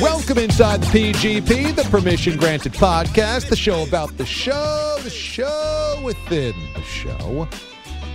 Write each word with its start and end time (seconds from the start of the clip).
Welcome 0.00 0.38
inside 0.38 0.82
the 0.82 0.86
PGP, 1.12 1.76
the 1.76 1.84
Permission 1.84 2.36
Granted 2.36 2.72
podcast, 2.72 3.48
the 3.48 3.54
show 3.54 3.84
about 3.84 4.16
the 4.16 4.26
show, 4.26 4.96
the 5.04 5.08
show 5.08 6.00
within 6.02 6.52
the 6.74 6.82
show. 6.82 7.48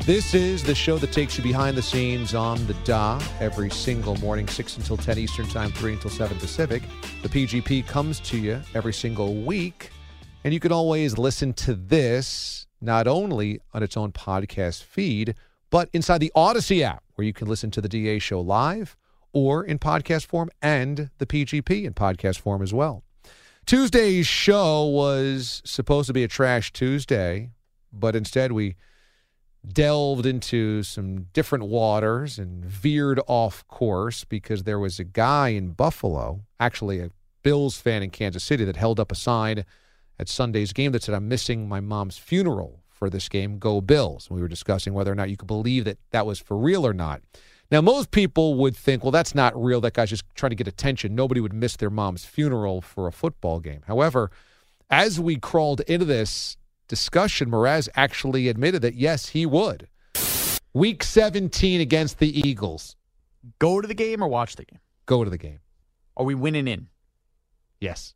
This 0.05 0.33
is 0.33 0.61
the 0.61 0.75
show 0.75 0.97
that 0.97 1.13
takes 1.13 1.37
you 1.37 1.43
behind 1.43 1.77
the 1.77 1.81
scenes 1.81 2.35
on 2.35 2.67
the 2.67 2.73
DA 2.83 3.17
every 3.39 3.69
single 3.69 4.17
morning, 4.17 4.45
6 4.45 4.75
until 4.75 4.97
10 4.97 5.19
Eastern 5.19 5.47
Time, 5.47 5.71
3 5.71 5.93
until 5.93 6.11
7 6.11 6.37
Pacific. 6.37 6.83
The 7.21 7.29
PGP 7.29 7.87
comes 7.87 8.19
to 8.21 8.37
you 8.37 8.59
every 8.75 8.93
single 8.93 9.45
week, 9.45 9.91
and 10.43 10.53
you 10.53 10.59
can 10.59 10.73
always 10.73 11.17
listen 11.17 11.53
to 11.53 11.73
this 11.75 12.67
not 12.81 13.07
only 13.07 13.61
on 13.73 13.83
its 13.83 13.95
own 13.95 14.11
podcast 14.11 14.83
feed, 14.83 15.33
but 15.69 15.89
inside 15.93 16.17
the 16.17 16.33
Odyssey 16.35 16.83
app, 16.83 17.03
where 17.15 17.25
you 17.25 17.31
can 17.33 17.47
listen 17.47 17.71
to 17.71 17.79
the 17.79 17.89
DA 17.89 18.19
show 18.19 18.41
live 18.41 18.97
or 19.33 19.63
in 19.63 19.79
podcast 19.79 20.25
form 20.25 20.49
and 20.61 21.09
the 21.17 21.25
PGP 21.25 21.85
in 21.85 21.93
podcast 21.93 22.39
form 22.39 22.61
as 22.61 22.73
well. 22.73 23.03
Tuesday's 23.65 24.25
show 24.25 24.85
was 24.85 25.61
supposed 25.65 26.07
to 26.07 26.13
be 26.13 26.23
a 26.23 26.27
Trash 26.27 26.73
Tuesday, 26.73 27.51
but 27.93 28.15
instead 28.15 28.51
we 28.51 28.75
delved 29.67 30.25
into 30.25 30.83
some 30.83 31.27
different 31.33 31.65
waters 31.65 32.39
and 32.39 32.65
veered 32.65 33.19
off 33.27 33.67
course 33.67 34.23
because 34.23 34.63
there 34.63 34.79
was 34.79 34.99
a 34.99 35.03
guy 35.03 35.49
in 35.49 35.71
Buffalo, 35.71 36.41
actually 36.59 36.99
a 36.99 37.11
Bills 37.43 37.79
fan 37.79 38.01
in 38.01 38.09
Kansas 38.09 38.43
City, 38.43 38.63
that 38.65 38.75
held 38.75 38.99
up 38.99 39.11
a 39.11 39.15
sign 39.15 39.65
at 40.17 40.27
Sunday's 40.27 40.73
game 40.73 40.91
that 40.91 41.03
said, 41.03 41.15
I'm 41.15 41.27
missing 41.27 41.67
my 41.67 41.79
mom's 41.79 42.17
funeral 42.17 42.83
for 42.89 43.09
this 43.09 43.29
game. 43.29 43.59
Go 43.59 43.81
Bills. 43.81 44.27
And 44.27 44.35
We 44.35 44.41
were 44.41 44.47
discussing 44.47 44.93
whether 44.93 45.11
or 45.11 45.15
not 45.15 45.29
you 45.29 45.37
could 45.37 45.47
believe 45.47 45.85
that 45.85 45.97
that 46.11 46.25
was 46.25 46.39
for 46.39 46.57
real 46.57 46.85
or 46.85 46.93
not. 46.93 47.21
Now, 47.71 47.81
most 47.81 48.09
people 48.09 48.55
would 48.55 48.75
think, 48.75 49.03
well, 49.03 49.11
that's 49.11 49.35
not 49.35 49.61
real. 49.61 49.79
That 49.81 49.93
guy's 49.93 50.09
just 50.09 50.23
trying 50.33 50.49
to 50.49 50.55
get 50.55 50.67
attention. 50.67 51.13
Nobody 51.13 51.39
would 51.39 51.53
miss 51.53 51.75
their 51.75 51.91
mom's 51.91 52.25
funeral 52.25 52.81
for 52.81 53.07
a 53.07 53.11
football 53.11 53.59
game. 53.59 53.81
However, 53.85 54.31
as 54.89 55.19
we 55.19 55.35
crawled 55.35 55.81
into 55.81 56.05
this 56.05 56.57
discussion, 56.87 57.51
Mraz 57.51 57.87
actually 57.95 58.47
admitted 58.47 58.81
that, 58.81 58.95
yes, 58.95 59.29
he 59.29 59.45
would. 59.45 59.87
Week 60.73 61.03
17 61.03 61.79
against 61.79 62.17
the 62.17 62.39
Eagles. 62.47 62.95
Go 63.59 63.81
to 63.81 63.87
the 63.87 63.93
game 63.93 64.23
or 64.23 64.27
watch 64.27 64.55
the 64.55 64.65
game? 64.65 64.79
Go 65.05 65.23
to 65.23 65.29
the 65.29 65.37
game. 65.37 65.59
Are 66.17 66.25
we 66.25 66.35
winning 66.35 66.67
in? 66.67 66.87
Yes. 67.79 68.15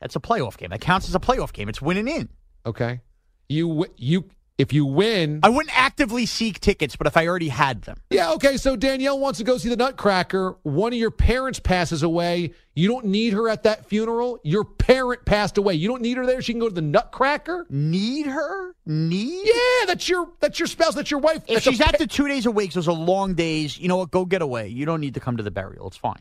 That's 0.00 0.16
a 0.16 0.20
playoff 0.20 0.56
game. 0.56 0.70
That 0.70 0.80
counts 0.80 1.08
as 1.08 1.14
a 1.14 1.20
playoff 1.20 1.52
game. 1.52 1.68
It's 1.68 1.80
winning 1.80 2.08
in. 2.08 2.28
Okay. 2.66 3.00
You 3.48 3.86
you 3.96 4.24
if 4.56 4.72
you 4.72 4.86
win, 4.86 5.40
I 5.42 5.48
wouldn't 5.48 5.76
actively 5.76 6.26
seek 6.26 6.60
tickets, 6.60 6.94
but 6.94 7.06
if 7.08 7.16
I 7.16 7.26
already 7.26 7.48
had 7.48 7.82
them, 7.82 7.96
Yeah, 8.10 8.32
okay. 8.34 8.56
So 8.56 8.76
Danielle 8.76 9.18
wants 9.18 9.38
to 9.38 9.44
go 9.44 9.58
see 9.58 9.68
the 9.68 9.76
Nutcracker. 9.76 10.56
One 10.62 10.92
of 10.92 10.98
your 10.98 11.10
parents 11.10 11.58
passes 11.58 12.02
away. 12.04 12.52
You 12.74 12.88
don't 12.88 13.06
need 13.06 13.32
her 13.32 13.48
at 13.48 13.64
that 13.64 13.86
funeral. 13.86 14.38
Your 14.44 14.64
parent 14.64 15.24
passed 15.24 15.58
away. 15.58 15.74
You 15.74 15.88
don't 15.88 16.02
need 16.02 16.16
her 16.18 16.24
there. 16.26 16.40
She 16.40 16.52
can 16.52 16.60
go 16.60 16.68
to 16.68 16.74
the 16.74 16.82
Nutcracker. 16.82 17.66
need 17.68 18.26
her? 18.26 18.74
Need? 18.86 19.46
Yeah, 19.46 19.86
that's 19.86 20.08
your 20.08 20.30
that's 20.40 20.58
your 20.60 20.68
spouse. 20.68 20.94
That's 20.94 21.10
your 21.10 21.20
wife. 21.20 21.38
If 21.48 21.54
That's 21.54 21.64
she's 21.64 21.78
pa- 21.78 21.88
at 21.92 21.98
the 21.98 22.06
two 22.06 22.28
days 22.28 22.46
a 22.46 22.50
week, 22.50 22.72
those 22.74 22.86
are 22.86 22.94
long 22.94 23.34
days. 23.34 23.78
You 23.78 23.88
know 23.88 23.96
what? 23.96 24.10
Go 24.12 24.24
get 24.24 24.42
away. 24.42 24.68
You 24.68 24.86
don't 24.86 25.00
need 25.00 25.14
to 25.14 25.20
come 25.20 25.36
to 25.38 25.42
the 25.42 25.50
burial. 25.50 25.88
It's 25.88 25.96
fine. 25.96 26.20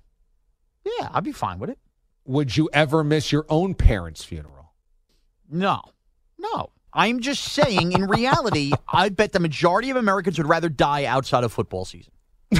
Yeah, 0.85 1.09
I'd 1.13 1.23
be 1.23 1.31
fine 1.33 1.59
with 1.59 1.69
it. 1.69 1.77
Would 2.25 2.55
you 2.57 2.69
ever 2.73 3.03
miss 3.03 3.31
your 3.31 3.45
own 3.50 3.73
parents' 3.75 4.23
funeral? 4.23 4.73
No, 5.50 5.81
no. 6.39 6.69
I'm 6.95 7.21
just 7.21 7.43
saying, 7.43 7.91
in 7.93 8.05
reality, 8.07 8.71
I 8.87 9.09
bet 9.09 9.31
the 9.31 9.39
majority 9.39 9.89
of 9.89 9.97
Americans 9.97 10.37
would 10.37 10.47
rather 10.47 10.69
die 10.69 11.05
outside 11.05 11.43
of 11.43 11.51
football 11.51 11.85
season. 11.85 12.11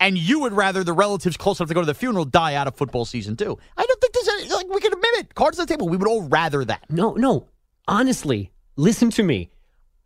and 0.00 0.18
you 0.18 0.40
would 0.40 0.52
rather 0.52 0.82
the 0.82 0.92
relatives 0.92 1.36
close 1.36 1.60
enough 1.60 1.68
to 1.68 1.74
go 1.74 1.80
to 1.80 1.86
the 1.86 1.94
funeral 1.94 2.24
die 2.24 2.54
out 2.54 2.66
of 2.66 2.74
football 2.74 3.04
season 3.04 3.36
too. 3.36 3.56
I 3.76 3.84
don't 3.86 4.00
think 4.00 4.12
there's 4.14 4.28
any, 4.28 4.48
like 4.52 4.68
we 4.68 4.80
can 4.80 4.92
admit 4.92 5.10
it. 5.14 5.34
Cards 5.34 5.58
on 5.58 5.66
the 5.66 5.72
table. 5.72 5.88
We 5.88 5.96
would 5.96 6.08
all 6.08 6.22
rather 6.22 6.64
that. 6.64 6.84
No, 6.90 7.12
no. 7.14 7.46
Honestly, 7.86 8.50
listen 8.76 9.10
to 9.10 9.22
me. 9.22 9.50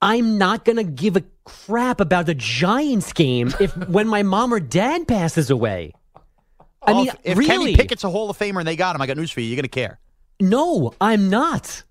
I'm 0.03 0.37
not 0.37 0.65
going 0.67 0.77
to 0.77 0.85
give 0.85 1.17
a 1.17 1.25
crap 1.45 2.01
about 2.01 2.27
the 2.27 2.35
Giants 2.35 3.13
game 3.15 3.51
if 3.59 3.75
when 3.89 4.09
my 4.09 4.23
mom 4.23 4.53
or 4.53 4.61
dad 4.61 5.09
passes 5.09 5.49
away. 5.51 5.93
I 6.83 6.93
Oh, 6.93 6.97
mean, 6.97 7.09
if, 7.09 7.17
if 7.25 7.39
really? 7.39 7.49
Kenny 7.49 7.77
Pickett's 7.77 8.05
a 8.05 8.11
Hall 8.11 8.29
of 8.31 8.39
Famer 8.39 8.59
and 8.59 8.69
they 8.69 8.77
got 8.77 8.95
him, 8.95 9.03
I 9.03 9.07
got 9.07 9.17
news 9.17 9.31
for 9.31 9.41
you. 9.41 9.47
You're 9.49 9.57
gonna 9.57 9.69
care. 9.69 9.99
No, 10.41 10.93
I'm 11.01 11.31
not. 11.31 11.83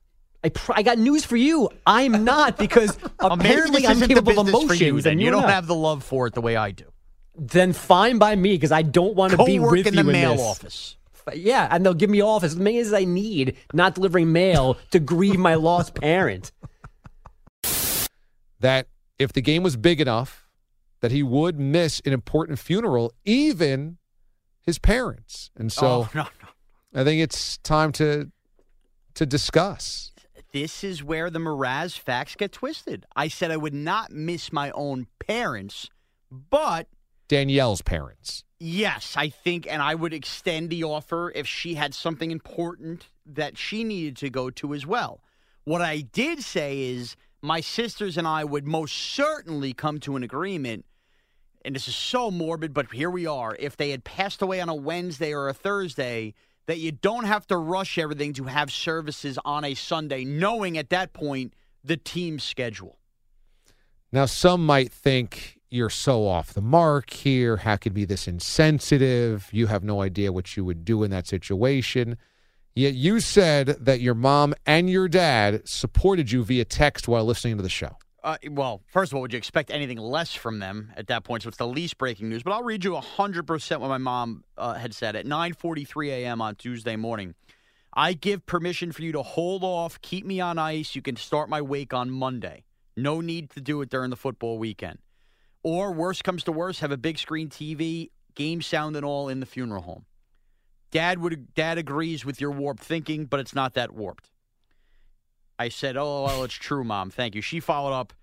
I, 0.44 0.50
pr- 0.50 0.74
I 0.76 0.84
got 0.84 1.00
news 1.00 1.26
for 1.26 1.36
you. 1.38 1.70
I'm 1.88 2.24
not 2.24 2.58
because 2.60 2.98
apparently 3.20 3.86
I'm 3.88 3.94
isn't 3.94 4.08
capable 4.08 4.40
of 4.40 4.46
business 4.46 4.50
emotions. 4.64 4.80
for 4.80 4.84
you. 4.86 5.02
Then 5.02 5.12
and 5.14 5.22
you 5.22 5.26
you're 5.26 5.32
don't 5.34 5.42
not. 5.44 5.52
have 5.52 5.68
the 5.68 5.76
love 5.76 6.04
for 6.04 6.28
it 6.28 6.34
the 6.34 6.42
way 6.42 6.56
I 6.56 6.72
do. 6.72 6.86
Then 7.38 7.74
fine 7.74 8.18
by 8.18 8.36
me 8.36 8.54
because 8.54 8.72
I 8.72 8.82
don't 8.84 9.16
want 9.16 9.32
to 9.32 9.44
be 9.44 9.60
work 9.60 9.72
with 9.72 9.88
in 9.88 9.96
you 9.96 10.04
the 10.04 10.12
mail 10.12 10.34
this. 10.34 10.42
office. 10.42 10.98
Yeah, 11.34 11.68
and 11.72 11.84
they'll 11.84 11.96
give 11.96 12.12
me 12.12 12.22
off 12.22 12.44
as 12.44 12.56
many 12.56 12.78
as 12.78 12.94
I 12.94 13.04
need, 13.04 13.58
not 13.74 13.96
delivering 13.96 14.32
mail 14.32 14.78
to 14.92 15.00
grieve 15.00 15.40
my 15.40 15.56
lost 15.56 15.96
parent. 16.00 16.52
That 18.60 18.88
if 19.18 19.34
the 19.34 19.42
game 19.42 19.64
was 19.64 19.76
big 19.76 20.00
enough, 20.00 20.48
that 21.02 21.12
he 21.12 21.24
would 21.24 21.60
miss 21.60 22.02
an 22.06 22.14
important 22.14 22.60
funeral, 22.60 23.12
even 23.26 23.98
his 24.62 24.78
parents. 24.80 25.50
And 25.56 25.72
so 25.72 25.88
oh, 25.88 26.10
no, 26.14 26.24
no. 26.24 27.02
I 27.02 27.04
think 27.04 27.22
it's 27.22 27.58
time 27.60 27.92
to 27.94 28.32
to 29.16 29.26
discuss. 29.26 30.12
This 30.52 30.84
is 30.84 31.04
where 31.04 31.30
the 31.30 31.40
Mraz 31.40 31.98
facts 31.98 32.36
get 32.36 32.52
twisted. 32.52 33.06
I 33.16 33.28
said 33.28 33.52
I 33.52 33.58
would 33.58 33.74
not 33.74 34.12
miss 34.12 34.54
my 34.54 34.72
own 34.72 35.08
parents, 35.20 35.90
but 36.32 36.88
Danielle's 37.28 37.82
parents. 37.82 38.44
Yes, 38.60 39.16
I 39.18 39.30
think, 39.30 39.68
and 39.70 39.82
I 39.82 39.96
would 39.96 40.14
extend 40.14 40.70
the 40.70 40.84
offer 40.84 41.32
if 41.36 41.46
she 41.46 41.74
had 41.74 41.94
something 41.94 42.32
important 42.32 43.10
that 43.26 43.58
she 43.58 43.84
needed 43.84 44.16
to 44.18 44.30
go 44.30 44.50
to 44.52 44.74
as 44.74 44.86
well. 44.86 45.22
What 45.66 45.82
I 45.82 46.02
did 46.02 46.42
say 46.42 46.84
is 46.84 47.18
my 47.42 47.60
sisters 47.60 48.18
and 48.18 48.28
I 48.28 48.44
would 48.44 48.66
most 48.66 48.96
certainly 48.96 49.74
come 49.74 50.00
to 50.02 50.16
an 50.16 50.24
agreement, 50.24 50.86
and 51.66 51.76
this 51.76 51.88
is 51.88 51.96
so 51.96 52.32
morbid, 52.32 52.74
but 52.74 52.94
here 52.94 53.10
we 53.10 53.26
are. 53.26 53.58
If 53.60 53.76
they 53.76 53.90
had 53.90 54.04
passed 54.04 54.42
away 54.42 54.62
on 54.62 54.70
a 54.70 54.76
Wednesday 54.76 55.34
or 55.34 55.50
a 55.50 55.54
Thursday, 55.54 56.34
that 56.68 56.80
you 56.80 56.92
don't 56.92 57.26
have 57.26 57.46
to 57.48 57.58
rush 57.58 57.98
everything 57.98 58.34
to 58.34 58.46
have 58.46 58.72
services 58.72 59.38
on 59.46 59.64
a 59.64 59.74
Sunday, 59.74 60.26
knowing 60.26 60.78
at 60.78 60.90
that 60.90 61.14
point 61.14 61.54
the 61.84 61.98
team's 61.98 62.44
schedule. 62.44 62.98
Now, 64.12 64.26
some 64.26 64.66
might 64.66 64.92
think 64.92 65.60
you're 65.70 65.90
so 65.90 66.28
off 66.28 66.54
the 66.54 66.62
mark 66.62 67.12
here. 67.12 67.58
How 67.58 67.76
could 67.76 67.94
be 67.94 68.06
this 68.06 68.28
insensitive? 68.28 69.50
You 69.52 69.68
have 69.68 69.84
no 69.84 70.02
idea 70.02 70.32
what 70.32 70.56
you 70.56 70.64
would 70.64 70.86
do 70.86 71.04
in 71.04 71.12
that 71.12 71.28
situation. 71.28 72.18
Yet 72.76 72.94
you 72.94 73.20
said 73.20 73.68
that 73.80 74.02
your 74.02 74.16
mom 74.16 74.54
and 74.66 74.90
your 74.90 75.08
dad 75.08 75.68
supported 75.68 76.32
you 76.32 76.44
via 76.44 76.66
text 76.66 77.08
while 77.08 77.26
listening 77.26 77.58
to 77.58 77.64
the 77.64 77.70
show. 77.70 77.98
Uh, 78.26 78.38
well, 78.50 78.82
first 78.88 79.12
of 79.12 79.16
all, 79.16 79.22
would 79.22 79.34
you 79.34 79.38
expect 79.38 79.70
anything 79.70 80.00
less 80.00 80.34
from 80.34 80.58
them 80.58 80.92
at 80.98 81.06
that 81.08 81.24
point? 81.24 81.44
So 81.44 81.50
it's 81.50 81.60
the 81.60 81.68
least 81.68 82.00
breaking 82.00 82.28
news. 82.28 82.42
But 82.42 82.54
I'll 82.54 82.64
read 82.64 82.84
you 82.84 82.94
100% 82.94 83.80
what 83.80 83.88
my 83.88 84.00
mom 84.00 84.44
uh, 84.58 84.74
had 84.74 84.96
said 84.96 85.16
at 85.16 85.28
9:43 85.28 86.10
a.m. 86.10 86.42
on 86.42 86.56
Tuesday 86.56 86.96
morning. 86.96 87.36
I 87.94 88.14
give 88.14 88.48
permission 88.48 88.92
for 88.92 89.04
you 89.04 89.12
to 89.12 89.22
hold 89.22 89.64
off, 89.64 90.02
keep 90.02 90.26
me 90.26 90.42
on 90.42 90.58
ice. 90.58 90.96
You 90.96 91.04
can 91.04 91.16
start 91.16 91.50
my 91.50 91.62
wake 91.62 91.94
on 91.94 92.10
Monday. 92.10 92.64
No 92.98 93.22
need 93.22 93.52
to 93.52 93.62
do 93.62 93.80
it 93.82 93.90
during 93.90 94.10
the 94.10 94.18
football 94.18 94.58
weekend. 94.58 94.98
Or 95.62 95.92
worst 95.92 96.24
comes 96.24 96.44
to 96.46 96.52
worst, 96.52 96.80
have 96.80 96.92
a 96.92 96.98
big 96.98 97.20
screen 97.20 97.48
TV, 97.48 98.10
game 98.34 98.64
sound 98.64 98.96
and 98.96 99.06
all 99.06 99.30
in 99.30 99.40
the 99.40 99.46
funeral 99.46 99.84
home. 99.84 100.06
Dad 100.90 101.20
would 101.20 101.54
dad 101.54 101.78
agrees 101.78 102.26
with 102.26 102.42
your 102.42 102.52
warped 102.52 102.84
thinking, 102.84 103.26
but 103.26 103.40
it's 103.40 103.54
not 103.54 103.76
that 103.76 103.94
warped. 103.94 104.32
I 105.58 105.70
said, 105.70 105.96
"Oh, 105.98 106.24
well, 106.24 106.44
it's 106.44 106.54
true, 106.54 106.84
mom. 106.84 107.10
Thank 107.10 107.36
you." 107.36 107.42
She 107.42 107.60
followed 107.60 107.94
up, 107.94 108.14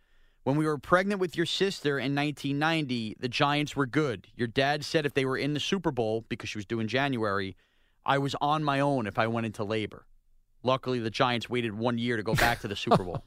"When 0.44 0.56
we 0.56 0.66
were 0.66 0.78
pregnant 0.78 1.20
with 1.20 1.36
your 1.36 1.46
sister 1.46 1.98
in 1.98 2.14
1990, 2.14 3.16
the 3.18 3.28
Giants 3.28 3.74
were 3.74 3.86
good. 3.86 4.28
Your 4.36 4.48
dad 4.48 4.84
said 4.84 5.06
if 5.06 5.14
they 5.14 5.24
were 5.24 5.38
in 5.38 5.54
the 5.54 5.60
Super 5.60 5.90
Bowl 5.90 6.24
because 6.28 6.50
she 6.50 6.58
was 6.58 6.66
due 6.66 6.80
in 6.80 6.88
January, 6.88 7.56
I 8.04 8.18
was 8.18 8.34
on 8.40 8.64
my 8.64 8.80
own 8.80 9.06
if 9.06 9.18
I 9.18 9.26
went 9.26 9.46
into 9.46 9.64
labor. 9.64 10.06
Luckily, 10.62 10.98
the 10.98 11.10
Giants 11.10 11.48
waited 11.48 11.72
1 11.74 11.98
year 11.98 12.16
to 12.16 12.22
go 12.22 12.34
back 12.34 12.60
to 12.60 12.68
the 12.68 12.76
Super 12.76 13.02
Bowl." 13.04 13.24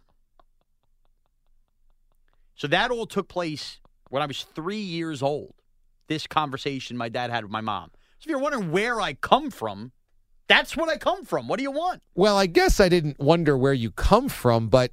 so 2.56 2.68
that 2.68 2.92
all 2.92 3.06
took 3.06 3.28
place 3.28 3.80
when 4.10 4.22
I 4.22 4.26
was 4.26 4.44
3 4.44 4.78
years 4.78 5.22
old. 5.24 5.56
This 6.08 6.28
conversation 6.28 6.96
my 6.96 7.10
dad 7.10 7.32
had 7.32 7.44
with 7.44 7.52
my 7.52 7.62
mom. 7.62 7.92
So 8.20 8.26
if 8.26 8.30
you're 8.30 8.40
wondering 8.40 8.72
where 8.72 9.02
I 9.02 9.14
come 9.16 9.50
from, 9.50 9.92
that's 10.48 10.78
what 10.78 10.90
I 10.90 10.98
come 10.98 11.26
from. 11.26 11.48
What 11.48 11.58
do 11.58 11.64
you 11.64 11.72
want? 11.72 12.02
Well, 12.14 12.38
I 12.38 12.46
guess 12.46 12.80
I 12.80 12.90
didn't 12.90 13.20
wonder 13.20 13.58
where 13.58 13.74
you 13.74 13.92
come 13.92 14.30
from, 14.30 14.68
but 14.68 14.92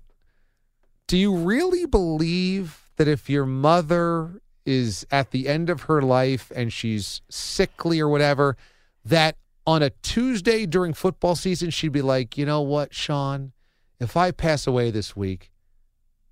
do 1.06 1.16
you 1.16 1.34
really 1.34 1.86
believe 1.86 2.90
that 2.96 3.08
if 3.08 3.28
your 3.28 3.46
mother 3.46 4.40
is 4.64 5.06
at 5.10 5.30
the 5.30 5.48
end 5.48 5.68
of 5.68 5.82
her 5.82 6.00
life 6.00 6.52
and 6.54 6.72
she's 6.72 7.20
sickly 7.28 8.00
or 8.00 8.08
whatever, 8.08 8.56
that 9.04 9.36
on 9.66 9.82
a 9.82 9.90
Tuesday 10.02 10.66
during 10.66 10.94
football 10.94 11.34
season, 11.34 11.70
she'd 11.70 11.92
be 11.92 12.02
like, 12.02 12.38
you 12.38 12.46
know 12.46 12.60
what, 12.62 12.94
Sean, 12.94 13.52
if 14.00 14.16
I 14.16 14.30
pass 14.30 14.66
away 14.66 14.90
this 14.90 15.14
week, 15.14 15.50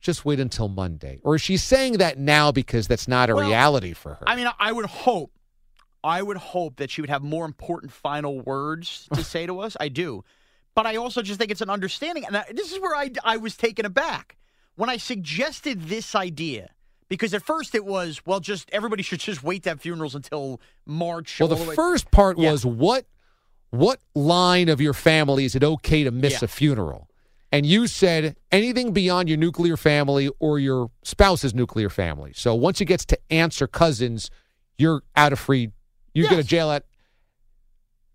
just 0.00 0.24
wait 0.24 0.40
until 0.40 0.68
Monday? 0.68 1.18
Or 1.22 1.34
is 1.34 1.42
she 1.42 1.56
saying 1.56 1.98
that 1.98 2.18
now 2.18 2.50
because 2.52 2.88
that's 2.88 3.06
not 3.06 3.30
a 3.30 3.34
Well, 3.34 3.46
reality 3.46 3.92
for 3.92 4.14
her? 4.14 4.28
I 4.28 4.34
mean, 4.34 4.48
I 4.58 4.72
would 4.72 4.86
hope, 4.86 5.30
I 6.02 6.22
would 6.22 6.36
hope 6.38 6.76
that 6.76 6.90
she 6.90 7.00
would 7.00 7.10
have 7.10 7.22
more 7.22 7.44
important 7.44 7.92
final 7.92 8.40
words 8.40 9.08
to 9.14 9.22
say 9.34 9.46
to 9.46 9.60
us. 9.60 9.76
I 9.78 9.88
do, 9.88 10.24
but 10.74 10.86
I 10.86 10.96
also 10.96 11.22
just 11.22 11.38
think 11.38 11.50
it's 11.50 11.60
an 11.60 11.70
understanding, 11.70 12.24
and 12.26 12.36
I, 12.36 12.44
this 12.52 12.72
is 12.72 12.80
where 12.80 12.94
I 12.96 13.10
I 13.24 13.36
was 13.36 13.56
taken 13.56 13.84
aback 13.84 14.36
when 14.76 14.88
I 14.90 14.96
suggested 14.96 15.82
this 15.88 16.14
idea. 16.14 16.70
Because 17.08 17.34
at 17.34 17.42
first 17.42 17.74
it 17.74 17.84
was, 17.84 18.20
well, 18.24 18.38
just 18.38 18.70
everybody 18.72 19.02
should 19.02 19.18
just 19.18 19.42
wait 19.42 19.64
to 19.64 19.70
have 19.70 19.80
funerals 19.80 20.14
until 20.14 20.60
March. 20.86 21.40
Well, 21.40 21.52
all 21.52 21.56
the 21.64 21.72
first 21.74 22.08
part 22.12 22.38
Yeah. 22.38 22.52
was 22.52 22.64
what 22.64 23.04
what 23.70 23.98
line 24.14 24.68
of 24.68 24.80
your 24.80 24.94
family 24.94 25.44
is 25.44 25.56
it 25.56 25.64
okay 25.64 26.04
to 26.04 26.12
miss 26.12 26.34
Yeah. 26.34 26.44
a 26.44 26.46
funeral? 26.48 27.08
And 27.50 27.66
you 27.66 27.88
said 27.88 28.36
anything 28.52 28.92
beyond 28.92 29.28
your 29.28 29.38
nuclear 29.38 29.76
family 29.76 30.30
or 30.38 30.60
your 30.60 30.92
spouse's 31.02 31.52
nuclear 31.52 31.88
family. 31.90 32.32
So 32.32 32.54
once 32.54 32.80
it 32.80 32.84
gets 32.84 33.04
to 33.06 33.18
aunts 33.28 33.60
or 33.60 33.66
cousins, 33.66 34.30
you're 34.78 35.02
out 35.16 35.32
of 35.32 35.40
free. 35.40 35.70
You 36.14 36.28
get 36.28 36.38
a 36.38 36.44
jail 36.44 36.70
at 36.70 36.84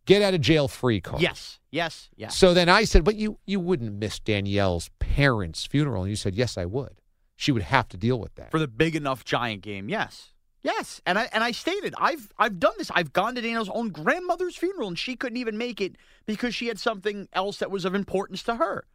get 0.06 0.22
out 0.22 0.34
of 0.34 0.42
jail 0.42 0.68
free 0.68 1.02
card. 1.02 1.22
Yes, 1.22 1.60
yes, 1.72 2.10
yes. 2.16 2.36
So 2.38 2.54
then 2.54 2.70
I 2.70 2.84
said, 2.84 3.04
but 3.04 3.16
you 3.16 3.40
you 3.46 3.60
wouldn't 3.60 3.94
miss 3.94 4.20
Danielle's 4.20 4.90
parents' 5.00 5.66
funeral. 5.66 6.04
And 6.04 6.10
you 6.10 6.16
said, 6.16 6.36
yes, 6.36 6.58
I 6.58 6.66
would. 6.66 7.02
She 7.36 7.52
would 7.52 7.64
have 7.64 7.90
to 7.90 7.98
deal 7.98 8.20
with 8.20 8.36
that. 8.36 8.52
for 8.52 8.60
the 8.60 8.68
big 8.68 8.96
enough 8.96 9.26
giant 9.26 9.62
game. 9.62 9.90
Yes. 9.90 10.32
Yes. 10.62 11.02
And 11.06 11.20
I 11.20 11.30
and 11.32 11.44
I 11.44 11.52
stated 11.52 11.94
I've 11.98 12.32
I've 12.38 12.60
done 12.60 12.74
this. 12.78 12.90
I've 12.94 13.14
gone 13.14 13.36
to 13.36 13.42
Danielle's 13.42 13.70
own 13.70 13.90
grandmother's 13.90 14.56
funeral 14.56 14.88
and 14.88 14.98
she 14.98 15.16
couldn't 15.16 15.38
even 15.38 15.58
make 15.58 15.80
it 15.82 15.96
because 16.26 16.56
she 16.56 16.68
had 16.68 16.80
something 16.80 17.28
else 17.34 17.58
that 17.58 17.70
was 17.70 17.86
of 17.86 17.94
importance 17.94 18.42
to 18.44 18.56
her, 18.56 18.86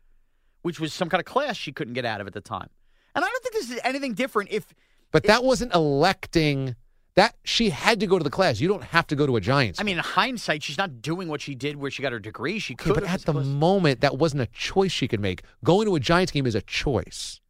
which 0.62 0.81
was 0.81 0.93
some 0.93 1.08
kind 1.08 1.20
of 1.20 1.26
class 1.26 1.56
she 1.56 1.70
couldn't 1.70 1.94
get 1.94 2.05
out 2.05 2.20
of 2.20 2.26
at 2.26 2.32
the 2.32 2.41
time. 2.41 2.70
And 3.14 3.25
I 3.25 3.29
don't 3.29 3.43
think 3.43 3.55
this 3.55 3.70
is 3.70 3.81
anything 3.85 4.14
different 4.14 4.50
if 4.50 4.67
But 5.12 5.25
that 5.25 5.44
wasn't 5.44 5.75
electing 5.75 6.76
that 7.20 7.37
she 7.44 7.69
had 7.69 8.00
to 8.00 8.06
go 8.06 8.17
to 8.17 8.25
the 8.25 8.31
class. 8.31 8.61
You 8.61 8.69
don't 8.69 8.82
have 8.82 9.06
to 9.08 9.14
go 9.17 9.26
to 9.26 9.37
a 9.37 9.40
Giants. 9.43 9.78
I 9.78 9.82
mean 9.82 9.99
in 9.99 10.02
hindsight 10.02 10.62
she's 10.62 10.78
not 10.78 11.02
doing 11.02 11.28
what 11.28 11.43
she 11.43 11.55
did 11.55 11.76
where 11.76 11.90
she 11.90 12.00
got 12.02 12.12
her 12.12 12.19
degree. 12.19 12.58
She 12.58 12.72
Okay, 12.72 12.84
could 12.84 12.94
but 12.94 13.05
at 13.05 13.22
the 13.26 13.34
moment, 13.34 14.00
that 14.00 14.17
wasn't 14.17 14.40
a 14.43 14.46
choice 14.46 14.90
she 14.90 15.06
could 15.06 15.20
make. 15.20 15.43
Going 15.62 15.87
to 15.87 15.94
a 15.96 16.00
Giants 16.00 16.32
game 16.32 16.46
is 16.46 16.55
a 16.55 16.62
choice. 16.62 17.40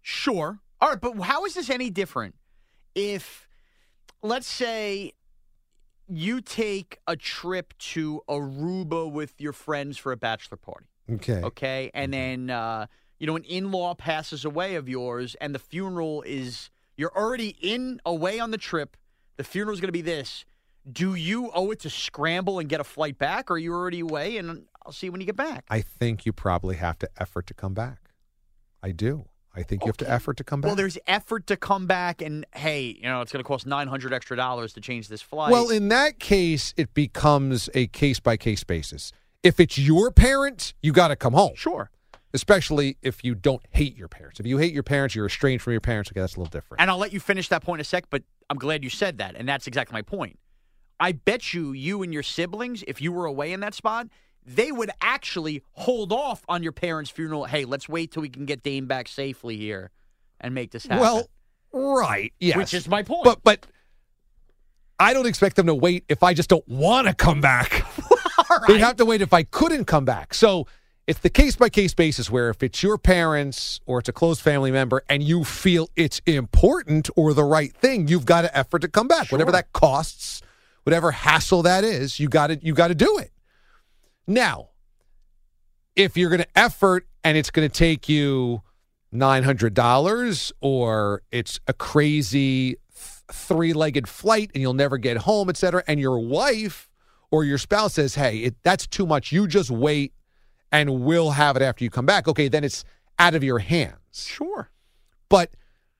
Sure. 0.00 0.58
All 0.80 0.88
right, 0.88 1.00
but 1.00 1.12
how 1.20 1.44
is 1.44 1.54
this 1.54 1.70
any 1.70 1.90
different 1.90 2.34
if, 2.96 3.46
let's 4.20 4.48
say, 4.48 5.12
you 6.08 6.40
take 6.40 6.98
a 7.06 7.14
trip 7.16 7.72
to 7.78 8.20
Aruba 8.28 9.10
with 9.10 9.40
your 9.40 9.52
friends 9.52 9.96
for 9.96 10.10
a 10.10 10.16
bachelor 10.16 10.56
party? 10.56 10.86
Okay. 11.08 11.40
Okay. 11.40 11.90
And 11.94 12.12
then, 12.12 12.50
uh, 12.50 12.86
you 13.20 13.28
know, 13.28 13.36
an 13.36 13.44
in 13.44 13.70
law 13.70 13.94
passes 13.94 14.44
away 14.44 14.74
of 14.74 14.88
yours, 14.88 15.36
and 15.40 15.54
the 15.54 15.60
funeral 15.60 16.22
is, 16.26 16.70
you're 16.96 17.16
already 17.16 17.56
in, 17.60 18.00
away 18.04 18.38
on 18.38 18.50
the 18.50 18.58
trip. 18.58 18.96
The 19.36 19.44
funeral 19.44 19.74
is 19.74 19.80
going 19.80 19.88
to 19.88 19.92
be 19.92 20.02
this. 20.02 20.44
Do 20.90 21.14
you 21.14 21.50
owe 21.54 21.70
it 21.70 21.80
to 21.80 21.90
scramble 21.90 22.58
and 22.58 22.68
get 22.68 22.80
a 22.80 22.84
flight 22.84 23.18
back, 23.18 23.50
or 23.50 23.54
are 23.54 23.58
you 23.58 23.72
already 23.72 24.00
away 24.00 24.36
and 24.36 24.66
I'll 24.84 24.92
see 24.92 25.06
you 25.06 25.12
when 25.12 25.20
you 25.20 25.26
get 25.26 25.36
back? 25.36 25.64
I 25.70 25.80
think 25.80 26.26
you 26.26 26.32
probably 26.32 26.76
have 26.76 26.98
to 27.00 27.08
effort 27.18 27.46
to 27.48 27.54
come 27.54 27.72
back. 27.72 28.10
I 28.82 28.90
do. 28.90 29.26
I 29.54 29.62
think 29.62 29.82
you 29.82 29.88
have 29.88 29.98
to 29.98 30.10
effort 30.10 30.38
to 30.38 30.44
come 30.44 30.60
back. 30.60 30.68
Well, 30.70 30.76
there's 30.76 30.98
effort 31.06 31.46
to 31.48 31.56
come 31.56 31.86
back, 31.86 32.22
and 32.22 32.46
hey, 32.54 32.96
you 32.98 33.02
know, 33.02 33.20
it's 33.20 33.32
going 33.32 33.42
to 33.42 33.46
cost 33.46 33.66
900 33.66 34.12
extra 34.12 34.36
dollars 34.36 34.72
to 34.74 34.80
change 34.80 35.08
this 35.08 35.20
flight. 35.20 35.52
Well, 35.52 35.68
in 35.68 35.88
that 35.88 36.18
case, 36.18 36.72
it 36.76 36.94
becomes 36.94 37.68
a 37.74 37.86
case 37.88 38.18
by 38.18 38.36
case 38.38 38.64
basis. 38.64 39.12
If 39.42 39.60
it's 39.60 39.76
your 39.76 40.10
parent, 40.10 40.72
you 40.80 40.92
got 40.92 41.08
to 41.08 41.16
come 41.16 41.34
home. 41.34 41.52
Sure. 41.54 41.90
Especially 42.34 42.96
if 43.02 43.24
you 43.24 43.34
don't 43.34 43.62
hate 43.70 43.96
your 43.96 44.08
parents. 44.08 44.40
If 44.40 44.46
you 44.46 44.58
hate 44.58 44.72
your 44.72 44.82
parents, 44.82 45.14
you're 45.14 45.26
estranged 45.26 45.62
from 45.62 45.72
your 45.72 45.80
parents. 45.80 46.10
Okay, 46.10 46.20
that's 46.20 46.36
a 46.36 46.40
little 46.40 46.50
different. 46.50 46.80
And 46.80 46.90
I'll 46.90 46.98
let 46.98 47.12
you 47.12 47.20
finish 47.20 47.48
that 47.48 47.62
point 47.62 47.80
in 47.80 47.82
a 47.82 47.84
sec, 47.84 48.04
but 48.08 48.22
I'm 48.48 48.56
glad 48.56 48.82
you 48.82 48.90
said 48.90 49.18
that. 49.18 49.36
And 49.36 49.48
that's 49.48 49.66
exactly 49.66 49.92
my 49.92 50.02
point. 50.02 50.38
I 50.98 51.12
bet 51.12 51.52
you, 51.52 51.72
you 51.72 52.02
and 52.02 52.12
your 52.12 52.22
siblings, 52.22 52.84
if 52.86 53.00
you 53.00 53.12
were 53.12 53.26
away 53.26 53.52
in 53.52 53.60
that 53.60 53.74
spot, 53.74 54.06
they 54.44 54.72
would 54.72 54.90
actually 55.00 55.62
hold 55.72 56.12
off 56.12 56.44
on 56.48 56.62
your 56.62 56.72
parents' 56.72 57.10
funeral. 57.10 57.44
Hey, 57.44 57.64
let's 57.64 57.88
wait 57.88 58.12
till 58.12 58.22
we 58.22 58.28
can 58.28 58.46
get 58.46 58.62
Dame 58.62 58.86
back 58.86 59.08
safely 59.08 59.56
here 59.56 59.90
and 60.40 60.54
make 60.54 60.70
this 60.70 60.86
happen. 60.86 61.00
Well, 61.00 61.28
right. 61.72 62.32
Yes. 62.40 62.56
Which 62.56 62.74
is 62.74 62.88
my 62.88 63.02
point. 63.02 63.24
But 63.24 63.40
but 63.44 63.66
I 64.98 65.12
don't 65.12 65.26
expect 65.26 65.56
them 65.56 65.66
to 65.66 65.74
wait 65.74 66.04
if 66.08 66.22
I 66.22 66.34
just 66.34 66.48
don't 66.48 66.66
want 66.68 67.08
to 67.08 67.14
come 67.14 67.40
back. 67.40 67.84
They'd 68.68 68.78
have 68.78 68.96
to 68.96 69.04
wait 69.04 69.22
if 69.22 69.32
I 69.32 69.42
couldn't 69.42 69.86
come 69.86 70.04
back. 70.04 70.34
So 70.34 70.66
it's 71.06 71.18
the 71.18 71.30
case 71.30 71.56
by 71.56 71.68
case 71.68 71.94
basis 71.94 72.30
where 72.30 72.48
if 72.48 72.62
it's 72.62 72.82
your 72.82 72.96
parents 72.96 73.80
or 73.86 73.98
it's 73.98 74.08
a 74.08 74.12
close 74.12 74.40
family 74.40 74.70
member 74.70 75.02
and 75.08 75.22
you 75.22 75.42
feel 75.44 75.88
it's 75.96 76.20
important 76.26 77.10
or 77.16 77.34
the 77.34 77.44
right 77.44 77.72
thing, 77.74 78.06
you've 78.06 78.24
got 78.24 78.42
to 78.42 78.56
effort 78.56 78.80
to 78.80 78.88
come 78.88 79.08
back. 79.08 79.32
Whatever 79.32 79.50
that 79.52 79.72
costs, 79.72 80.42
whatever 80.84 81.10
hassle 81.10 81.62
that 81.62 81.82
is, 81.82 82.20
you 82.20 82.28
got 82.28 82.48
to 82.48 82.58
you 82.62 82.72
got 82.72 82.88
to 82.88 82.94
do 82.94 83.18
it. 83.18 83.32
Now, 84.26 84.68
if 85.96 86.16
you're 86.16 86.30
going 86.30 86.42
to 86.42 86.58
effort 86.58 87.06
and 87.24 87.36
it's 87.36 87.50
going 87.50 87.68
to 87.68 87.74
take 87.74 88.08
you 88.08 88.62
$900 89.12 90.52
or 90.60 91.22
it's 91.30 91.60
a 91.66 91.72
crazy 91.72 92.76
three 93.30 93.72
legged 93.72 94.08
flight 94.08 94.50
and 94.54 94.62
you'll 94.62 94.72
never 94.74 94.98
get 94.98 95.18
home, 95.18 95.48
et 95.50 95.56
cetera, 95.56 95.82
and 95.88 95.98
your 95.98 96.18
wife 96.20 96.88
or 97.30 97.44
your 97.44 97.58
spouse 97.58 97.94
says, 97.94 98.14
hey, 98.14 98.38
it, 98.38 98.54
that's 98.62 98.86
too 98.86 99.06
much. 99.06 99.32
You 99.32 99.46
just 99.46 99.70
wait 99.70 100.12
and 100.72 101.04
we'll 101.04 101.30
have 101.30 101.54
it 101.56 101.62
after 101.62 101.84
you 101.84 101.90
come 101.90 102.06
back. 102.06 102.26
Okay, 102.26 102.48
then 102.48 102.64
it's 102.64 102.84
out 103.18 103.34
of 103.34 103.44
your 103.44 103.60
hands. 103.60 103.96
Sure. 104.12 104.70
But 105.28 105.50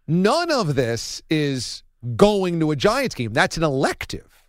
none 0.08 0.50
of 0.50 0.74
this 0.74 1.22
is 1.30 1.84
going 2.16 2.58
to 2.60 2.70
a 2.70 2.76
Giants 2.76 3.14
game. 3.14 3.32
That's 3.32 3.56
an 3.56 3.62
elective. 3.62 4.44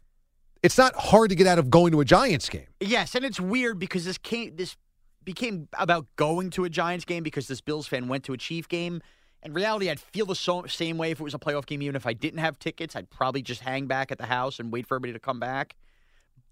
It's 0.63 0.77
not 0.77 0.95
hard 0.95 1.29
to 1.29 1.35
get 1.35 1.45
out 1.45 1.59
of 1.59 1.69
going 1.69 1.91
to 1.91 1.99
a 1.99 2.05
Giants 2.05 2.47
game. 2.47 2.67
Yes, 2.79 3.15
and 3.15 3.25
it's 3.25 3.39
weird 3.39 3.77
because 3.77 4.05
this 4.05 4.17
came 4.17 4.55
this 4.55 4.77
became 5.23 5.67
about 5.77 6.07
going 6.15 6.49
to 6.51 6.63
a 6.63 6.69
Giants 6.69 7.05
game 7.05 7.23
because 7.23 7.47
this 7.47 7.61
Bills 7.61 7.87
fan 7.87 8.07
went 8.07 8.23
to 8.25 8.33
a 8.33 8.37
Chief 8.37 8.67
game. 8.67 9.01
In 9.43 9.53
reality, 9.53 9.89
I'd 9.89 9.99
feel 9.99 10.25
the 10.25 10.35
so, 10.35 10.65
same 10.67 10.97
way 10.97 11.11
if 11.11 11.19
it 11.19 11.23
was 11.23 11.33
a 11.33 11.39
playoff 11.39 11.65
game. 11.65 11.81
Even 11.81 11.97
if 11.97 12.07
I 12.07 12.13
didn't 12.13 12.39
have 12.39 12.57
tickets, 12.59 12.95
I'd 12.95 13.09
probably 13.09 13.41
just 13.41 13.59
hang 13.59 13.87
back 13.87 14.09
at 14.09 14.17
the 14.17 14.25
house 14.25 14.59
and 14.59 14.71
wait 14.71 14.87
for 14.87 14.95
everybody 14.95 15.13
to 15.13 15.19
come 15.19 15.39
back. 15.39 15.75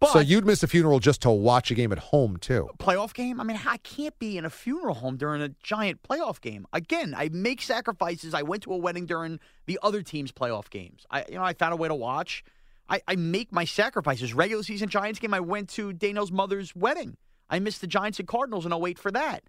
But 0.02 0.14
so 0.14 0.20
you'd 0.20 0.48
miss 0.48 0.64
a 0.64 0.68
funeral 0.68 1.00
just 1.00 1.22
to 1.22 1.30
watch 1.30 1.70
a 1.70 1.76
game 1.76 1.92
at 1.92 2.00
home 2.00 2.38
too. 2.38 2.68
playoff 2.80 3.14
game. 3.14 3.40
I 3.40 3.44
mean, 3.44 3.60
I 3.68 3.78
can't 3.78 4.18
be 4.18 4.36
in 4.36 4.46
a 4.46 4.50
funeral 4.50 4.96
home 4.96 5.16
during 5.16 5.44
a 5.44 5.50
giant 5.62 6.02
playoff 6.02 6.42
game. 6.42 6.66
Again, 6.74 7.14
I 7.16 7.30
make 7.32 7.62
sacrifices. 7.62 8.34
I 8.34 8.42
went 8.42 8.64
to 8.64 8.74
a 8.74 8.78
wedding 8.78 9.06
during 9.06 9.40
the 9.68 9.78
other 9.84 10.02
team's 10.02 10.32
playoff 10.32 10.72
games. 10.72 11.06
I, 11.12 11.24
you 11.30 11.36
know, 11.36 11.44
I 11.44 11.54
found 11.54 11.74
a 11.74 11.76
way 11.76 11.88
to 11.88 11.94
watch. 11.94 12.44
I, 12.90 13.02
I 13.08 13.16
make 13.16 13.52
my 13.52 13.64
sacrifices. 13.64 14.34
Regular 14.34 14.64
season 14.64 14.90
Giants 14.90 15.20
game. 15.20 15.36
I 15.36 15.40
went 15.40 15.70
to 15.70 15.94
Dano's 15.94 16.32
mother's 16.32 16.76
wedding. 16.76 17.16
I 17.48 17.60
missed 17.60 17.82
the 17.82 17.88
Giants 17.88 18.18
and 18.18 18.28
Cardinals, 18.28 18.66
and 18.66 18.74
I'll 18.74 18.82
wait 18.82 18.98
for 18.98 19.12
that. 19.12 19.44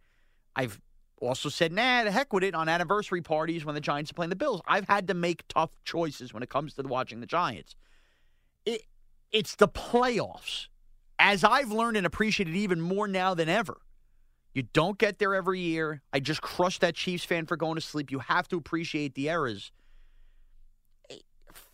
I've 0.54 0.82
also 1.18 1.48
said, 1.48 1.72
nah, 1.72 2.04
the 2.04 2.10
heck 2.10 2.30
with 2.30 2.44
it 2.44 2.54
on 2.54 2.68
anniversary 2.68 3.22
parties 3.22 3.64
when 3.64 3.74
the 3.74 3.80
Giants 3.80 4.10
are 4.10 4.14
playing 4.14 4.30
the 4.30 4.36
Bills. 4.36 4.60
I've 4.66 4.86
had 4.86 5.08
to 5.08 5.14
make 5.14 5.48
tough 5.48 5.70
choices 5.86 6.34
when 6.34 6.42
it 6.42 6.50
comes 6.50 6.74
to 6.74 6.82
watching 6.82 7.20
the 7.20 7.26
Giants. 7.26 7.74
It, 8.66 8.82
it's 9.32 9.56
the 9.56 9.68
playoffs. 9.68 10.68
As 11.18 11.44
I've 11.44 11.70
learned 11.70 11.96
and 11.96 12.06
appreciated 12.06 12.56
even 12.56 12.80
more 12.80 13.06
now 13.06 13.34
than 13.34 13.48
ever, 13.48 13.78
you 14.54 14.64
don't 14.72 14.98
get 14.98 15.18
there 15.18 15.34
every 15.34 15.60
year. 15.60 16.02
I 16.12 16.20
just 16.20 16.42
crushed 16.42 16.80
that 16.80 16.94
Chiefs 16.94 17.24
fan 17.24 17.46
for 17.46 17.56
going 17.56 17.76
to 17.76 17.80
sleep. 17.80 18.10
You 18.10 18.18
have 18.18 18.48
to 18.48 18.56
appreciate 18.56 19.14
the 19.14 19.28
eras. 19.28 19.70
Eh, 21.10 21.16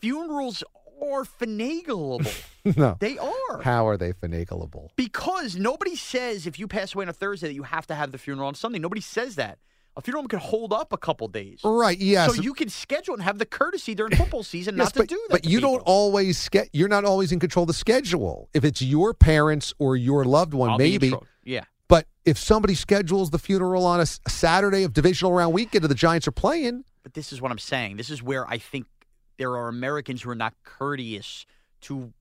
Funerals 0.00 0.62
are 1.03 1.25
finagleable. 1.25 2.27
no. 2.77 2.97
they 3.00 3.19
are. 3.19 3.62
How 3.62 3.87
are 3.87 3.97
they 3.97 4.12
finagleable? 4.12 4.91
Because 4.97 5.57
nobody 5.57 5.97
says 5.97 6.47
if 6.47 6.59
you 6.59 6.69
pass 6.69 6.95
away 6.95 7.05
on 7.05 7.09
a 7.09 7.12
Thursday 7.12 7.49
that 7.49 7.55
you 7.55 7.62
have 7.65 7.87
to 7.88 7.95
have 7.95 8.12
the 8.12 8.19
funeral 8.19 8.49
on 8.49 8.55
Sunday. 8.55 8.79
Nobody 8.79 9.00
says 9.00 9.37
that. 9.37 9.59
A 9.99 10.00
funeral 10.00 10.26
could 10.28 10.38
hold 10.38 10.73
up 10.73 10.93
a 10.93 10.97
couple 10.97 11.26
days. 11.28 11.61
Right, 11.64 11.99
yes. 11.99 12.35
So 12.35 12.40
you 12.40 12.55
can 12.55 12.69
schedule 12.69 13.14
and 13.14 13.23
have 13.25 13.38
the 13.38 13.45
courtesy 13.45 13.95
during 13.97 14.14
football 14.14 14.43
season 14.55 14.76
Yes, 14.76 14.87
not 14.87 14.95
to 14.95 15.00
but, 15.00 15.09
do 15.09 15.17
that. 15.28 15.33
but 15.43 15.45
you 15.45 15.59
people. 15.59 15.73
don't 15.73 15.83
always 15.87 16.38
ske- 16.38 16.71
you're 16.73 16.88
not 16.88 17.05
always 17.05 17.33
in 17.33 17.40
control 17.40 17.64
of 17.64 17.67
the 17.67 17.75
schedule. 17.75 18.49
If 18.55 18.64
it's 18.64 18.81
your 18.81 19.12
parents 19.12 19.75
or 19.81 19.97
your 19.97 20.25
loved 20.25 20.55
one, 20.55 20.71
I'll 20.71 20.78
maybe. 20.78 21.12
Yeah. 21.45 21.64
But 21.88 22.07
if 22.25 22.38
somebody 22.38 22.75
schedules 22.76 23.31
the 23.31 23.38
funeral 23.40 23.85
on 23.85 23.99
a 24.00 24.07
Saturday 24.07 24.85
of 24.85 24.93
divisional 24.93 25.33
round 25.33 25.52
weekend 25.52 25.83
and 25.85 25.90
the 25.90 25.95
Giants 25.97 26.28
are 26.28 26.33
playing, 26.33 26.85
But 27.02 27.14
this 27.14 27.33
is 27.33 27.40
what 27.43 27.50
I'm 27.50 27.59
saying. 27.59 27.97
This 27.97 28.09
is 28.09 28.23
where 28.23 28.47
I 28.49 28.59
think 28.59 28.87
there 29.37 29.57
are 29.57 29.67
Americans 29.69 30.23
who 30.23 30.31
are 30.31 30.35
not 30.37 30.55
courteous 30.62 31.45
to 31.83 32.12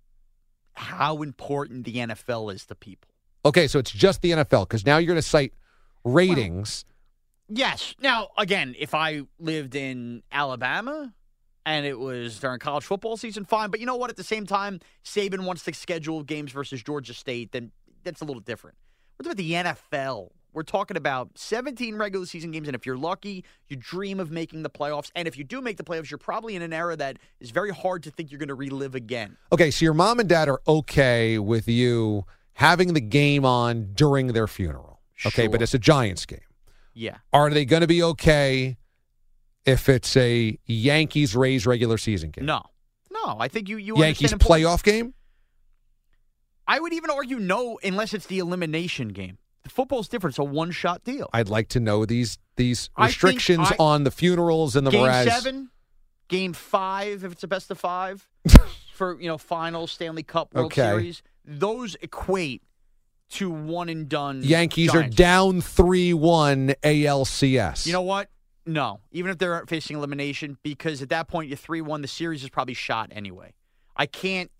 how 0.74 1.22
important 1.22 1.86
the 1.86 1.96
NFL 1.98 2.53
is 2.53 2.65
to 2.67 2.75
people. 2.75 3.10
okay, 3.46 3.67
so 3.67 3.77
it's 3.79 3.91
just 3.91 4.22
the 4.24 4.31
NFL 4.31 4.63
because 4.67 4.84
now 4.86 4.98
you're 4.98 5.07
going 5.07 5.15
to 5.15 5.22
cite 5.22 5.53
ratings. 6.03 6.86
Yes. 7.50 7.96
Now, 8.00 8.30
again, 8.38 8.75
if 8.77 8.94
I 8.94 9.22
lived 9.39 9.75
in 9.75 10.24
Alabama 10.32 11.13
and 11.66 11.86
it 11.86 12.00
was 12.00 12.39
during 12.39 12.60
college 12.60 12.86
football 12.86 13.18
season, 13.18 13.46
fine. 13.46 13.70
But 13.70 13.80
you 13.80 13.86
know 13.86 13.96
what? 13.96 14.10
At 14.10 14.18
the 14.18 14.24
same 14.24 14.46
time, 14.46 14.80
Saban 15.04 15.46
wants 15.46 15.63
to 15.66 15.74
schedule 15.74 16.24
games 16.24 16.51
versus 16.51 16.84
Georgia 16.84 17.13
State, 17.13 17.51
then 17.51 17.72
that's 18.04 18.22
a 18.22 18.25
little 18.25 18.42
different. 18.42 18.77
Talking 19.18 19.32
about 19.32 19.38
the 19.38 19.51
NFL. 19.51 20.30
We're 20.54 20.63
talking 20.63 20.98
about 20.98 21.38
17 21.38 21.98
regular 21.98 22.25
season 22.25 22.50
games, 22.50 22.68
and 22.68 22.74
if 22.74 22.86
you're 22.86 22.98
lucky, 22.98 23.46
you 23.68 23.75
dream 23.75 24.20
of 24.20 24.32
making 24.32 24.63
the 24.63 24.70
playoffs. 24.72 25.12
And 25.16 25.27
if 25.27 25.38
you 25.38 25.44
do 25.44 25.62
make 25.62 25.77
the 25.77 25.84
playoffs, 25.84 26.10
you're 26.10 26.18
probably 26.18 26.56
in 26.56 26.63
an 26.63 26.74
era 26.74 26.96
that 26.96 27.18
is 27.39 27.51
very 27.51 27.70
hard 27.70 28.01
to 28.04 28.12
think 28.12 28.32
you're 28.32 28.39
going 28.39 28.48
to 28.48 28.56
relive 28.56 28.96
again. 28.96 29.38
Okay, 29.51 29.70
so 29.70 29.86
your 29.86 29.94
mom 29.94 30.20
and 30.20 30.27
dad 30.27 30.50
are 30.50 30.62
okay 30.68 31.38
with 31.38 31.68
you 31.68 32.25
having 32.54 32.94
the 32.94 33.01
game 33.01 33.46
on 33.46 33.94
during 33.94 34.27
their 34.27 34.48
funeral. 34.48 35.00
Okay, 35.27 35.48
but 35.48 35.62
it's 35.62 35.75
a 35.75 35.80
Giants 35.80 36.25
game. 36.25 36.39
Yeah. 36.98 37.18
Are 37.32 37.50
they 37.51 37.63
going 37.66 37.82
to 37.82 37.88
be 37.88 38.01
okay 38.01 38.77
if 39.66 39.88
it's 39.88 40.18
a 40.18 40.58
Yankees 40.66 41.36
Rays 41.36 41.68
regular 41.68 41.98
season 41.98 42.32
game? 42.32 42.46
No. 42.46 42.63
No, 43.12 43.38
I 43.39 43.48
think 43.48 43.70
you 43.70 43.77
you 43.77 43.98
Yankees 43.98 44.34
playoff 44.34 44.84
game? 44.84 45.13
I 46.68 46.80
would 46.80 46.94
even 46.94 47.10
argue 47.10 47.39
no, 47.39 47.80
unless 47.84 48.13
it's 48.13 48.25
the 48.25 48.39
elimination 48.39 49.10
game. 49.10 49.38
The 49.63 49.70
football's 49.70 50.08
different. 50.08 50.34
It's 50.34 50.39
a 50.39 50.44
one 50.44 50.72
shot 50.72 51.04
deal. 51.04 51.30
I'd 51.34 51.50
like 51.50 51.70
to 51.70 51.80
know 51.80 52.06
these 52.06 52.38
these 52.56 52.89
restrictions 52.98 53.68
I- 53.72 53.75
on 53.80 54.04
the 54.04 54.12
funerals 54.12 54.75
and 54.75 54.86
the 54.88 54.92
game 54.92 55.12
seven, 55.27 55.70
game 56.27 56.54
five, 56.54 57.24
if 57.24 57.32
it's 57.32 57.44
a 57.44 57.48
best 57.48 57.70
of 57.72 57.77
five, 57.80 58.27
for 58.94 59.20
you 59.22 59.27
know 59.27 59.38
final 59.38 59.88
Stanley 59.88 60.24
Cup, 60.24 60.54
World 60.54 60.68
Okay. 60.68 60.82
Series. 60.89 61.24
Those 61.46 61.96
equate 62.01 62.63
to 63.29 63.50
one 63.50 63.89
and 63.89 64.07
done. 64.07 64.41
Yankees 64.43 64.93
are 64.93 65.03
down 65.03 65.62
3-1 65.62 66.75
ALCS. 66.84 67.86
You 67.86 67.93
know 67.93 68.01
what? 68.01 68.29
No, 68.65 69.00
even 69.12 69.31
if 69.31 69.38
they're 69.38 69.65
facing 69.65 69.96
elimination, 69.96 70.57
because 70.62 71.01
at 71.01 71.10
that 71.10 71.29
point 71.29 71.48
you're 71.48 71.57
three 71.57 71.79
one, 71.79 72.01
the 72.01 72.07
series 72.07 72.43
is 72.43 72.50
probably 72.50 72.74
shot 72.74 73.12
anyway. 73.15 73.53
I 73.96 74.07
can't, 74.07 74.51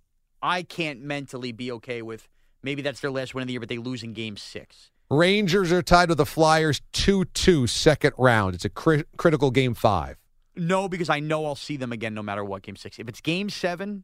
I 0.42 0.64
can't 0.64 1.02
mentally 1.02 1.52
be 1.52 1.74
okay 1.74 2.02
with 2.02 2.30
maybe 2.64 2.82
that's 2.82 3.02
their 3.02 3.12
last 3.12 3.36
win 3.36 3.42
of 3.44 3.48
the 3.48 3.54
year, 3.54 3.60
but 3.60 3.68
they 3.70 3.78
lose 3.78 4.04
in 4.04 4.14
game 4.14 4.38
six. 4.38 4.92
Rangers 5.10 5.72
are 5.74 5.82
tied 5.82 6.10
with 6.10 6.18
the 6.18 6.26
Flyers 6.26 6.82
2-2 6.94 7.68
second 7.70 8.14
round. 8.18 8.56
It's 8.56 8.66
a 8.66 8.70
cri- 8.70 9.06
critical 9.18 9.52
game 9.52 9.74
5. 9.74 10.18
No, 10.56 10.90
because 10.90 11.10
I 11.10 11.20
know 11.20 11.46
I'll 11.46 11.56
see 11.56 11.78
them 11.78 11.92
again 11.92 12.14
no 12.14 12.24
matter 12.24 12.44
what. 12.44 12.64
Game 12.64 12.76
six. 12.76 13.00
If 13.00 13.08
it's 13.08 13.22
game 13.22 13.50
seven, 13.50 14.04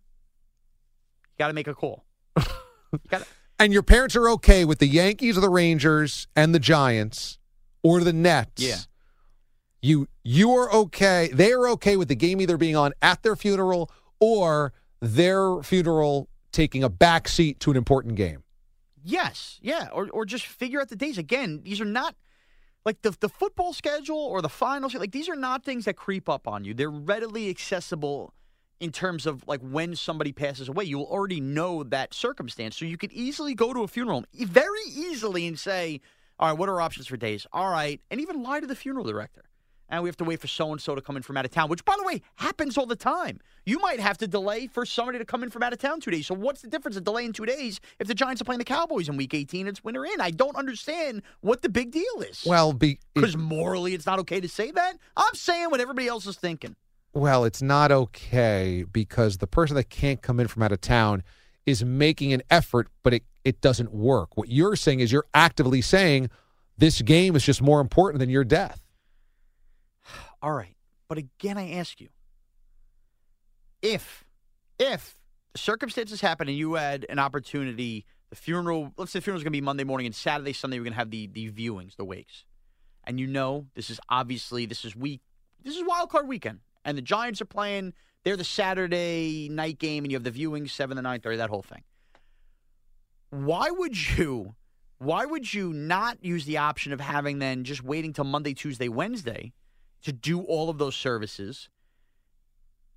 you 1.24 1.38
got 1.40 1.48
to 1.48 1.54
make 1.54 1.68
a 1.68 1.74
call. 1.74 2.06
And 3.64 3.72
your 3.72 3.82
parents 3.82 4.14
are 4.18 4.28
okay 4.32 4.66
with 4.66 4.80
the 4.80 4.88
Yankees 4.88 5.38
or 5.38 5.40
the 5.40 5.50
Rangers 5.50 6.28
and 6.36 6.54
the 6.54 6.60
Giants 6.60 7.40
or 7.82 8.02
the 8.02 8.12
Nets. 8.12 8.62
Yeah. 8.62 8.76
You 9.82 10.10
you 10.22 10.52
are 10.52 10.70
okay. 10.74 11.30
They 11.32 11.54
are 11.54 11.70
okay 11.70 11.96
with 11.96 12.10
the 12.10 12.16
game 12.16 12.42
either 12.42 12.58
being 12.58 12.76
on 12.76 12.92
at 13.02 13.24
their 13.24 13.38
funeral 13.38 13.90
or 14.20 14.74
their 15.00 15.64
funeral 15.64 16.28
taking 16.52 16.84
a 16.84 16.90
backseat 16.90 17.60
to 17.60 17.72
an 17.72 17.78
important 17.78 18.16
game. 18.16 18.44
yes, 19.02 19.60
yeah, 19.62 19.88
or 19.94 20.10
or 20.10 20.26
just 20.26 20.46
figure 20.46 20.82
out 20.82 20.90
the 20.90 20.98
days. 20.98 21.18
Again, 21.18 21.62
these 21.64 21.80
are 21.80 21.86
not 21.86 22.16
like 22.84 23.02
the 23.02 23.12
the 23.12 23.30
football 23.30 23.72
schedule 23.72 24.18
or 24.18 24.42
the 24.42 24.50
finals. 24.50 24.94
Like 24.94 25.14
these 25.14 25.30
are 25.30 25.38
not 25.38 25.64
things 25.64 25.86
that 25.86 25.96
creep 25.96 26.28
up 26.28 26.50
on 26.50 26.66
you. 26.66 26.74
They're 26.74 26.90
readily 26.90 27.50
accessible 27.50 28.34
in 28.80 28.92
terms 28.92 29.26
of 29.26 29.48
like 29.48 29.62
when 29.62 29.96
somebody 29.96 30.32
passes 30.32 30.68
away. 30.70 30.84
You'll 30.84 31.04
already 31.04 31.40
know 31.40 31.84
that 31.84 32.14
circumstance, 32.14 32.78
so 32.78 32.86
you 32.86 32.98
could 32.98 33.12
easily 33.12 33.54
go 33.54 33.74
to 33.74 33.82
a 33.82 33.88
funeral 33.88 34.26
very 34.34 34.84
easily 34.88 35.48
and 35.48 35.58
say, 35.58 36.02
"All 36.40 36.50
right, 36.50 36.58
what 36.58 36.70
are 36.70 36.74
our 36.74 36.82
options 36.82 37.08
for 37.08 37.18
days?" 37.18 37.48
All 37.54 37.70
right, 37.70 38.02
and 38.12 38.20
even 38.20 38.44
lie 38.44 38.60
to 38.60 38.68
the 38.68 38.76
funeral 38.76 39.06
director. 39.06 39.44
And 39.90 40.02
we 40.02 40.10
have 40.10 40.18
to 40.18 40.24
wait 40.24 40.40
for 40.40 40.48
so 40.48 40.72
and 40.72 40.82
so 40.82 40.96
to 40.96 41.02
come 41.02 41.18
in 41.18 41.22
from 41.22 41.38
out 41.38 41.46
of 41.46 41.52
town, 41.52 41.70
which, 41.70 41.86
by 41.86 41.96
the 41.96 42.04
way, 42.04 42.24
happens 42.36 42.80
all 42.80 42.88
the 42.88 42.96
time. 42.96 43.40
You 43.66 43.78
might 43.80 44.00
have 44.00 44.18
to 44.20 44.28
delay 44.28 44.66
for 44.66 44.88
somebody 44.88 45.20
to 45.20 45.26
come 45.26 45.44
in 45.44 45.52
from 45.52 45.62
out 45.62 45.72
of 45.72 45.78
town 45.78 46.00
two 46.00 46.10
days. 46.10 46.26
So, 46.26 46.34
what's 46.34 46.62
the 46.62 46.68
difference 46.68 46.98
of 46.98 47.04
delaying 47.04 47.34
two 47.34 47.46
days 47.46 47.80
if 48.00 48.08
the 48.08 48.16
Giants 48.16 48.42
are 48.42 48.46
playing 48.46 48.60
the 48.60 48.66
Cowboys 48.66 49.08
in 49.08 49.18
Week 49.18 49.34
18? 49.34 49.68
It's 49.68 49.84
winter 49.84 50.04
in. 50.04 50.20
I 50.20 50.32
don't 50.32 50.56
understand 50.56 51.22
what 51.42 51.62
the 51.62 51.70
big 51.70 51.92
deal 51.92 52.22
is. 52.22 52.44
Well, 52.46 52.74
because 52.74 53.38
morally, 53.38 53.94
it's 53.94 54.08
not 54.08 54.20
okay 54.20 54.42
to 54.42 54.50
say 54.50 54.72
that. 54.72 54.98
I'm 55.16 55.36
saying 55.36 55.70
what 55.70 55.80
everybody 55.80 56.08
else 56.08 56.26
is 56.26 56.38
thinking. 56.38 56.76
Well, 57.14 57.46
it's 57.46 57.62
not 57.62 57.92
okay 57.92 58.86
because 58.92 59.38
the 59.38 59.48
person 59.48 59.76
that 59.76 59.90
can't 59.90 60.22
come 60.22 60.40
in 60.40 60.48
from 60.48 60.64
out 60.64 60.72
of 60.72 60.82
town 60.82 61.24
is 61.66 61.84
making 61.86 62.34
an 62.34 62.42
effort, 62.50 62.88
but 63.04 63.14
it, 63.14 63.24
it 63.44 63.62
doesn't 63.62 63.94
work. 63.94 64.36
What 64.36 64.50
you're 64.50 64.76
saying 64.76 65.00
is 65.00 65.12
you're 65.12 65.28
actively 65.34 65.82
saying 65.82 66.30
this 66.78 67.02
game 67.02 67.36
is 67.36 67.44
just 67.44 67.62
more 67.62 67.82
important 67.82 68.20
than 68.20 68.30
your 68.30 68.44
death. 68.44 68.82
All 70.42 70.54
right. 70.54 70.76
But 71.08 71.20
again, 71.20 71.58
I 71.58 71.74
ask 71.74 72.02
you 72.02 72.10
if, 73.82 74.24
if 74.80 75.16
circumstances 75.56 76.22
happen 76.22 76.48
and 76.48 76.58
you 76.58 76.74
had 76.74 77.06
an 77.10 77.20
opportunity, 77.20 78.06
the 78.32 78.36
funeral, 78.36 78.92
let's 78.98 79.12
say 79.12 79.20
the 79.20 79.24
funeral's 79.24 79.44
going 79.44 79.52
to 79.52 79.58
be 79.58 79.62
Monday 79.62 79.84
morning 79.84 80.08
and 80.08 80.16
Saturday, 80.16 80.54
Sunday, 80.54 80.80
we're 80.80 80.86
going 80.86 80.94
to 80.94 81.00
have 81.00 81.12
the, 81.12 81.28
the 81.28 81.52
viewings, 81.52 81.96
the 81.96 82.06
wakes. 82.06 82.46
And 83.04 83.20
you 83.20 83.28
know, 83.28 83.68
this 83.76 83.90
is 83.92 84.00
obviously, 84.10 84.66
this 84.66 84.84
is 84.84 84.96
week, 84.96 85.22
this 85.64 85.76
is 85.76 85.84
wild 85.86 86.10
card 86.10 86.28
weekend. 86.28 86.60
And 86.86 86.98
the 86.98 87.02
Giants 87.02 87.42
are 87.42 87.46
playing, 87.46 87.94
they're 88.24 88.38
the 88.38 88.44
Saturday 88.44 89.50
night 89.50 89.80
game 89.80 90.04
and 90.04 90.12
you 90.12 90.16
have 90.16 90.24
the 90.24 90.32
viewing 90.32 90.68
7 90.68 90.98
to 90.98 91.04
9.30, 91.04 91.38
that 91.38 91.50
whole 91.50 91.62
thing. 91.62 91.84
Why 93.30 93.70
would 93.70 94.18
you, 94.18 94.56
why 94.98 95.26
would 95.26 95.54
you 95.54 95.74
not 95.74 96.24
use 96.24 96.46
the 96.46 96.58
option 96.58 96.94
of 96.94 97.00
having 97.00 97.40
then 97.40 97.64
just 97.64 97.84
waiting 97.84 98.14
till 98.14 98.26
Monday, 98.26 98.54
Tuesday, 98.54 98.90
Wednesday 98.90 99.54
to 100.04 100.12
do 100.12 100.42
all 100.42 100.70
of 100.70 100.78
those 100.78 100.96
services 100.96 101.70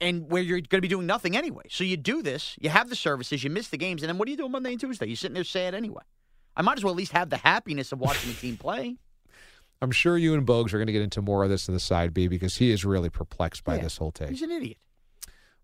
and 0.00 0.30
where 0.30 0.42
you're 0.42 0.60
going 0.60 0.78
to 0.78 0.80
be 0.80 0.88
doing 0.88 1.06
nothing 1.06 1.36
anyway. 1.36 1.64
So 1.70 1.84
you 1.84 1.96
do 1.96 2.22
this, 2.22 2.56
you 2.60 2.68
have 2.68 2.90
the 2.90 2.96
services, 2.96 3.42
you 3.42 3.50
miss 3.50 3.68
the 3.68 3.78
games, 3.78 4.02
and 4.02 4.08
then 4.08 4.18
what 4.18 4.26
do 4.26 4.32
you 4.32 4.36
do 4.36 4.44
on 4.44 4.52
Monday 4.52 4.72
and 4.72 4.80
Tuesday? 4.80 5.06
You're 5.06 5.16
sitting 5.16 5.34
there 5.34 5.44
sad 5.44 5.74
anyway. 5.74 6.02
I 6.56 6.62
might 6.62 6.78
as 6.78 6.84
well 6.84 6.92
at 6.92 6.96
least 6.96 7.12
have 7.12 7.30
the 7.30 7.36
happiness 7.36 7.92
of 7.92 8.00
watching 8.00 8.30
the 8.30 8.36
team 8.36 8.56
play. 8.56 8.96
I'm 9.82 9.90
sure 9.90 10.16
you 10.16 10.34
and 10.34 10.46
Bogues 10.46 10.72
are 10.72 10.78
going 10.78 10.86
to 10.86 10.92
get 10.92 11.02
into 11.02 11.20
more 11.20 11.44
of 11.44 11.50
this 11.50 11.68
in 11.68 11.74
the 11.74 11.80
side 11.80 12.14
B 12.14 12.28
because 12.28 12.56
he 12.56 12.70
is 12.70 12.84
really 12.84 13.10
perplexed 13.10 13.64
by 13.64 13.74
oh, 13.74 13.76
Yeah, 13.76 13.82
this 13.82 13.96
whole 13.98 14.12
take. 14.12 14.30
He's 14.30 14.42
an 14.42 14.50
idiot. 14.50 14.78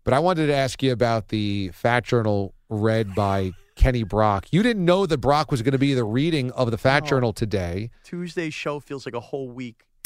But 0.03 0.13
I 0.13 0.19
wanted 0.19 0.47
to 0.47 0.53
ask 0.53 0.83
you 0.83 0.91
about 0.91 1.29
the 1.29 1.69
Fat 1.69 2.03
Journal 2.03 2.53
read 2.69 3.15
by 3.15 3.51
Kenny 3.75 4.03
Brock. 4.03 4.47
You 4.51 4.61
didn't 4.61 4.85
know 4.85 5.05
that 5.05 5.17
Brock 5.17 5.49
was 5.49 5.61
going 5.61 5.71
to 5.71 5.79
be 5.79 5.93
the 5.93 6.03
reading 6.03 6.51
of 6.51 6.71
the 6.71 6.77
Fat 6.77 7.03
No. 7.03 7.09
Journal 7.09 7.33
today. 7.33 7.89
Tuesday's 8.03 8.53
show 8.53 8.79
feels 8.79 9.05
like 9.05 9.15
a 9.15 9.19
whole 9.19 9.49
week. 9.49 9.83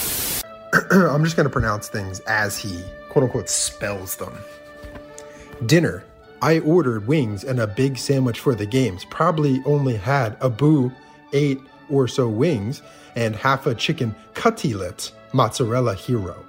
I'm 0.92 1.24
just 1.24 1.36
going 1.36 1.48
to 1.48 1.50
pronounce 1.50 1.90
things 1.90 2.20
as 2.22 2.58
he 2.58 2.84
quote 3.10 3.26
unquote 3.26 3.50
spells 3.50 4.16
them. 4.16 4.38
Dinner 5.66 6.06
I 6.42 6.60
ordered 6.60 7.08
wings 7.08 7.44
and 7.44 7.60
a 7.60 7.68
big 7.68 7.98
sandwich 7.98 8.40
for 8.40 8.54
the 8.54 8.66
games. 8.66 9.06
Probably 9.06 9.62
only 9.66 9.96
had 9.96 10.38
a 10.40 10.50
boo, 10.50 10.92
eight 11.34 11.60
or 11.90 12.08
so 12.08 12.28
wings, 12.28 12.84
and 13.18 13.36
half 13.36 13.66
a 13.66 13.74
chicken 13.74 14.16
cutlet 14.36 15.12
mozzarella 15.34 15.96
hero. 15.96 16.46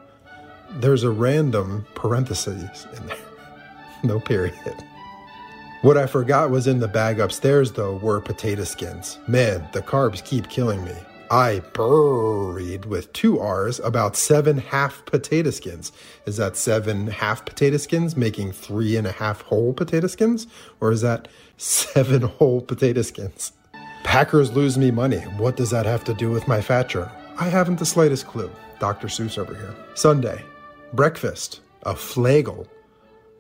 There's 0.73 1.03
a 1.03 1.11
random 1.11 1.87
parenthesis 1.95 2.87
in 2.95 3.07
there. 3.07 3.17
no 4.05 4.21
period. 4.21 4.85
What 5.81 5.97
I 5.97 6.07
forgot 6.07 6.51
was 6.51 6.67
in 6.67 6.81
the 6.81 6.87
bag 6.87 7.21
upstairs, 7.21 7.73
though, 7.73 7.97
were 7.97 8.21
potato 8.21 8.65
skins. 8.65 9.19
Man, 9.27 9.67
the 9.73 9.81
carbs 9.81 10.23
keep 10.23 10.51
killing 10.51 10.85
me. 10.85 10.95
I 11.31 11.61
buried 11.73 12.85
with 12.85 13.13
two 13.15 13.41
R's 13.41 13.81
about 13.81 14.15
seven 14.15 14.59
half 14.59 15.05
potato 15.07 15.51
skins. 15.51 15.91
Is 16.27 16.37
that 16.37 16.57
seven 16.57 17.07
half 17.07 17.47
potato 17.47 17.79
skins 17.79 18.15
making 18.15 18.53
three 18.53 18.97
and 18.97 19.07
a 19.07 19.13
half 19.13 19.41
whole 19.43 19.73
potato 19.73 20.07
skins? 20.07 20.47
Or 20.81 20.93
is 20.93 21.01
that 21.01 21.29
seven 21.57 22.23
whole 22.23 22.61
potato 22.61 23.03
skins? 23.03 23.53
Packers 24.09 24.51
lose 24.53 24.79
me 24.79 24.91
money. 24.91 25.21
What 25.37 25.59
does 25.59 25.69
that 25.69 25.85
have 25.85 26.03
to 26.05 26.15
do 26.15 26.31
with 26.31 26.49
my 26.49 26.63
fat? 26.63 26.97
I 27.39 27.45
haven't 27.45 27.79
the 27.79 27.85
slightest 27.85 28.27
clue. 28.27 28.51
Dr. 28.81 29.07
Seuss 29.07 29.37
over 29.37 29.55
here. 29.55 29.75
Sunday. 29.93 30.43
Breakfast. 30.95 31.61
A 31.83 31.93
flagel. 31.93 32.67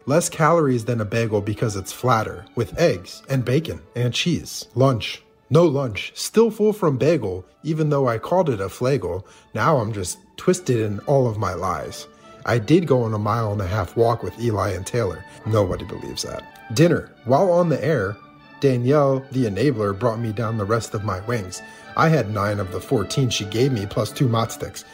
Less 0.04 0.28
calories 0.28 0.84
than 0.84 1.00
a 1.00 1.06
bagel 1.06 1.40
because 1.40 1.74
it's 1.74 1.90
flatter, 1.90 2.44
with 2.54 2.78
eggs 2.78 3.22
and 3.30 3.46
bacon 3.46 3.80
and 3.96 4.12
cheese. 4.12 4.66
Lunch. 4.74 5.22
No 5.48 5.64
lunch. 5.64 6.12
Still 6.14 6.50
full 6.50 6.74
from 6.74 6.98
bagel, 6.98 7.46
even 7.62 7.88
though 7.88 8.06
I 8.06 8.18
called 8.18 8.50
it 8.50 8.60
a 8.60 8.68
flagel. 8.68 9.24
Now 9.54 9.78
I'm 9.78 9.94
just 9.94 10.18
twisted 10.36 10.80
in 10.80 11.00
all 11.06 11.26
of 11.26 11.38
my 11.38 11.54
lies. 11.54 12.06
I 12.44 12.58
did 12.58 12.86
go 12.86 13.04
on 13.04 13.14
a 13.14 13.18
mile 13.18 13.52
and 13.52 13.62
a 13.62 13.66
half 13.66 13.96
walk 13.96 14.22
with 14.22 14.38
Eli 14.38 14.72
and 14.72 14.86
Taylor. 14.86 15.24
Nobody 15.46 15.86
believes 15.86 16.24
that. 16.24 16.44
Dinner. 16.74 17.10
While 17.24 17.50
on 17.52 17.70
the 17.70 17.82
air, 17.82 18.18
Danielle, 18.60 19.24
the 19.32 19.44
enabler, 19.46 19.98
brought 19.98 20.18
me 20.18 20.32
down 20.32 20.58
the 20.58 20.64
rest 20.64 20.94
of 20.94 21.04
my 21.04 21.20
wings. 21.20 21.62
I 21.96 22.08
had 22.08 22.30
nine 22.30 22.60
of 22.60 22.72
the 22.72 22.80
14 22.80 23.30
she 23.30 23.44
gave 23.44 23.72
me, 23.72 23.86
plus 23.86 24.10
two 24.10 24.28
mott 24.28 24.52
sticks. 24.52 24.84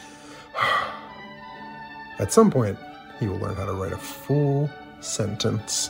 At 2.19 2.31
some 2.31 2.49
point, 2.49 2.77
he 3.19 3.27
will 3.27 3.37
learn 3.37 3.55
how 3.55 3.65
to 3.65 3.73
write 3.73 3.93
a 3.93 3.97
full 3.97 4.69
sentence. 5.01 5.89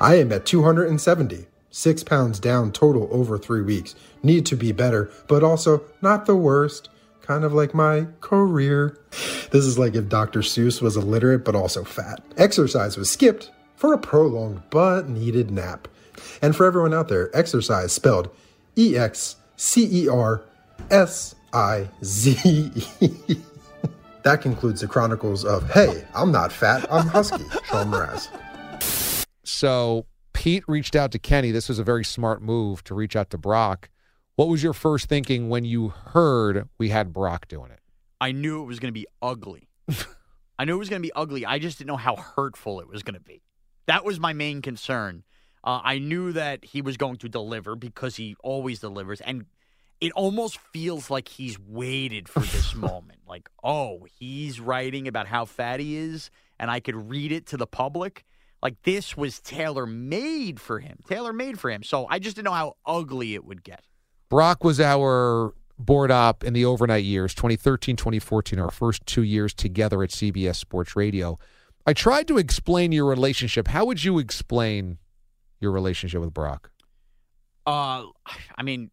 I 0.00 0.16
am 0.16 0.32
at 0.32 0.46
270, 0.46 1.46
six 1.70 2.04
pounds 2.04 2.38
down 2.38 2.72
total 2.72 3.08
over 3.10 3.38
three 3.38 3.62
weeks. 3.62 3.94
Need 4.22 4.46
to 4.46 4.56
be 4.56 4.72
better, 4.72 5.10
but 5.26 5.42
also 5.42 5.82
not 6.00 6.26
the 6.26 6.36
worst. 6.36 6.88
Kind 7.22 7.44
of 7.44 7.52
like 7.52 7.74
my 7.74 8.06
career. 8.20 8.98
This 9.50 9.66
is 9.66 9.78
like 9.78 9.94
if 9.94 10.08
Dr. 10.08 10.40
Seuss 10.40 10.82
was 10.82 10.96
illiterate 10.96 11.44
but 11.44 11.54
also 11.54 11.84
fat. 11.84 12.24
Exercise 12.36 12.96
was 12.96 13.08
skipped 13.08 13.52
for 13.76 13.92
a 13.92 13.98
prolonged 13.98 14.62
but 14.70 15.08
needed 15.08 15.52
nap. 15.52 15.86
And 16.42 16.54
for 16.54 16.66
everyone 16.66 16.94
out 16.94 17.08
there, 17.08 17.34
exercise 17.36 17.92
spelled 17.92 18.30
E 18.76 18.96
X 18.96 19.36
C 19.56 20.04
E 20.04 20.08
R 20.08 20.42
S 20.90 21.34
I 21.52 21.88
Z 22.02 22.70
E. 23.00 23.36
That 24.24 24.40
concludes 24.40 24.80
the 24.80 24.88
chronicles 24.88 25.44
of 25.44 25.70
Hey, 25.70 26.02
I'm 26.14 26.32
not 26.32 26.50
fat, 26.50 26.90
I'm 26.90 27.06
husky, 27.06 27.44
Sean 27.66 27.90
Mraz. 27.90 29.26
So 29.44 30.06
Pete 30.32 30.64
reached 30.66 30.96
out 30.96 31.12
to 31.12 31.18
Kenny. 31.18 31.50
This 31.50 31.68
was 31.68 31.78
a 31.78 31.84
very 31.84 32.06
smart 32.06 32.40
move 32.40 32.82
to 32.84 32.94
reach 32.94 33.16
out 33.16 33.28
to 33.30 33.38
Brock. 33.38 33.90
What 34.36 34.48
was 34.48 34.62
your 34.62 34.72
first 34.72 35.10
thinking 35.10 35.50
when 35.50 35.66
you 35.66 35.90
heard 35.90 36.68
we 36.78 36.88
had 36.88 37.12
Brock 37.12 37.48
doing 37.48 37.70
it? 37.70 37.80
I 38.18 38.32
knew 38.32 38.62
it 38.62 38.66
was 38.66 38.80
going 38.80 38.88
to 38.88 38.98
be 38.98 39.06
ugly. 39.20 39.68
I 40.58 40.64
knew 40.64 40.76
it 40.76 40.78
was 40.78 40.88
going 40.88 41.02
to 41.02 41.06
be 41.06 41.12
ugly. 41.14 41.44
I 41.44 41.58
just 41.58 41.76
didn't 41.76 41.88
know 41.88 41.96
how 41.96 42.16
hurtful 42.16 42.80
it 42.80 42.88
was 42.88 43.02
going 43.02 43.14
to 43.14 43.20
be. 43.20 43.42
That 43.86 44.06
was 44.06 44.18
my 44.18 44.32
main 44.32 44.62
concern. 44.62 45.24
Uh, 45.64 45.80
I 45.82 45.98
knew 45.98 46.32
that 46.32 46.64
he 46.64 46.82
was 46.82 46.98
going 46.98 47.16
to 47.16 47.28
deliver 47.28 47.74
because 47.74 48.16
he 48.16 48.36
always 48.44 48.80
delivers, 48.80 49.22
and 49.22 49.46
it 50.00 50.12
almost 50.12 50.58
feels 50.58 51.10
like 51.10 51.28
he's 51.28 51.58
waited 51.58 52.28
for 52.28 52.40
this 52.40 52.74
moment. 52.74 53.20
Like, 53.26 53.48
oh, 53.62 54.06
he's 54.18 54.60
writing 54.60 55.08
about 55.08 55.26
how 55.26 55.46
fat 55.46 55.80
he 55.80 55.96
is, 55.96 56.30
and 56.60 56.70
I 56.70 56.80
could 56.80 57.10
read 57.10 57.32
it 57.32 57.46
to 57.46 57.56
the 57.56 57.66
public. 57.66 58.24
Like 58.62 58.76
this 58.82 59.16
was 59.16 59.40
tailor 59.40 59.86
made 59.86 60.60
for 60.60 60.80
him, 60.80 60.98
tailor 61.06 61.32
made 61.32 61.58
for 61.58 61.70
him. 61.70 61.82
So 61.82 62.06
I 62.08 62.18
just 62.18 62.36
didn't 62.36 62.46
know 62.46 62.52
how 62.52 62.76
ugly 62.86 63.34
it 63.34 63.44
would 63.44 63.62
get. 63.62 63.84
Brock 64.30 64.64
was 64.64 64.80
our 64.80 65.54
board 65.78 66.10
op 66.10 66.44
in 66.44 66.52
the 66.54 66.64
overnight 66.64 67.04
years, 67.04 67.34
2013, 67.34 67.96
2014, 67.96 68.58
our 68.58 68.70
first 68.70 69.04
two 69.06 69.22
years 69.22 69.52
together 69.52 70.02
at 70.02 70.10
CBS 70.10 70.56
Sports 70.56 70.96
Radio. 70.96 71.38
I 71.86 71.92
tried 71.92 72.26
to 72.28 72.38
explain 72.38 72.92
your 72.92 73.04
relationship. 73.04 73.68
How 73.68 73.84
would 73.84 74.02
you 74.02 74.18
explain 74.18 74.98
your 75.64 75.72
relationship 75.72 76.20
with 76.20 76.32
Brock? 76.32 76.70
Uh, 77.66 78.04
I 78.56 78.62
mean, 78.62 78.90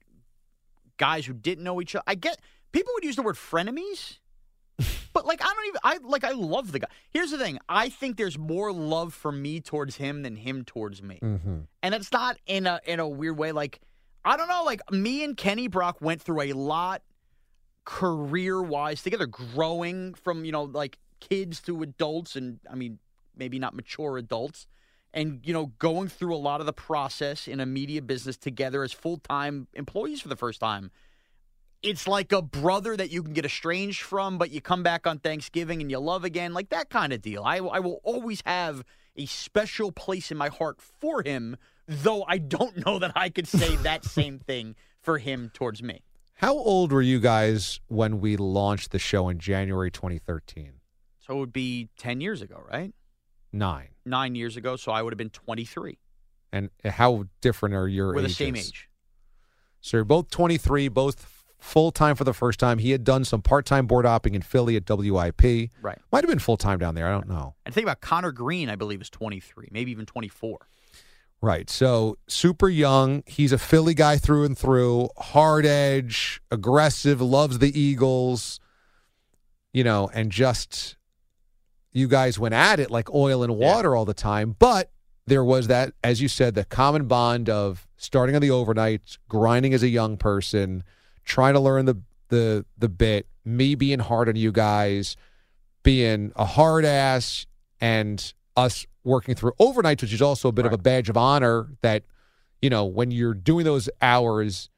guys 0.98 1.26
who 1.26 1.34
didn't 1.34 1.64
know 1.64 1.82
each 1.82 1.96
other. 1.96 2.04
I 2.08 2.16
get 2.16 2.40
people 2.72 2.94
would 2.96 3.04
use 3.04 3.16
the 3.16 3.22
word 3.22 3.36
frenemies, 3.36 4.18
but 5.14 5.26
like 5.26 5.42
I 5.44 5.54
don't 5.54 5.68
even. 5.68 5.80
I 5.84 5.98
like 6.02 6.24
I 6.24 6.32
love 6.32 6.72
the 6.72 6.80
guy. 6.80 6.88
Here's 7.10 7.32
the 7.32 7.38
thing. 7.38 7.60
I 7.70 7.90
think 7.90 8.18
there's 8.18 8.38
more 8.38 8.72
love 8.72 9.14
for 9.14 9.32
me 9.32 9.60
towards 9.60 9.98
him 9.98 10.24
than 10.24 10.36
him 10.36 10.64
towards 10.64 11.04
me, 11.04 11.20
mm-hmm. 11.22 11.60
and 11.84 11.96
it's 11.96 12.12
not 12.12 12.38
in 12.48 12.66
a 12.66 12.80
in 12.86 13.00
a 13.00 13.08
weird 13.08 13.38
way. 13.38 13.52
Like 13.52 13.82
I 14.24 14.38
don't 14.38 14.48
know. 14.48 14.64
Like 14.64 14.82
me 14.92 15.24
and 15.24 15.36
Kenny 15.36 15.68
Brock 15.68 15.98
went 16.02 16.22
through 16.22 16.42
a 16.42 16.54
lot 16.54 17.04
career 17.84 18.62
wise 18.62 19.04
together, 19.04 19.28
growing 19.28 20.14
from 20.14 20.46
you 20.46 20.52
know 20.52 20.64
like 20.64 20.98
kids 21.20 21.62
to 21.62 21.84
adults, 21.84 22.36
and 22.36 22.60
I 22.72 22.76
mean 22.76 23.00
maybe 23.36 23.60
not 23.60 23.74
mature 23.74 24.18
adults 24.18 24.68
and 25.14 25.42
you 25.44 25.54
know 25.54 25.68
going 25.80 26.08
through 26.08 26.36
a 26.36 26.38
lot 26.38 26.60
of 26.60 26.66
the 26.66 26.74
process 26.74 27.48
in 27.48 27.60
a 27.60 27.66
media 27.66 28.02
business 28.02 28.38
together 28.38 28.84
as 28.84 28.92
full-time 28.92 29.68
employees 29.74 30.22
for 30.22 30.28
the 30.28 30.36
first 30.36 30.60
time. 30.60 30.92
It's 31.82 32.08
like 32.08 32.32
a 32.32 32.44
brother 32.44 32.96
that 32.96 33.12
you 33.12 33.24
can 33.24 33.34
get 33.34 33.46
estranged 33.46 34.02
from 34.02 34.38
but 34.38 34.52
you 34.52 34.62
come 34.62 34.84
back 34.84 35.08
on 35.08 35.20
thanksgiving 35.20 35.82
and 35.82 35.90
you 35.90 36.00
love 36.00 36.24
again 36.24 36.54
like 36.54 36.70
that 36.70 36.90
kind 36.90 37.12
of 37.12 37.22
deal. 37.22 37.44
I, 37.44 37.58
I 37.58 37.80
will 37.80 38.00
always 38.04 38.42
have 38.46 38.84
a 39.16 39.26
special 39.26 39.92
place 39.92 40.32
in 40.32 40.38
my 40.38 40.50
heart 40.50 40.80
for 40.80 41.22
him 41.22 41.58
though 41.88 42.24
i 42.30 42.38
don't 42.38 42.86
know 42.86 42.98
that 43.00 43.12
i 43.14 43.28
could 43.28 43.46
say 43.46 43.76
that 43.84 44.06
same 44.06 44.40
thing 44.40 44.76
for 45.02 45.18
him 45.18 45.52
towards 45.54 45.84
me. 45.84 46.02
How 46.36 46.54
old 46.54 46.92
were 46.92 47.02
you 47.02 47.20
guys 47.20 47.82
when 47.88 48.20
we 48.20 48.38
launched 48.38 48.92
the 48.92 49.00
show 49.00 49.30
in 49.30 49.38
January 49.38 49.92
2013? 49.92 50.74
so 51.20 51.36
it 51.36 51.40
would 51.40 51.54
be 51.54 51.90
10 51.98 52.20
years 52.22 52.42
ago 52.42 52.62
right 52.72 52.94
Nine. 53.54 53.90
nine 54.06 54.36
years 54.36 54.56
ago 54.58 54.76
so 54.78 54.92
i 54.92 55.02
would 55.02 55.12
have 55.14 55.18
been 55.18 55.30
23 55.30 55.98
And 56.54 56.70
how 56.86 57.26
different 57.42 57.76
are 57.76 57.88
your 57.88 58.14
we're 58.16 58.22
the 58.22 58.30
same 58.30 58.56
age 58.56 58.90
So 59.82 59.98
you're 59.98 60.06
both 60.06 60.30
23, 60.30 60.88
both 60.90 61.44
full 61.60 61.92
time 61.92 62.16
for 62.16 62.24
the 62.24 62.34
first 62.34 62.60
time. 62.60 62.80
He 62.80 62.90
had 62.92 63.04
done 63.04 63.24
some 63.24 63.42
part 63.42 63.66
time 63.66 63.86
board 63.88 64.06
hopping 64.06 64.34
in 64.36 64.42
Philly 64.42 64.76
at 64.76 64.84
WIP. 64.90 65.70
right 65.82 66.00
Might 66.12 66.24
have 66.24 66.30
been 66.30 66.40
full 66.40 66.58
time 66.58 66.80
down 66.80 66.96
there. 66.96 67.08
I 67.08 67.12
don't 67.12 67.28
know. 67.28 67.56
and 67.66 67.74
think 67.74 67.86
about 67.86 68.02
connor 68.02 68.32
green 68.32 68.70
i 68.70 68.76
believe 68.76 69.02
is 69.02 69.10
23 69.10 69.70
maybe 69.72 69.92
even 69.92 70.06
24 70.06 70.58
Right. 71.44 71.72
So 71.72 72.20
super 72.28 72.70
young. 72.70 73.24
He's 73.26 73.52
a 73.52 73.58
Philly 73.58 73.96
guy 73.96 74.18
through 74.20 74.44
and 74.46 74.56
through, 74.56 75.10
hard 75.18 75.66
edge, 75.66 76.40
aggressive, 76.52 77.20
loves 77.20 77.58
the 77.58 77.72
Eagles, 77.80 78.60
you 79.74 79.84
know, 79.84 80.08
and 80.14 80.32
just 80.32 80.98
you 81.92 82.08
guys 82.08 82.40
went 82.40 82.54
at 82.54 82.80
it 82.80 82.90
like 82.90 83.14
oil 83.14 83.44
and 83.44 83.58
water 83.58 83.96
all 83.96 84.06
the 84.06 84.14
time. 84.14 84.56
But 84.58 84.92
there 85.28 85.44
was 85.44 85.68
that, 85.68 85.94
as 86.04 86.22
you 86.22 86.28
said, 86.28 86.56
the 86.56 86.66
common 86.66 87.08
bond 87.08 87.50
of 87.50 87.88
starting 87.98 88.36
on 88.36 88.42
the 88.42 88.50
overnights, 88.50 89.18
grinding 89.28 89.74
as 89.74 89.84
a 89.84 89.88
young 89.88 90.18
person, 90.18 90.84
trying 91.24 91.54
to 91.54 91.60
learn 91.60 91.86
the 91.86 92.02
the 92.30 92.66
the 92.78 92.90
bit, 92.90 93.28
me 93.46 93.76
being 93.76 94.00
hard 94.00 94.30
on 94.30 94.36
you 94.36 94.52
guys, 94.52 95.16
being 95.84 96.32
a 96.36 96.46
hard 96.46 96.86
ass, 96.86 97.46
and 97.80 98.34
us 98.56 98.86
working 99.04 99.36
through 99.36 99.54
overnights, 99.60 100.02
which 100.02 100.14
is 100.14 100.22
also 100.22 100.50
a 100.50 100.52
bit 100.52 100.66
of 100.66 100.74
a 100.74 100.78
badge 100.78 101.10
of 101.10 101.18
honor 101.18 101.70
that, 101.82 102.04
you 102.62 102.70
know, 102.70 102.86
when 102.86 103.12
you're 103.12 103.34
doing 103.34 103.66
those 103.66 103.90
hours, 104.02 104.70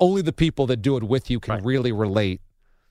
only 0.00 0.22
the 0.22 0.32
people 0.32 0.66
that 0.66 0.78
do 0.78 0.96
it 0.96 1.02
with 1.02 1.30
you 1.30 1.40
can 1.40 1.62
really 1.64 1.92
relate. 1.92 2.40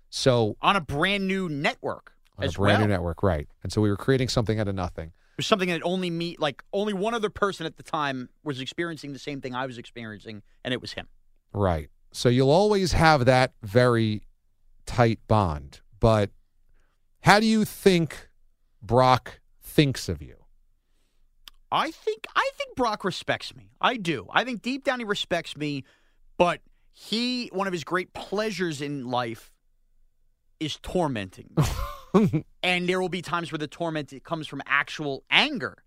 So 0.09 0.57
on 0.61 0.75
a 0.75 0.81
brand 0.81 1.27
new 1.27 1.47
network 1.47 2.13
on 2.37 2.43
a 2.43 2.47
as 2.47 2.55
brand 2.55 2.79
well. 2.79 2.87
new 2.87 2.93
network, 2.93 3.23
right? 3.23 3.47
And 3.63 3.71
so 3.71 3.81
we 3.81 3.89
were 3.89 3.97
creating 3.97 4.29
something 4.29 4.59
out 4.59 4.67
of 4.67 4.75
nothing. 4.75 5.07
It 5.07 5.37
was 5.37 5.47
something 5.47 5.69
that 5.69 5.81
only 5.83 6.09
me, 6.09 6.35
like 6.39 6.63
only 6.73 6.93
one 6.93 7.13
other 7.13 7.29
person 7.29 7.65
at 7.65 7.77
the 7.77 7.83
time 7.83 8.29
was 8.43 8.59
experiencing 8.59 9.13
the 9.13 9.19
same 9.19 9.41
thing 9.41 9.53
I 9.53 9.65
was 9.65 9.77
experiencing, 9.77 10.41
and 10.63 10.73
it 10.73 10.81
was 10.81 10.93
him. 10.93 11.07
Right. 11.53 11.89
So 12.11 12.29
you'll 12.29 12.51
always 12.51 12.93
have 12.93 13.25
that 13.25 13.53
very 13.61 14.23
tight 14.85 15.19
bond. 15.27 15.81
But 15.99 16.31
how 17.21 17.39
do 17.39 17.45
you 17.45 17.65
think 17.65 18.29
Brock 18.81 19.39
thinks 19.61 20.09
of 20.09 20.21
you? 20.21 20.35
I 21.71 21.91
think 21.91 22.25
I 22.35 22.49
think 22.55 22.75
Brock 22.75 23.03
respects 23.03 23.55
me. 23.55 23.71
I 23.81 23.97
do. 23.97 24.27
I 24.31 24.43
think 24.43 24.61
deep 24.61 24.83
down 24.83 24.99
he 24.99 25.05
respects 25.05 25.57
me, 25.57 25.83
but 26.37 26.61
he 26.93 27.49
one 27.51 27.67
of 27.67 27.73
his 27.73 27.83
great 27.83 28.13
pleasures 28.13 28.81
in 28.81 29.07
life 29.07 29.51
is 30.59 30.77
tormenting 30.81 31.49
me. 31.55 32.45
and 32.63 32.87
there 32.89 32.99
will 32.99 33.09
be 33.09 33.21
times 33.21 33.51
where 33.51 33.59
the 33.59 33.67
torment 33.67 34.13
comes 34.23 34.47
from 34.47 34.61
actual 34.65 35.23
anger. 35.29 35.83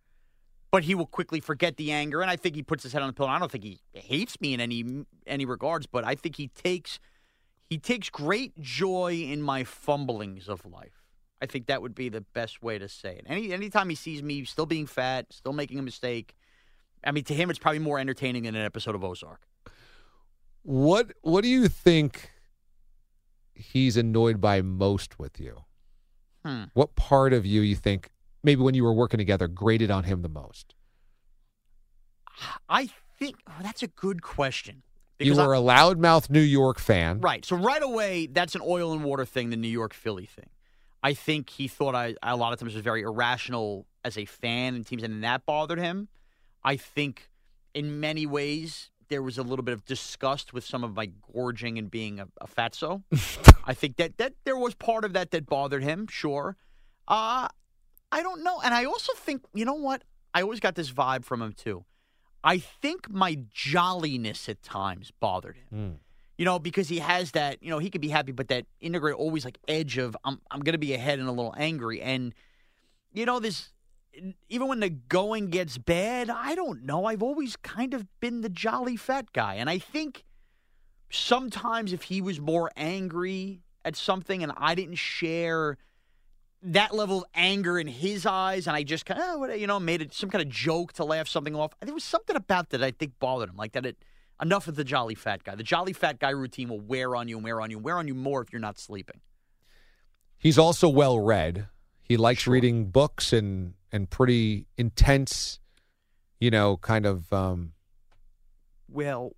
but 0.70 0.85
he 0.85 0.94
will 0.94 1.06
quickly 1.06 1.40
forget 1.40 1.76
the 1.76 1.90
anger, 1.90 2.20
and 2.22 2.30
I 2.30 2.37
think 2.37 2.54
he 2.54 2.62
puts 2.62 2.83
his 2.85 2.92
head 2.92 3.02
on 3.02 3.09
the 3.09 3.12
pillow. 3.12 3.28
I 3.28 3.38
don't 3.40 3.50
think 3.50 3.64
he 3.64 3.80
hates 3.92 4.40
me 4.40 4.54
in 4.54 4.61
any 4.61 5.04
any 5.26 5.44
regards, 5.44 5.87
but 5.87 6.04
I 6.04 6.14
think 6.14 6.37
he 6.37 6.48
takes 6.48 7.00
he 7.68 7.78
takes 7.78 8.09
great 8.11 8.59
joy 8.61 9.14
in 9.26 9.42
my 9.42 9.64
fumblings 9.64 10.48
of 10.48 10.64
life. 10.64 11.02
I 11.42 11.46
think 11.46 11.66
that 11.66 11.80
would 11.83 11.94
be 11.94 12.09
the 12.09 12.20
best 12.20 12.62
way 12.62 12.78
to 12.78 12.88
say 12.88 13.16
it. 13.16 13.24
Any 13.26 13.52
anytime 13.52 13.88
he 13.88 13.96
sees 13.96 14.22
me 14.22 14.44
still 14.44 14.66
being 14.66 14.87
fat, 14.87 15.26
still 15.33 15.52
making 15.52 15.78
a 15.78 15.83
mistake, 15.83 16.37
I 17.02 17.11
mean, 17.12 17.24
to 17.24 17.35
him, 17.35 17.50
it's 17.50 17.59
probably 17.59 17.78
more 17.80 17.98
entertaining 17.98 18.44
than 18.44 18.54
an 18.54 18.64
episode 18.64 18.94
of 18.94 19.02
Ozark. 19.02 19.40
What 20.62 21.12
What 21.22 21.42
do 21.42 21.48
you 21.48 21.66
think 21.68 22.30
he's 23.72 23.96
annoyed 23.96 24.40
by 24.40 24.62
most 24.62 25.18
with 25.18 25.40
you? 25.40 25.64
Hmm. 26.44 26.64
What 26.74 26.96
part 26.96 27.33
of 27.33 27.44
you 27.44 27.61
you 27.61 27.76
think 27.76 28.11
maybe 28.42 28.62
when 28.62 28.74
you 28.74 28.85
were 28.85 28.92
working 28.92 29.18
together 29.18 29.48
grated 29.48 29.90
on 29.90 30.04
him 30.04 30.22
the 30.22 30.28
most? 30.28 30.74
I 32.68 32.88
think 33.18 33.37
oh, 33.48 33.54
that's 33.62 33.83
a 33.83 33.88
good 33.88 34.22
question. 34.22 34.83
You 35.18 35.37
were 35.37 35.54
I- 35.54 35.59
a 35.59 35.62
loudmouth 35.62 36.30
New 36.30 36.40
York 36.40 36.78
fan. 36.78 37.20
Right. 37.20 37.44
So 37.44 37.56
right 37.56 37.83
away, 37.83 38.26
that's 38.26 38.54
an 38.54 38.62
oil 38.64 38.92
and 38.92 39.04
water 39.04 39.26
thing, 39.26 39.50
the 39.50 39.56
New 39.56 39.68
York 39.68 39.92
Philly 39.92 40.26
thing. 40.26 40.48
I 41.02 41.14
think 41.14 41.50
he 41.50 41.68
thought 41.68 41.94
I 41.94 42.14
a 42.22 42.37
lot 42.37 42.52
of 42.52 42.59
times 42.59 42.74
was 42.74 42.83
very 42.83 43.02
irrational 43.02 43.87
as 44.04 44.16
a 44.16 44.24
fan 44.24 44.74
and 44.74 44.87
teams, 44.87 45.02
and 45.02 45.22
that 45.24 45.44
bothered 45.46 45.78
him. 45.78 46.09
I 46.64 46.76
think 46.76 47.28
in 47.74 48.00
many 48.00 48.26
ways 48.26 48.90
there 49.10 49.22
was 49.22 49.36
a 49.36 49.42
little 49.42 49.64
bit 49.64 49.74
of 49.74 49.84
disgust 49.84 50.54
with 50.54 50.64
some 50.64 50.82
of 50.82 50.94
my 50.94 51.10
gorging 51.32 51.76
and 51.78 51.90
being 51.90 52.18
a, 52.18 52.28
a 52.40 52.46
fatso. 52.46 53.02
I 53.64 53.74
think 53.74 53.96
that 53.96 54.16
that 54.16 54.34
there 54.44 54.56
was 54.56 54.74
part 54.74 55.04
of 55.04 55.12
that 55.12 55.30
that 55.32 55.46
bothered 55.46 55.82
him. 55.82 56.06
Sure. 56.08 56.56
Uh 57.06 57.48
I 58.12 58.22
don't 58.22 58.42
know, 58.42 58.60
and 58.64 58.74
I 58.74 58.86
also 58.86 59.12
think 59.14 59.44
you 59.52 59.64
know 59.64 59.74
what? 59.74 60.02
I 60.32 60.42
always 60.42 60.60
got 60.60 60.74
this 60.74 60.90
vibe 60.90 61.24
from 61.24 61.42
him 61.42 61.52
too. 61.52 61.84
I 62.42 62.58
think 62.58 63.10
my 63.10 63.38
jolliness 63.52 64.48
at 64.48 64.62
times 64.62 65.12
bothered 65.20 65.56
him 65.56 65.98
you 66.40 66.46
know, 66.46 66.58
because 66.58 66.88
he 66.88 67.00
has 67.00 67.32
that, 67.32 67.62
you 67.62 67.68
know, 67.68 67.78
he 67.78 67.90
could 67.90 68.00
be 68.00 68.08
happy, 68.08 68.32
but 68.32 68.48
that 68.48 68.64
integrate 68.80 69.14
always 69.14 69.44
like 69.44 69.58
edge 69.68 69.98
of 69.98 70.16
I'm 70.24 70.40
I'm 70.50 70.60
gonna 70.60 70.78
be 70.78 70.94
ahead 70.94 71.18
and 71.18 71.28
a 71.28 71.32
little 71.32 71.54
angry, 71.54 72.00
and 72.00 72.32
you 73.12 73.26
know 73.26 73.40
this. 73.40 73.68
Even 74.48 74.68
when 74.68 74.80
the 74.80 74.90
going 74.90 75.48
gets 75.48 75.78
bad, 75.78 76.30
I 76.30 76.54
don't 76.54 76.85
know. 76.85 77.06
I've 77.06 77.22
always 77.22 77.56
kind 77.56 77.94
of 77.94 78.06
been 78.20 78.40
the 78.40 78.48
jolly 78.48 78.96
fat 78.96 79.33
guy, 79.33 79.54
and 79.54 79.68
I 79.70 79.78
think 79.78 80.24
sometimes 81.11 81.92
if 81.92 82.02
he 82.02 82.20
was 82.20 82.40
more 82.40 82.70
angry 82.76 83.62
at 83.85 83.96
something 83.96 84.42
and 84.42 84.52
I 84.56 84.74
didn't 84.74 84.96
share 84.96 85.76
that 86.62 86.94
level 86.94 87.18
of 87.18 87.24
anger 87.35 87.78
in 87.78 87.87
his 87.87 88.26
eyes, 88.26 88.66
and 88.66 88.76
I 88.76 88.83
just 88.83 89.06
kind 89.06 89.20
of, 89.20 89.50
eh, 89.50 89.54
you 89.54 89.66
know, 89.66 89.80
made 89.80 90.02
it 90.02 90.12
some 90.12 90.28
kind 90.28 90.42
of 90.42 90.48
joke 90.50 90.92
to 90.94 91.04
laugh 91.04 91.26
something 91.26 91.56
off. 91.56 91.72
There 91.80 91.94
was 91.94 92.04
something 92.04 92.37
about 92.37 92.70
that 92.70 92.83
I 92.83 92.90
think 92.90 93.12
bothered 93.18 93.48
him, 93.48 93.56
like 93.56 93.72
that 93.72 93.87
it 93.87 93.96
enough 94.42 94.68
of 94.68 94.76
the 94.76 94.85
jolly 94.85 95.14
fat 95.14 95.44
guy. 95.44 95.54
The 95.54 95.62
jolly 95.62 95.92
fat 95.92 96.18
guy 96.18 96.30
routine 96.30 96.68
will 96.68 96.80
wear 96.80 97.16
on 97.16 97.28
you 97.28 97.37
and 97.37 97.44
wear 97.44 97.61
on 97.61 97.70
you 97.70 97.78
and 97.78 97.85
wear 97.85 97.98
on 97.98 98.09
you 98.09 98.14
more 98.14 98.42
if 98.42 98.52
you're 98.52 98.61
not 98.61 98.78
sleeping. 98.78 99.20
He's 100.37 100.59
also 100.59 100.88
well 100.88 101.18
read. 101.18 101.68
He 102.02 102.16
likes 102.16 102.46
reading 102.46 102.87
books 102.87 103.33
and 103.33 103.74
and 103.92 104.09
pretty 104.11 104.66
intense, 104.76 105.59
you 106.38 106.50
know, 106.50 106.76
kind 106.79 107.07
of 107.07 107.33
um, 107.33 107.72
Well, 108.88 109.33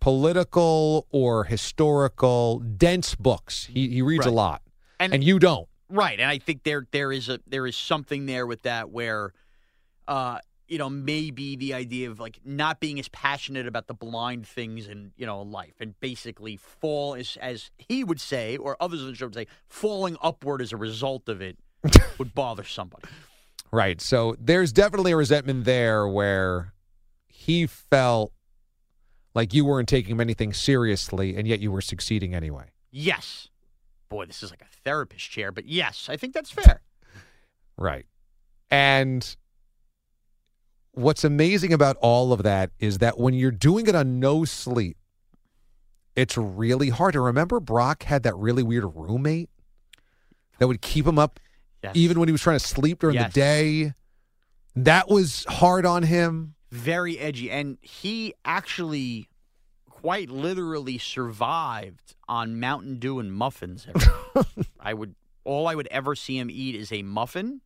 political 0.00 1.06
or 1.10 1.44
historical, 1.44 2.58
dense 2.60 3.14
books. 3.14 3.64
He 3.66 3.88
he 3.88 4.02
reads 4.02 4.26
a 4.26 4.30
lot, 4.30 4.62
And- 5.00 5.14
and, 5.14 5.24
you 5.24 5.38
don't. 5.38 5.68
right, 5.88 6.18
and 6.18 6.28
I 6.30 6.38
think 6.38 6.62
there 6.62 6.86
there 6.90 7.10
is 7.12 7.28
a 7.28 7.40
there 7.46 7.66
is 7.66 7.76
something 7.76 8.26
there 8.26 8.46
with 8.46 8.62
that 8.62 8.90
where, 8.90 9.32
uh, 10.08 10.38
you 10.68 10.78
know, 10.78 10.88
maybe 10.88 11.56
the 11.56 11.74
idea 11.74 12.10
of 12.10 12.18
like 12.20 12.40
not 12.44 12.80
being 12.80 12.98
as 12.98 13.08
passionate 13.08 13.66
about 13.66 13.86
the 13.86 13.94
blind 13.94 14.46
things 14.46 14.86
in 14.88 15.12
you 15.16 15.26
know 15.26 15.42
life 15.42 15.74
and 15.80 15.98
basically 16.00 16.56
fall 16.56 17.14
as 17.14 17.36
as 17.40 17.70
he 17.78 18.04
would 18.04 18.20
say 18.20 18.56
or 18.56 18.76
others 18.80 19.00
on 19.02 19.08
the 19.08 19.14
show 19.14 19.26
would 19.26 19.34
say 19.34 19.46
falling 19.68 20.16
upward 20.22 20.60
as 20.62 20.72
a 20.72 20.76
result 20.76 21.28
of 21.28 21.40
it 21.42 21.58
would 22.18 22.34
bother 22.34 22.64
somebody. 22.64 23.08
Right. 23.74 24.00
So 24.00 24.36
there's 24.38 24.72
definitely 24.72 25.10
a 25.10 25.16
resentment 25.16 25.64
there 25.64 26.06
where 26.06 26.72
he 27.26 27.66
felt 27.66 28.32
like 29.34 29.52
you 29.52 29.64
weren't 29.64 29.88
taking 29.88 30.20
anything 30.20 30.52
seriously, 30.52 31.34
and 31.36 31.48
yet 31.48 31.58
you 31.58 31.72
were 31.72 31.80
succeeding 31.80 32.36
anyway. 32.36 32.66
Yes. 32.92 33.48
Boy, 34.08 34.26
this 34.26 34.44
is 34.44 34.52
like 34.52 34.62
a 34.62 34.76
therapist 34.84 35.28
chair, 35.28 35.50
but 35.50 35.66
yes, 35.66 36.06
I 36.08 36.16
think 36.16 36.34
that's 36.34 36.52
fair. 36.52 36.82
Right. 37.76 38.06
And 38.70 39.36
what's 40.92 41.24
amazing 41.24 41.72
about 41.72 41.96
all 41.96 42.32
of 42.32 42.44
that 42.44 42.70
is 42.78 42.98
that 42.98 43.18
when 43.18 43.34
you're 43.34 43.50
doing 43.50 43.88
it 43.88 43.96
on 43.96 44.20
no 44.20 44.44
sleep, 44.44 44.96
it's 46.14 46.36
really 46.36 46.90
hard. 46.90 47.14
to 47.14 47.20
remember 47.20 47.58
Brock 47.58 48.04
had 48.04 48.22
that 48.22 48.36
really 48.36 48.62
weird 48.62 48.84
roommate 48.94 49.50
that 50.60 50.68
would 50.68 50.80
keep 50.80 51.04
him 51.04 51.18
up 51.18 51.40
Yes. 51.84 51.96
even 51.96 52.18
when 52.18 52.28
he 52.28 52.32
was 52.32 52.40
trying 52.42 52.58
to 52.58 52.66
sleep 52.66 52.98
during 53.00 53.14
Yes. 53.14 53.32
the 53.32 53.40
day. 53.40 53.92
That 54.76 55.08
was 55.08 55.44
hard 55.48 55.86
on 55.86 56.02
him. 56.02 56.54
Very 56.72 57.18
edgy. 57.18 57.50
And 57.50 57.78
he 57.82 58.34
actually 58.44 59.28
quite 59.88 60.28
literally 60.30 60.98
survived 60.98 62.14
on 62.28 62.58
Mountain 62.60 62.98
Dew 62.98 63.18
and 63.20 63.32
muffins. 63.32 63.86
I 64.80 64.94
would 64.94 65.14
all 65.44 65.66
I 65.68 65.74
would 65.74 65.88
ever 65.90 66.14
see 66.14 66.38
him 66.38 66.50
eat 66.50 66.74
is 66.74 66.90
a 66.90 67.02
muffin 67.02 67.60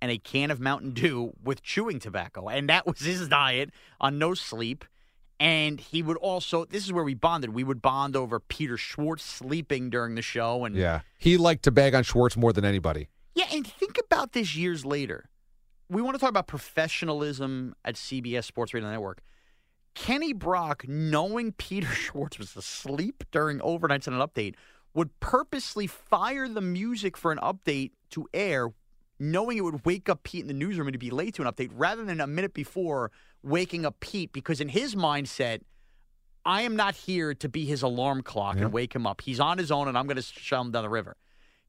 and 0.00 0.10
a 0.10 0.18
can 0.18 0.50
of 0.50 0.60
Mountain 0.60 0.92
Dew 0.92 1.32
with 1.42 1.62
chewing 1.62 1.98
tobacco. 1.98 2.48
And 2.48 2.68
that 2.68 2.86
was 2.86 3.00
his 3.00 3.28
diet 3.28 3.70
on 4.00 4.18
no 4.18 4.34
sleep. 4.34 4.84
And 5.38 5.78
he 5.80 6.02
would 6.02 6.16
also 6.16 6.64
this 6.64 6.84
is 6.84 6.92
where 6.92 7.04
we 7.04 7.14
bonded. 7.14 7.50
We 7.50 7.64
would 7.64 7.82
bond 7.82 8.16
over 8.16 8.40
Peter 8.40 8.76
Schwartz 8.78 9.24
sleeping 9.24 9.90
during 9.90 10.14
the 10.14 10.22
show 10.22 10.64
and 10.64 10.74
Yeah. 10.74 11.00
He 11.18 11.36
liked 11.36 11.64
to 11.64 11.70
bag 11.70 11.94
on 11.94 12.04
Schwartz 12.04 12.36
more 12.36 12.52
than 12.54 12.64
anybody. 12.64 13.08
Yeah, 13.36 13.44
and 13.52 13.66
think 13.66 13.98
about 14.02 14.32
this 14.32 14.56
years 14.56 14.86
later. 14.86 15.28
We 15.90 16.00
want 16.00 16.14
to 16.14 16.18
talk 16.18 16.30
about 16.30 16.46
professionalism 16.46 17.74
at 17.84 17.94
CBS 17.94 18.44
Sports 18.44 18.72
Radio 18.72 18.90
Network. 18.90 19.20
Kenny 19.94 20.32
Brock, 20.32 20.88
knowing 20.88 21.52
Peter 21.58 21.86
Schwartz 21.86 22.38
was 22.38 22.56
asleep 22.56 23.24
during 23.30 23.58
overnights 23.60 24.06
and 24.06 24.16
an 24.16 24.26
update, 24.26 24.54
would 24.94 25.20
purposely 25.20 25.86
fire 25.86 26.48
the 26.48 26.62
music 26.62 27.14
for 27.18 27.30
an 27.30 27.38
update 27.38 27.90
to 28.10 28.26
air, 28.32 28.70
knowing 29.20 29.58
it 29.58 29.60
would 29.60 29.84
wake 29.84 30.08
up 30.08 30.22
Pete 30.22 30.40
in 30.40 30.48
the 30.48 30.54
newsroom 30.54 30.88
and 30.88 30.94
to 30.94 30.98
be 30.98 31.10
late 31.10 31.34
to 31.34 31.42
an 31.42 31.52
update, 31.52 31.70
rather 31.74 32.06
than 32.06 32.22
a 32.22 32.26
minute 32.26 32.54
before 32.54 33.12
waking 33.42 33.84
up 33.84 34.00
Pete, 34.00 34.32
because 34.32 34.62
in 34.62 34.70
his 34.70 34.94
mindset, 34.94 35.60
I 36.46 36.62
am 36.62 36.74
not 36.74 36.94
here 36.94 37.34
to 37.34 37.48
be 37.50 37.66
his 37.66 37.82
alarm 37.82 38.22
clock 38.22 38.56
and 38.56 38.72
wake 38.72 38.94
him 38.94 39.06
up. 39.06 39.20
He's 39.20 39.40
on 39.40 39.58
his 39.58 39.70
own, 39.70 39.88
and 39.88 39.98
I'm 39.98 40.06
going 40.06 40.16
to 40.16 40.22
shove 40.22 40.64
him 40.64 40.72
down 40.72 40.84
the 40.84 40.88
river. 40.88 41.16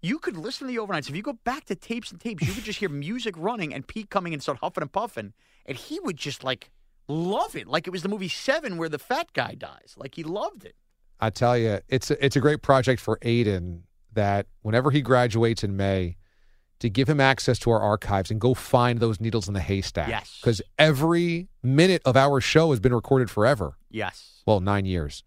You 0.01 0.19
could 0.19 0.37
listen 0.37 0.67
to 0.67 0.73
the 0.73 0.79
overnights. 0.79 1.09
If 1.09 1.15
you 1.15 1.21
go 1.21 1.33
back 1.43 1.65
to 1.65 1.75
tapes 1.75 2.11
and 2.11 2.19
tapes, 2.21 2.47
you 2.47 2.53
could 2.53 2.63
just 2.63 2.79
hear 2.79 2.89
music 3.07 3.35
running 3.37 3.73
and 3.73 3.87
Pete 3.87 4.09
coming 4.09 4.33
and 4.33 4.41
start 4.41 4.59
huffing 4.59 4.81
and 4.81 4.91
puffing, 4.91 5.33
and 5.65 5.77
he 5.77 5.99
would 5.99 6.17
just 6.17 6.43
like 6.43 6.69
love 7.07 7.55
it, 7.55 7.67
like 7.67 7.87
it 7.87 7.91
was 7.91 8.03
the 8.03 8.09
movie 8.09 8.27
Seven 8.27 8.77
where 8.77 8.89
the 8.89 8.99
fat 8.99 9.33
guy 9.33 9.55
dies. 9.55 9.95
Like 9.97 10.15
he 10.15 10.23
loved 10.23 10.65
it. 10.65 10.75
I 11.19 11.31
tell 11.31 11.57
you, 11.57 11.79
it's 11.87 12.11
a, 12.11 12.23
it's 12.23 12.35
a 12.35 12.39
great 12.39 12.61
project 12.61 13.01
for 13.01 13.17
Aiden 13.19 13.81
that 14.13 14.45
whenever 14.61 14.91
he 14.91 15.01
graduates 15.01 15.63
in 15.63 15.75
May, 15.75 16.17
to 16.79 16.89
give 16.89 17.09
him 17.09 17.19
access 17.19 17.57
to 17.59 17.71
our 17.71 17.79
archives 17.79 18.29
and 18.29 18.39
go 18.39 18.53
find 18.53 18.99
those 18.99 19.19
needles 19.19 19.47
in 19.47 19.53
the 19.53 19.59
haystack. 19.59 20.09
Yes. 20.09 20.37
Because 20.41 20.61
every 20.77 21.47
minute 21.63 22.01
of 22.05 22.15
our 22.15 22.39
show 22.39 22.69
has 22.69 22.79
been 22.79 22.93
recorded 22.93 23.29
forever. 23.31 23.77
Yes. 23.89 24.43
Well, 24.45 24.59
nine 24.59 24.85
years. 24.85 25.23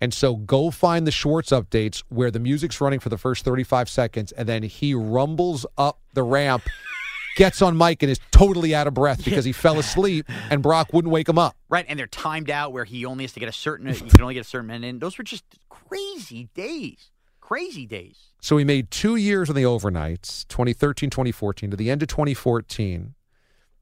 And 0.00 0.14
so 0.14 0.36
go 0.36 0.70
find 0.70 1.06
the 1.06 1.10
Schwartz 1.10 1.50
updates 1.50 2.02
where 2.08 2.30
the 2.30 2.38
music's 2.38 2.80
running 2.80 3.00
for 3.00 3.10
the 3.10 3.18
first 3.18 3.44
35 3.44 3.88
seconds 3.88 4.32
and 4.32 4.48
then 4.48 4.62
he 4.62 4.94
rumbles 4.94 5.66
up 5.76 6.00
the 6.14 6.22
ramp, 6.22 6.62
gets 7.36 7.60
on 7.60 7.76
mic, 7.76 8.02
and 8.02 8.10
is 8.10 8.20
totally 8.30 8.74
out 8.74 8.86
of 8.86 8.94
breath 8.94 9.24
because 9.24 9.44
he 9.44 9.52
fell 9.52 9.78
asleep 9.78 10.26
and 10.50 10.62
Brock 10.62 10.92
wouldn't 10.92 11.12
wake 11.12 11.28
him 11.28 11.38
up. 11.38 11.56
Right, 11.68 11.84
and 11.88 11.98
they're 11.98 12.06
timed 12.06 12.50
out 12.50 12.72
where 12.72 12.84
he 12.84 13.04
only 13.04 13.24
has 13.24 13.32
to 13.34 13.40
get 13.40 13.48
a 13.48 13.52
certain. 13.52 13.88
You 13.88 13.94
can 13.94 14.22
only 14.22 14.34
get 14.34 14.40
a 14.40 14.48
certain 14.48 14.68
minute 14.68 14.86
in. 14.86 14.98
Those 14.98 15.18
were 15.18 15.24
just 15.24 15.44
crazy 15.68 16.48
days. 16.54 17.10
Crazy 17.40 17.84
days. 17.84 18.16
So 18.40 18.56
we 18.56 18.64
made 18.64 18.90
two 18.90 19.16
years 19.16 19.50
on 19.50 19.56
the 19.56 19.64
overnights, 19.64 20.46
2013, 20.48 21.10
2014. 21.10 21.70
To 21.72 21.76
the 21.76 21.90
end 21.90 22.00
of 22.00 22.08
2014, 22.08 23.14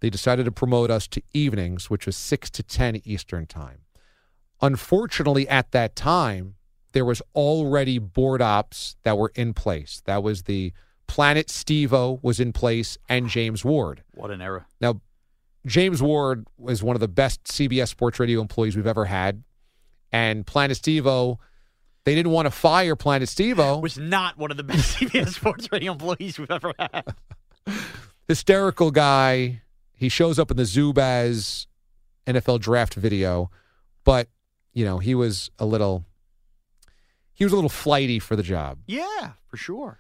they 0.00 0.10
decided 0.10 0.44
to 0.46 0.52
promote 0.52 0.90
us 0.90 1.06
to 1.08 1.22
evenings, 1.34 1.90
which 1.90 2.06
was 2.06 2.16
6 2.16 2.50
to 2.50 2.62
10 2.62 3.02
Eastern 3.04 3.46
time. 3.46 3.80
Unfortunately, 4.60 5.48
at 5.48 5.70
that 5.72 5.94
time, 5.94 6.54
there 6.92 7.04
was 7.04 7.22
already 7.34 7.98
board 7.98 8.42
ops 8.42 8.96
that 9.04 9.16
were 9.16 9.32
in 9.34 9.54
place. 9.54 10.02
That 10.06 10.22
was 10.22 10.44
the 10.44 10.72
Planet 11.06 11.48
Stevo 11.48 12.22
was 12.22 12.38
in 12.40 12.52
place 12.52 12.98
and 13.08 13.28
James 13.28 13.64
Ward. 13.64 14.02
What 14.14 14.30
an 14.30 14.42
era. 14.42 14.66
Now, 14.80 15.00
James 15.66 16.02
Ward 16.02 16.46
was 16.56 16.82
one 16.82 16.96
of 16.96 17.00
the 17.00 17.08
best 17.08 17.44
CBS 17.44 17.88
Sports 17.88 18.20
Radio 18.20 18.40
employees 18.40 18.76
we've 18.76 18.86
ever 18.86 19.04
had. 19.04 19.42
And 20.12 20.46
Planet 20.46 20.78
Stevo, 20.78 21.38
they 22.04 22.14
didn't 22.14 22.32
want 22.32 22.46
to 22.46 22.50
fire 22.50 22.96
Planet 22.96 23.28
Stevo. 23.28 23.82
Was 23.82 23.98
not 23.98 24.38
one 24.38 24.50
of 24.50 24.56
the 24.56 24.62
best 24.62 24.96
CBS 24.98 25.34
Sports 25.34 25.70
Radio 25.70 25.92
employees 25.92 26.38
we've 26.38 26.50
ever 26.50 26.72
had. 26.78 27.04
hysterical 28.28 28.90
guy. 28.90 29.60
he 29.92 30.08
shows 30.08 30.38
up 30.38 30.50
in 30.50 30.56
the 30.56 30.62
Zubaz 30.62 31.66
NFL 32.26 32.60
draft 32.60 32.94
video, 32.94 33.50
but 34.04 34.28
you 34.78 34.84
know 34.84 34.98
he 34.98 35.14
was 35.14 35.50
a 35.58 35.66
little 35.66 36.04
he 37.34 37.44
was 37.44 37.52
a 37.52 37.56
little 37.56 37.68
flighty 37.70 38.18
for 38.18 38.36
the 38.36 38.42
job. 38.42 38.78
Yeah, 38.86 39.32
for 39.48 39.56
sure. 39.56 39.98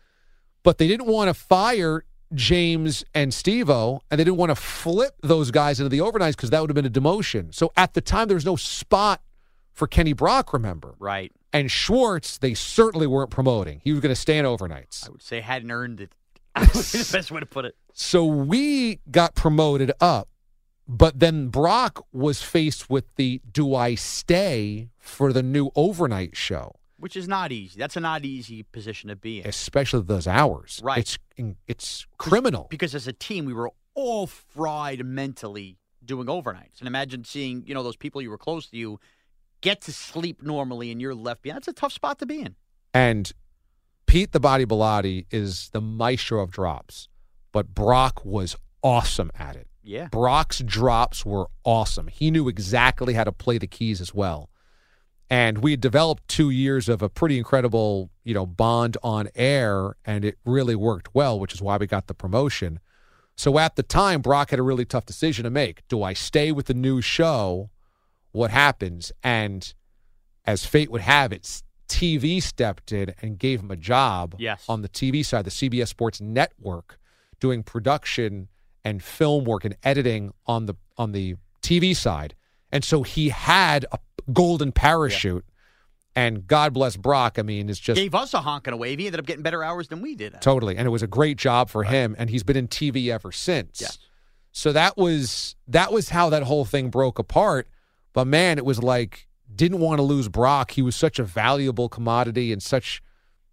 But 0.62 0.78
they 0.78 0.88
didn't 0.88 1.06
want 1.06 1.28
to 1.28 1.34
fire 1.34 2.04
James 2.34 3.04
and 3.14 3.32
Stevo, 3.32 4.00
and 4.10 4.18
they 4.20 4.24
didn't 4.24 4.36
want 4.36 4.50
to 4.50 4.56
flip 4.56 5.14
those 5.22 5.50
guys 5.50 5.80
into 5.80 5.88
the 5.88 5.98
overnights 5.98 6.32
because 6.36 6.50
that 6.50 6.60
would 6.60 6.70
have 6.70 6.74
been 6.74 6.86
a 6.86 6.90
demotion. 6.90 7.54
So 7.54 7.72
at 7.76 7.94
the 7.94 8.00
time, 8.00 8.28
there 8.28 8.34
was 8.34 8.44
no 8.44 8.56
spot 8.56 9.20
for 9.72 9.86
Kenny 9.86 10.12
Brock. 10.12 10.52
Remember, 10.52 10.94
Right. 10.98 11.32
and 11.52 11.70
Schwartz, 11.70 12.38
they 12.38 12.54
certainly 12.54 13.06
weren't 13.06 13.30
promoting. 13.30 13.80
He 13.84 13.92
was 13.92 14.00
going 14.00 14.14
to 14.14 14.20
stay 14.20 14.36
in 14.38 14.44
overnights. 14.44 15.06
I 15.08 15.10
would 15.12 15.22
say 15.22 15.40
hadn't 15.40 15.70
earned 15.70 16.00
it. 16.00 16.12
the 16.54 17.08
best 17.12 17.30
way 17.30 17.40
to 17.40 17.46
put 17.46 17.64
it. 17.64 17.76
So 17.94 18.24
we 18.24 18.98
got 19.10 19.34
promoted 19.34 19.92
up, 20.00 20.28
but 20.88 21.20
then 21.20 21.48
Brock 21.48 22.06
was 22.12 22.42
faced 22.42 22.88
with 22.88 23.14
the 23.16 23.40
do 23.50 23.74
I 23.74 23.94
stay 23.94 24.88
for 24.98 25.32
the 25.32 25.42
new 25.42 25.70
overnight 25.76 26.36
show, 26.36 26.76
Which 26.98 27.14
is 27.16 27.28
not 27.28 27.52
easy. 27.52 27.78
That's 27.78 27.96
a 27.96 28.00
not 28.00 28.24
easy 28.24 28.62
position 28.62 29.08
to 29.10 29.16
be 29.16 29.40
in. 29.40 29.46
especially 29.46 30.02
those 30.02 30.26
hours. 30.26 30.80
Right. 30.82 30.98
It's 30.98 31.18
it's 31.66 32.06
criminal. 32.16 32.66
Because 32.70 32.94
as 32.94 33.06
a 33.06 33.12
team, 33.12 33.44
we 33.44 33.52
were 33.52 33.70
all 33.94 34.26
fried 34.26 35.04
mentally 35.04 35.76
doing 36.04 36.26
overnights. 36.26 36.78
And 36.80 36.88
imagine 36.88 37.22
seeing, 37.24 37.64
you 37.66 37.74
know, 37.74 37.82
those 37.82 37.96
people 37.96 38.22
you 38.22 38.30
were 38.30 38.38
close 38.38 38.66
to 38.70 38.76
you 38.76 38.98
get 39.60 39.80
to 39.82 39.92
sleep 39.92 40.42
normally 40.42 40.90
and 40.90 41.00
you're 41.00 41.14
left 41.14 41.42
behind. 41.42 41.58
That's 41.58 41.68
a 41.68 41.72
tough 41.72 41.92
spot 41.92 42.18
to 42.20 42.26
be 42.26 42.40
in. 42.40 42.54
And 42.94 43.30
Pete 44.06 44.32
the 44.32 44.40
Body 44.40 44.64
Bilotti 44.64 45.26
is 45.30 45.68
the 45.70 45.80
maestro 45.82 46.40
of 46.40 46.50
drops, 46.50 47.08
but 47.52 47.74
Brock 47.74 48.24
was 48.24 48.56
awesome 48.82 49.30
at 49.38 49.54
it. 49.54 49.67
Yeah. 49.88 50.08
Brock's 50.08 50.58
drops 50.60 51.24
were 51.24 51.48
awesome. 51.64 52.08
He 52.08 52.30
knew 52.30 52.48
exactly 52.48 53.14
how 53.14 53.24
to 53.24 53.32
play 53.32 53.58
the 53.58 53.66
keys 53.66 54.00
as 54.00 54.12
well. 54.14 54.50
And 55.30 55.58
we 55.58 55.72
had 55.72 55.80
developed 55.80 56.26
two 56.28 56.50
years 56.50 56.88
of 56.88 57.02
a 57.02 57.08
pretty 57.08 57.36
incredible, 57.38 58.10
you 58.24 58.34
know, 58.34 58.46
bond 58.46 58.96
on 59.02 59.28
air, 59.34 59.96
and 60.04 60.24
it 60.24 60.38
really 60.44 60.74
worked 60.74 61.14
well, 61.14 61.38
which 61.38 61.52
is 61.52 61.60
why 61.60 61.76
we 61.76 61.86
got 61.86 62.06
the 62.06 62.14
promotion. 62.14 62.80
So 63.36 63.58
at 63.58 63.76
the 63.76 63.82
time, 63.82 64.20
Brock 64.20 64.50
had 64.50 64.58
a 64.58 64.62
really 64.62 64.84
tough 64.84 65.06
decision 65.06 65.44
to 65.44 65.50
make. 65.50 65.86
Do 65.88 66.02
I 66.02 66.12
stay 66.12 66.50
with 66.52 66.66
the 66.66 66.74
new 66.74 67.00
show? 67.00 67.70
What 68.32 68.50
happens? 68.50 69.12
And 69.22 69.72
as 70.46 70.64
fate 70.64 70.90
would 70.90 71.02
have 71.02 71.32
it, 71.32 71.62
TV 71.88 72.42
stepped 72.42 72.90
in 72.92 73.14
and 73.22 73.38
gave 73.38 73.60
him 73.60 73.70
a 73.70 73.76
job 73.76 74.34
Yes. 74.38 74.64
on 74.68 74.82
the 74.82 74.88
TV 74.88 75.24
side, 75.24 75.44
the 75.44 75.50
CBS 75.50 75.88
Sports 75.88 76.20
Network, 76.20 76.98
doing 77.40 77.62
production 77.62 78.48
and 78.84 79.02
film 79.02 79.44
work 79.44 79.64
and 79.64 79.76
editing 79.82 80.32
on 80.46 80.66
the 80.66 80.74
on 80.96 81.12
the 81.12 81.36
TV 81.62 81.94
side. 81.94 82.34
And 82.72 82.84
so 82.84 83.02
he 83.02 83.30
had 83.30 83.86
a 83.92 83.98
golden 84.32 84.72
parachute. 84.72 85.44
And 86.16 86.48
God 86.48 86.74
bless 86.74 86.96
Brock. 86.96 87.38
I 87.38 87.42
mean, 87.42 87.70
it's 87.70 87.78
just 87.78 87.96
Gave 87.96 88.14
us 88.14 88.34
a 88.34 88.40
honk 88.40 88.66
and 88.66 88.74
a 88.74 88.76
wave. 88.76 88.98
He 88.98 89.06
ended 89.06 89.20
up 89.20 89.26
getting 89.26 89.42
better 89.42 89.62
hours 89.62 89.86
than 89.86 90.00
we 90.00 90.16
did. 90.16 90.34
Totally. 90.40 90.76
And 90.76 90.84
it 90.84 90.90
was 90.90 91.02
a 91.02 91.06
great 91.06 91.36
job 91.36 91.70
for 91.70 91.84
him 91.84 92.16
and 92.18 92.28
he's 92.28 92.42
been 92.42 92.56
in 92.56 92.66
TV 92.66 93.08
ever 93.08 93.30
since. 93.30 93.80
Yes. 93.80 93.98
So 94.50 94.72
that 94.72 94.96
was 94.96 95.54
that 95.68 95.92
was 95.92 96.08
how 96.08 96.30
that 96.30 96.42
whole 96.42 96.64
thing 96.64 96.90
broke 96.90 97.20
apart. 97.20 97.68
But 98.14 98.26
man, 98.26 98.58
it 98.58 98.64
was 98.64 98.82
like 98.82 99.28
didn't 99.54 99.78
want 99.78 99.98
to 99.98 100.02
lose 100.02 100.28
Brock. 100.28 100.72
He 100.72 100.82
was 100.82 100.96
such 100.96 101.20
a 101.20 101.24
valuable 101.24 101.88
commodity 101.88 102.52
and 102.52 102.60
such 102.62 103.00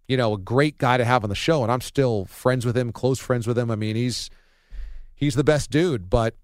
you 0.08 0.16
know, 0.16 0.34
a 0.34 0.38
great 0.38 0.78
guy 0.78 0.96
to 0.96 1.04
have 1.04 1.24
on 1.24 1.30
the 1.30 1.36
show 1.36 1.62
and 1.62 1.70
I'm 1.70 1.80
still 1.80 2.24
friends 2.24 2.66
with 2.66 2.76
him, 2.76 2.90
close 2.90 3.20
friends 3.20 3.46
with 3.46 3.58
him. 3.58 3.70
I 3.70 3.76
mean, 3.76 3.96
he's 3.96 4.28
he's 5.16 5.34
the 5.34 5.42
best 5.44 5.70
dude, 5.70 6.08
but 6.08 6.36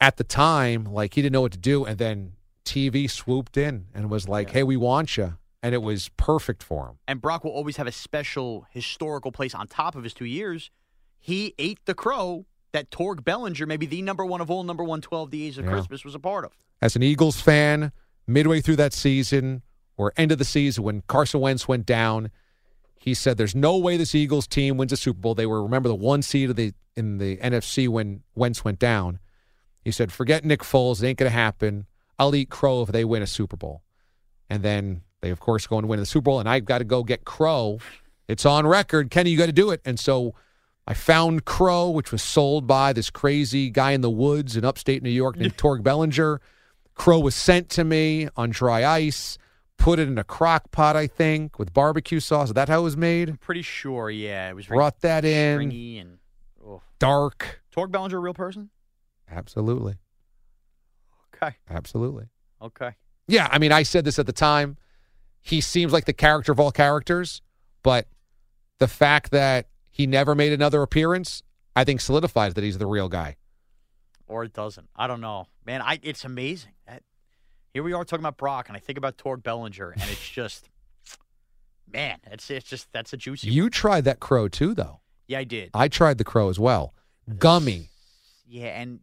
at 0.00 0.16
the 0.16 0.24
time, 0.24 0.84
like 0.84 1.12
he 1.14 1.20
didn't 1.22 1.34
know 1.34 1.42
what 1.42 1.52
to 1.52 1.58
do 1.58 1.84
and 1.84 1.98
then 1.98 2.32
TV 2.64 3.10
swooped 3.10 3.56
in 3.58 3.86
and 3.94 4.08
was 4.10 4.28
like, 4.28 4.50
"Hey, 4.50 4.62
we 4.62 4.76
want 4.76 5.16
you." 5.18 5.36
And 5.62 5.74
it 5.74 5.82
was 5.82 6.08
perfect 6.16 6.62
for 6.62 6.86
him. 6.88 6.98
And 7.06 7.20
Brock 7.20 7.44
will 7.44 7.50
always 7.50 7.76
have 7.76 7.86
a 7.86 7.92
special 7.92 8.66
historical 8.70 9.30
place 9.30 9.54
on 9.54 9.66
top 9.66 9.94
of 9.94 10.04
his 10.04 10.14
two 10.14 10.24
years. 10.24 10.70
He 11.18 11.54
ate 11.58 11.80
the 11.84 11.92
crow 11.94 12.46
that 12.72 12.90
Torg 12.90 13.24
Bellinger, 13.24 13.66
maybe 13.66 13.84
the 13.84 14.00
number 14.00 14.24
one 14.24 14.40
of 14.40 14.50
all 14.50 14.62
number 14.62 14.82
112 14.84 15.28
Days 15.30 15.58
of 15.58 15.66
Yeah. 15.66 15.72
Christmas, 15.72 16.02
was 16.04 16.14
a 16.14 16.18
part 16.20 16.44
of. 16.46 16.52
as 16.80 16.96
an 16.96 17.02
Eagles 17.02 17.40
fan, 17.42 17.92
midway 18.26 18.60
through 18.62 18.76
that 18.76 18.94
season 18.94 19.60
or 19.98 20.14
end 20.16 20.32
of 20.32 20.38
the 20.38 20.44
season 20.46 20.82
when 20.82 21.02
Carson 21.08 21.40
Wentz 21.40 21.68
went 21.68 21.84
down, 21.84 22.30
he 23.00 23.14
said, 23.14 23.36
"There's 23.36 23.54
no 23.54 23.76
way 23.76 23.96
this 23.96 24.14
Eagles 24.14 24.46
team 24.46 24.76
wins 24.76 24.92
a 24.92 24.96
Super 24.96 25.18
Bowl." 25.18 25.34
They 25.34 25.46
were 25.46 25.62
remember 25.62 25.88
the 25.88 25.94
one 25.94 26.22
seed 26.22 26.50
of 26.50 26.56
the 26.56 26.72
in 26.96 27.18
the 27.18 27.38
NFC 27.38 27.88
when 27.88 28.22
Wentz 28.34 28.64
went 28.64 28.78
down. 28.78 29.18
He 29.82 29.90
said, 29.90 30.12
"Forget 30.12 30.44
Nick 30.44 30.60
Foles; 30.60 31.02
it 31.02 31.06
ain't 31.06 31.18
gonna 31.18 31.30
happen. 31.30 31.86
I'll 32.18 32.34
eat 32.34 32.50
crow 32.50 32.82
if 32.82 32.92
they 32.92 33.04
win 33.04 33.22
a 33.22 33.26
Super 33.26 33.56
Bowl." 33.56 33.82
And 34.50 34.62
then 34.62 35.02
they, 35.22 35.30
of 35.30 35.40
course, 35.40 35.66
go 35.66 35.78
and 35.78 35.88
win 35.88 35.98
the 35.98 36.06
Super 36.06 36.24
Bowl, 36.24 36.40
and 36.40 36.48
I've 36.48 36.64
got 36.64 36.78
to 36.78 36.84
go 36.84 37.02
get 37.02 37.24
crow. 37.24 37.78
It's 38.28 38.44
on 38.46 38.66
record, 38.66 39.10
Kenny. 39.10 39.30
You 39.30 39.38
got 39.38 39.46
to 39.46 39.52
do 39.52 39.70
it. 39.70 39.80
And 39.84 39.98
so 39.98 40.34
I 40.86 40.94
found 40.94 41.44
crow, 41.44 41.90
which 41.90 42.12
was 42.12 42.22
sold 42.22 42.66
by 42.66 42.92
this 42.92 43.10
crazy 43.10 43.70
guy 43.70 43.92
in 43.92 44.00
the 44.00 44.10
woods 44.10 44.56
in 44.56 44.64
upstate 44.64 45.02
New 45.02 45.10
York 45.10 45.36
named 45.36 45.56
Torg 45.58 45.82
Bellinger. 45.82 46.40
Crow 46.94 47.20
was 47.20 47.34
sent 47.34 47.68
to 47.70 47.84
me 47.84 48.28
on 48.36 48.50
dry 48.50 48.84
ice, 48.84 49.38
put 49.80 49.98
it 49.98 50.06
in 50.08 50.18
a 50.18 50.24
crock 50.24 50.70
pot, 50.70 50.94
I 50.94 51.06
think, 51.06 51.58
with 51.58 51.72
barbecue 51.72 52.20
sauce. 52.20 52.48
Is 52.48 52.54
that 52.54 52.68
how 52.68 52.80
it 52.80 52.84
was 52.84 52.96
made? 52.96 53.40
Pretty 53.40 53.62
sure, 53.62 54.10
yeah. 54.10 54.50
It 54.50 54.54
was 54.54 54.66
Brought 54.66 55.00
that 55.00 55.24
in. 55.24 55.56
stringy 55.56 55.98
and 55.98 56.18
oh. 56.64 56.82
Dark. 56.98 57.62
Torg 57.72 57.90
Bellinger, 57.90 58.18
a 58.18 58.20
real 58.20 58.34
person? 58.34 58.70
Absolutely. 59.28 59.96
Okay. 61.34 61.56
Absolutely. 61.68 62.26
Okay. 62.60 62.94
Yeah, 63.26 63.48
I 63.50 63.58
mean, 63.58 63.72
I 63.72 63.82
said 63.82 64.04
this 64.04 64.18
at 64.18 64.26
the 64.26 64.32
time. 64.32 64.76
He 65.40 65.60
seems 65.60 65.92
like 65.92 66.04
the 66.04 66.12
character 66.12 66.52
of 66.52 66.60
all 66.60 66.70
characters, 66.70 67.40
but 67.82 68.06
the 68.78 68.88
fact 68.88 69.30
that 69.30 69.68
he 69.90 70.06
never 70.06 70.34
made 70.34 70.52
another 70.52 70.82
appearance, 70.82 71.42
I 71.74 71.84
think 71.84 72.02
solidifies 72.02 72.54
that 72.54 72.64
he's 72.64 72.76
the 72.76 72.86
real 72.86 73.08
guy. 73.08 73.36
Or 74.26 74.44
it 74.44 74.52
doesn't. 74.52 74.88
I 74.94 75.06
don't 75.06 75.20
know. 75.22 75.46
Man, 75.64 75.80
I 75.80 75.98
it's 76.02 76.24
amazing. 76.24 76.72
That, 76.86 77.02
here 77.72 77.82
we 77.82 77.92
are 77.92 78.04
talking 78.04 78.22
about 78.22 78.36
Brock, 78.36 78.68
and 78.68 78.76
I 78.76 78.80
think 78.80 78.98
about 78.98 79.18
Torg 79.18 79.42
Bellinger, 79.42 79.90
and 79.90 80.02
it's 80.02 80.28
just, 80.30 80.68
man, 81.92 82.18
it's 82.30 82.50
it's 82.50 82.68
just 82.68 82.92
that's 82.92 83.12
a 83.12 83.16
juicy. 83.16 83.50
You 83.50 83.70
tried 83.70 84.04
that 84.04 84.20
crow 84.20 84.48
too, 84.48 84.74
though. 84.74 85.00
yeah, 85.28 85.38
I 85.38 85.44
did. 85.44 85.70
I 85.74 85.88
tried 85.88 86.18
the 86.18 86.24
crow 86.24 86.48
as 86.48 86.58
well. 86.58 86.94
Gummy. 87.38 87.88
Yeah, 88.46 88.80
and 88.80 89.00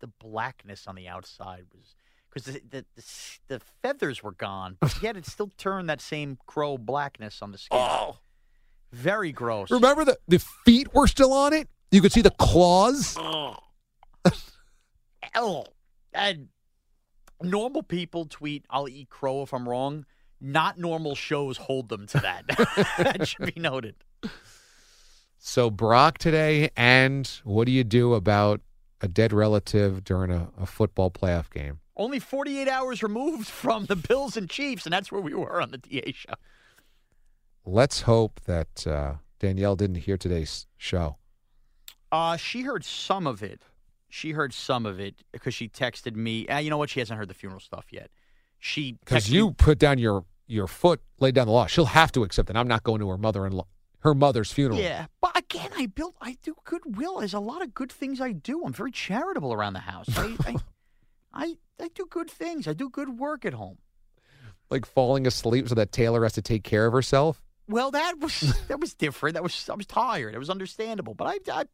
the 0.00 0.06
blackness 0.06 0.86
on 0.86 0.94
the 0.94 1.08
outside 1.08 1.64
was 1.74 1.96
because 2.32 2.52
the, 2.52 2.60
the 2.70 2.84
the 2.96 3.04
the 3.48 3.60
feathers 3.82 4.22
were 4.22 4.32
gone, 4.32 4.76
but 4.80 4.96
yet 5.02 5.16
it 5.16 5.26
still 5.26 5.50
turned 5.58 5.88
that 5.88 6.00
same 6.00 6.38
crow 6.46 6.78
blackness 6.78 7.42
on 7.42 7.50
the 7.52 7.58
skin. 7.58 7.78
Oh, 7.80 8.18
very 8.92 9.32
gross. 9.32 9.70
Remember 9.70 10.04
the 10.04 10.18
the 10.28 10.38
feet 10.64 10.94
were 10.94 11.06
still 11.08 11.32
on 11.32 11.52
it? 11.52 11.68
You 11.90 12.00
could 12.00 12.12
see 12.12 12.22
the 12.22 12.30
claws. 12.30 13.16
Oh. 13.18 13.56
Oh. 15.36 15.64
And 16.12 16.48
normal 17.44 17.82
people 17.82 18.26
tweet, 18.26 18.64
"I'll 18.70 18.88
eat 18.88 19.10
crow 19.10 19.42
if 19.42 19.52
I'm 19.52 19.68
wrong." 19.68 20.06
Not 20.40 20.78
normal 20.78 21.14
shows 21.14 21.56
hold 21.56 21.88
them 21.88 22.06
to 22.08 22.20
that. 22.20 22.46
that 22.98 23.26
should 23.26 23.54
be 23.54 23.60
noted. 23.60 23.94
So 25.38 25.70
Brock 25.70 26.18
today, 26.18 26.70
and 26.76 27.26
what 27.44 27.66
do 27.66 27.72
you 27.72 27.84
do 27.84 28.14
about 28.14 28.60
a 29.00 29.08
dead 29.08 29.32
relative 29.32 30.04
during 30.04 30.30
a, 30.30 30.48
a 30.58 30.66
football 30.66 31.10
playoff 31.10 31.50
game? 31.50 31.80
Only 31.96 32.18
48 32.18 32.68
hours 32.68 33.02
removed 33.02 33.46
from 33.46 33.86
the 33.86 33.94
Bills 33.94 34.36
and 34.36 34.50
Chiefs, 34.50 34.84
and 34.84 34.92
that's 34.92 35.12
where 35.12 35.20
we 35.20 35.34
were 35.34 35.60
on 35.60 35.70
the 35.70 35.78
DA 35.78 36.12
show. 36.12 36.34
Let's 37.64 38.02
hope 38.02 38.40
that 38.46 38.86
uh, 38.86 39.14
Danielle 39.38 39.76
didn't 39.76 39.96
hear 39.96 40.16
today's 40.16 40.66
show. 40.76 41.16
Uh, 42.10 42.36
she 42.36 42.62
heard 42.62 42.84
some 42.84 43.26
of 43.26 43.42
it. 43.42 43.62
She 44.14 44.30
heard 44.30 44.54
some 44.54 44.86
of 44.86 45.00
it 45.00 45.24
because 45.32 45.54
she 45.54 45.68
texted 45.68 46.14
me. 46.14 46.46
Uh, 46.46 46.58
you 46.58 46.70
know 46.70 46.78
what? 46.78 46.88
She 46.88 47.00
hasn't 47.00 47.18
heard 47.18 47.26
the 47.26 47.34
funeral 47.34 47.58
stuff 47.58 47.86
yet. 47.90 48.12
She 48.60 48.92
Because 48.92 49.28
you 49.28 49.50
put 49.50 49.80
down 49.80 49.98
your 49.98 50.24
your 50.46 50.68
foot, 50.68 51.00
laid 51.18 51.34
down 51.34 51.48
the 51.48 51.52
law. 51.52 51.66
She'll 51.66 51.86
have 51.86 52.12
to 52.12 52.22
accept 52.22 52.48
it. 52.48 52.54
I'm 52.54 52.68
not 52.68 52.84
going 52.84 53.00
to 53.00 53.08
her 53.08 53.18
mother 53.18 53.44
in 53.44 53.54
law, 53.54 53.66
her 53.98 54.14
mother's 54.14 54.52
funeral. 54.52 54.78
Yeah, 54.78 55.06
but 55.20 55.36
again, 55.36 55.68
I 55.76 55.86
built. 55.86 56.14
I 56.20 56.36
do 56.44 56.54
goodwill. 56.62 57.18
There's 57.18 57.34
a 57.34 57.40
lot 57.40 57.60
of 57.60 57.74
good 57.74 57.90
things 57.90 58.20
I 58.20 58.30
do. 58.30 58.64
I'm 58.64 58.72
very 58.72 58.92
charitable 58.92 59.52
around 59.52 59.72
the 59.72 59.80
house. 59.80 60.06
I, 60.16 60.36
I, 60.46 60.56
I, 61.34 61.56
I 61.80 61.88
do 61.92 62.06
good 62.08 62.30
things. 62.30 62.68
I 62.68 62.72
do 62.72 62.88
good 62.88 63.18
work 63.18 63.44
at 63.44 63.54
home. 63.54 63.78
Like 64.70 64.86
falling 64.86 65.26
asleep 65.26 65.68
so 65.68 65.74
that 65.74 65.90
Taylor 65.90 66.22
has 66.22 66.34
to 66.34 66.42
take 66.42 66.62
care 66.62 66.86
of 66.86 66.92
herself. 66.92 67.42
Well, 67.68 67.90
that 67.90 68.20
was 68.20 68.54
that 68.68 68.78
was 68.78 68.94
different. 68.94 69.34
That 69.34 69.42
was 69.42 69.68
I 69.68 69.74
was 69.74 69.86
tired. 69.86 70.36
It 70.36 70.38
was 70.38 70.50
understandable. 70.50 71.14
But 71.14 71.26
I, 71.26 71.52
I, 71.52 71.64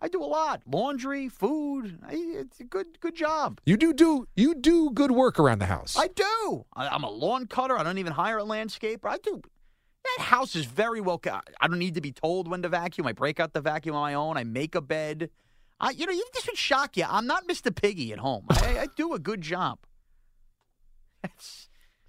I 0.00 0.08
do 0.08 0.22
a 0.22 0.26
lot: 0.26 0.62
laundry, 0.66 1.28
food. 1.28 1.98
I, 2.06 2.12
it's 2.14 2.60
a 2.60 2.64
good 2.64 3.00
good 3.00 3.14
job. 3.16 3.60
You 3.66 3.76
do 3.76 3.92
do 3.92 4.26
you 4.36 4.54
do 4.54 4.90
good 4.90 5.10
work 5.10 5.38
around 5.40 5.58
the 5.58 5.66
house. 5.66 5.96
I 5.98 6.08
do. 6.08 6.64
I, 6.76 6.88
I'm 6.88 7.02
a 7.04 7.10
lawn 7.10 7.46
cutter. 7.46 7.76
I 7.78 7.82
don't 7.82 7.98
even 7.98 8.12
hire 8.12 8.38
a 8.38 8.44
landscaper. 8.44 9.06
I 9.06 9.18
do. 9.18 9.42
That 10.04 10.24
house 10.24 10.54
is 10.56 10.64
very 10.64 11.00
well. 11.00 11.20
I 11.60 11.66
don't 11.68 11.78
need 11.78 11.94
to 11.94 12.00
be 12.00 12.12
told 12.12 12.48
when 12.48 12.62
to 12.62 12.68
vacuum. 12.68 13.06
I 13.06 13.12
break 13.12 13.40
out 13.40 13.52
the 13.52 13.60
vacuum 13.60 13.94
on 13.96 14.00
my 14.02 14.14
own. 14.14 14.36
I 14.36 14.44
make 14.44 14.74
a 14.74 14.80
bed. 14.80 15.30
I, 15.80 15.90
you 15.90 16.06
know, 16.06 16.12
you- 16.12 16.24
this 16.32 16.46
would 16.46 16.56
shock 16.56 16.96
you. 16.96 17.04
I'm 17.08 17.26
not 17.26 17.46
Mr. 17.46 17.74
Piggy 17.74 18.12
at 18.12 18.18
home. 18.18 18.46
I, 18.50 18.78
I 18.80 18.86
do 18.96 19.12
a 19.12 19.18
good 19.18 19.40
job. 19.42 19.78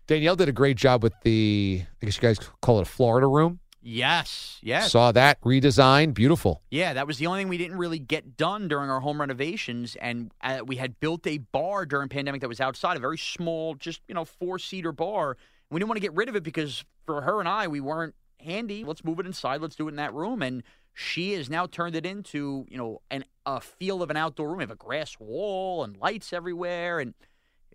Danielle 0.08 0.36
did 0.36 0.50
a 0.50 0.54
great 0.54 0.78
job 0.78 1.04
with 1.04 1.14
the, 1.24 1.84
I 2.02 2.06
guess 2.06 2.16
you 2.16 2.22
guys 2.22 2.40
call 2.62 2.80
it 2.80 2.84
a 2.84 2.86
Florida 2.86 3.28
room. 3.28 3.60
Yes, 3.82 4.60
yes. 4.62 4.92
Saw 4.92 5.12
that 5.12 5.42
redesigned. 5.42 6.14
Beautiful. 6.14 6.62
Yeah, 6.70 6.94
that 6.94 7.08
was 7.08 7.18
the 7.18 7.28
only 7.28 7.42
thing 7.42 7.50
we 7.50 7.58
didn't 7.58 7.78
really 7.78 8.00
get 8.00 8.38
done 8.38 8.68
during 8.68 8.90
our 8.90 9.00
home 9.00 9.20
renovations, 9.20 9.96
and 10.02 10.32
uh, 10.42 10.60
we 10.66 10.78
had 10.78 11.00
built 11.00 11.26
a 11.28 11.38
bar 11.40 11.86
during 11.86 12.10
pandemic 12.10 12.42
that 12.42 12.48
was 12.48 12.62
outside, 12.62 12.98
a 12.98 13.00
very 13.00 13.18
small, 13.18 13.76
just 13.76 14.02
you 14.08 14.16
know, 14.16 14.26
four 14.26 14.60
seater 14.60 14.92
bar. 14.92 15.38
We 15.72 15.80
didn't 15.80 15.90
want 15.90 15.98
to 15.98 16.02
get 16.02 16.14
rid 16.14 16.30
of 16.30 16.36
it 16.36 16.44
because 16.44 16.84
for 17.06 17.22
her 17.22 17.40
and 17.40 17.48
I, 17.48 17.68
we 17.68 17.80
weren't 17.80 18.16
handy. 18.40 18.84
Let's 18.84 19.04
move 19.04 19.20
it 19.20 19.26
inside. 19.26 19.62
Let's 19.62 19.76
do 19.76 19.88
it 19.88 19.92
in 19.92 19.98
that 19.98 20.14
room, 20.14 20.42
and 20.42 20.64
she 20.94 21.34
has 21.34 21.50
now 21.50 21.66
turned 21.66 21.96
it 21.96 22.06
into 22.06 22.66
you 22.70 22.78
know 22.78 23.02
an 23.12 23.24
a 23.46 23.60
feel 23.62 24.02
of 24.04 24.10
an 24.10 24.18
outdoor 24.18 24.50
room. 24.50 24.58
We 24.58 24.64
have 24.64 24.72
a 24.72 24.76
grass 24.76 25.18
wall 25.20 25.84
and 25.84 25.96
lights 25.98 26.34
everywhere, 26.34 27.00
and 27.00 27.14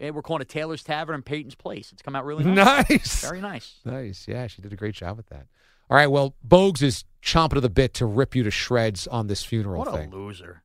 we're 0.00 0.22
calling 0.22 0.42
it 0.42 0.48
Taylor's 0.48 0.82
Tavern 0.82 1.14
and 1.14 1.24
Peyton's 1.24 1.54
Place. 1.54 1.92
It's 1.92 2.02
come 2.02 2.14
out 2.16 2.24
really 2.24 2.44
nice. 2.44 2.84
Nice. 2.90 3.20
Very 3.22 3.40
nice. 3.40 3.80
Nice. 3.84 4.26
Yeah, 4.28 4.46
she 4.46 4.62
did 4.62 4.72
a 4.72 4.76
great 4.76 4.94
job 4.94 5.16
with 5.16 5.28
that. 5.28 5.46
All 5.90 5.96
right. 5.96 6.06
Well, 6.10 6.34
Bogues 6.46 6.82
is 6.82 7.04
chomping 7.22 7.56
at 7.56 7.62
the 7.62 7.70
bit 7.70 7.94
to 7.94 8.06
rip 8.06 8.34
you 8.34 8.42
to 8.44 8.50
shreds 8.50 9.06
on 9.06 9.26
this 9.26 9.44
funeral 9.44 9.80
What 9.80 9.92
thing. 9.94 10.12
a 10.12 10.16
loser! 10.16 10.62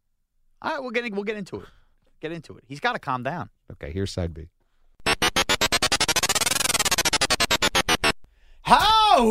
All 0.62 0.72
right, 0.72 0.82
we'll 0.82 0.92
get 0.92 1.12
we'll 1.14 1.24
get 1.24 1.38
into 1.38 1.58
it. 1.58 1.68
Get 2.20 2.32
into 2.32 2.58
it. 2.58 2.64
He's 2.68 2.80
got 2.80 2.94
to 2.94 3.00
calm 3.00 3.24
down. 3.24 3.50
Okay, 3.72 3.92
here's 3.92 4.12
side 4.12 4.34
B. 4.34 4.50
How 8.62 9.26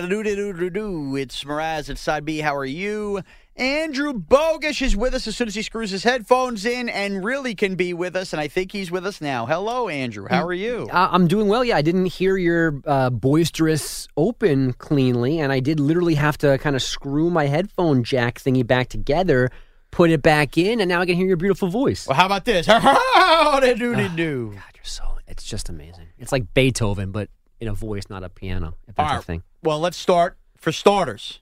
do 0.00 0.22
do 0.22 0.52
do 0.52 0.70
do? 0.70 1.16
It's 1.16 1.44
Mraz 1.44 1.90
at 1.90 1.98
side 1.98 2.24
B. 2.24 2.38
How 2.38 2.56
are 2.56 2.64
you? 2.64 3.20
Andrew 3.60 4.14
Bogish 4.14 4.80
is 4.80 4.96
with 4.96 5.12
us 5.12 5.26
as 5.26 5.36
soon 5.36 5.46
as 5.46 5.54
he 5.54 5.60
screws 5.60 5.90
his 5.90 6.02
headphones 6.02 6.64
in 6.64 6.88
and 6.88 7.22
really 7.22 7.54
can 7.54 7.74
be 7.74 7.92
with 7.92 8.16
us, 8.16 8.32
and 8.32 8.40
I 8.40 8.48
think 8.48 8.72
he's 8.72 8.90
with 8.90 9.04
us 9.04 9.20
now. 9.20 9.44
Hello, 9.44 9.86
Andrew. 9.90 10.26
How 10.30 10.46
are 10.46 10.54
you? 10.54 10.88
I'm 10.90 11.28
doing 11.28 11.46
well. 11.46 11.62
Yeah, 11.62 11.76
I 11.76 11.82
didn't 11.82 12.06
hear 12.06 12.38
your 12.38 12.80
uh, 12.86 13.10
boisterous 13.10 14.08
open 14.16 14.72
cleanly, 14.72 15.40
and 15.40 15.52
I 15.52 15.60
did 15.60 15.78
literally 15.78 16.14
have 16.14 16.38
to 16.38 16.56
kind 16.56 16.74
of 16.74 16.82
screw 16.82 17.28
my 17.28 17.48
headphone 17.48 18.02
jack 18.02 18.40
thingy 18.40 18.66
back 18.66 18.88
together, 18.88 19.50
put 19.90 20.08
it 20.08 20.22
back 20.22 20.56
in, 20.56 20.80
and 20.80 20.88
now 20.88 21.02
I 21.02 21.04
can 21.04 21.16
hear 21.16 21.26
your 21.26 21.36
beautiful 21.36 21.68
voice. 21.68 22.06
Well, 22.06 22.16
how 22.16 22.24
about 22.24 22.46
this? 22.46 22.64
How 22.66 23.60
do 23.60 23.74
do 23.74 24.08
do? 24.08 24.52
God, 24.54 24.62
you're 24.74 24.84
so. 24.84 25.18
It's 25.28 25.44
just 25.44 25.68
amazing. 25.68 26.06
It's 26.18 26.32
like 26.32 26.54
Beethoven, 26.54 27.10
but 27.12 27.28
in 27.60 27.68
a 27.68 27.74
voice, 27.74 28.04
not 28.08 28.24
a 28.24 28.30
piano. 28.30 28.76
If 28.88 28.94
that's 28.94 29.06
All 29.06 29.12
a 29.12 29.18
right. 29.18 29.24
thing. 29.24 29.42
Well, 29.62 29.80
let's 29.80 29.98
start. 29.98 30.38
For 30.56 30.72
starters, 30.72 31.40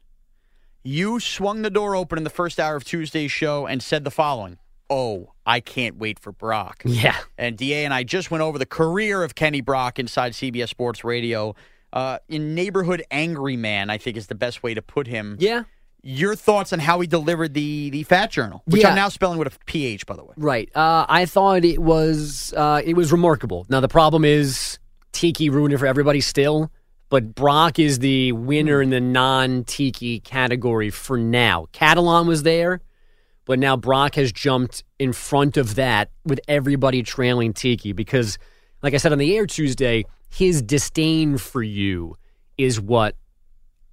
you 0.89 1.21
swung 1.21 1.63
the 1.63 1.71
door 1.71 1.95
open 1.95 2.17
in 2.17 2.25
the 2.25 2.31
first 2.31 2.59
hour 2.59 2.75
of 2.77 2.85
Tuesday's 2.85 3.31
show 3.31 3.67
and 3.67 3.83
said 3.83 4.05
the 4.05 4.11
following 4.11 4.59
Oh, 4.91 5.35
I 5.45 5.61
can't 5.61 5.97
wait 5.99 6.19
for 6.19 6.33
Brock. 6.33 6.83
Yeah. 6.87 7.17
And 7.37 7.59
DA 7.59 7.85
and 7.85 7.93
I 7.93 8.05
just 8.05 8.31
went 8.31 8.41
over 8.43 8.59
the 8.59 8.65
career 8.67 9.23
of 9.23 9.35
Kenny 9.35 9.61
Brock 9.61 9.99
inside 9.99 10.33
CBS 10.33 10.71
Sports 10.71 11.05
Radio. 11.05 11.55
Uh, 11.93 12.19
in 12.29 12.55
neighborhood 12.55 13.03
angry 13.11 13.57
man, 13.57 13.91
I 13.91 13.99
think 13.99 14.17
is 14.17 14.29
the 14.29 14.35
best 14.35 14.63
way 14.63 14.73
to 14.73 14.81
put 14.81 15.07
him. 15.07 15.37
Yeah. 15.41 15.65
Your 16.03 16.35
thoughts 16.35 16.73
on 16.73 16.79
how 16.79 17.01
he 17.01 17.07
delivered 17.07 17.53
the 17.53 17.91
the 17.91 18.03
Fat 18.05 18.31
Journal, 18.31 18.63
which 18.67 18.81
Yeah. 18.83 18.89
I'm 18.91 18.95
now 18.95 19.09
spelling 19.11 19.39
with 19.39 19.55
a 19.55 19.59
PH, 19.67 20.07
by 20.07 20.17
the 20.17 20.25
way. 20.25 20.33
Right. 20.39 20.75
Uh, 20.75 21.05
I 21.09 21.27
thought 21.27 21.65
it 21.67 21.81
was 21.81 22.55
uh, 22.57 22.81
it 22.83 22.95
was 22.95 23.13
remarkable. 23.13 23.67
Now 23.69 23.81
the 23.81 23.89
problem 23.89 24.25
is 24.25 24.79
Tiki 25.13 25.51
ruined 25.51 25.75
it 25.75 25.79
for 25.79 25.87
everybody 25.87 26.21
still, 26.23 26.71
but 27.09 27.35
Brock 27.35 27.79
is 27.79 28.01
the 28.01 28.33
winner 28.33 28.83
in 28.83 28.91
the 28.91 29.01
non-Tiki 29.01 30.21
category 30.21 30.91
for 30.91 31.17
now. 31.17 31.67
Catalan 31.73 32.27
was 32.27 32.43
there, 32.43 32.81
but 33.45 33.59
now 33.59 33.77
Brock 33.77 34.15
has 34.17 34.31
jumped 34.31 34.85
in 34.99 35.13
front 35.13 35.57
of 35.57 35.77
that 35.77 36.11
with 36.25 36.41
everybody 36.49 37.03
trailing 37.03 37.53
Tiki 37.53 37.93
because, 37.93 38.39
like 38.83 38.95
I 38.95 38.99
said 38.99 39.13
on 39.13 39.19
the 39.19 39.37
air 39.37 39.47
Tuesday, 39.47 40.05
his 40.29 40.61
disdain 40.61 41.39
for 41.39 41.63
you 41.63 42.17
is 42.59 42.81
what 42.81 43.17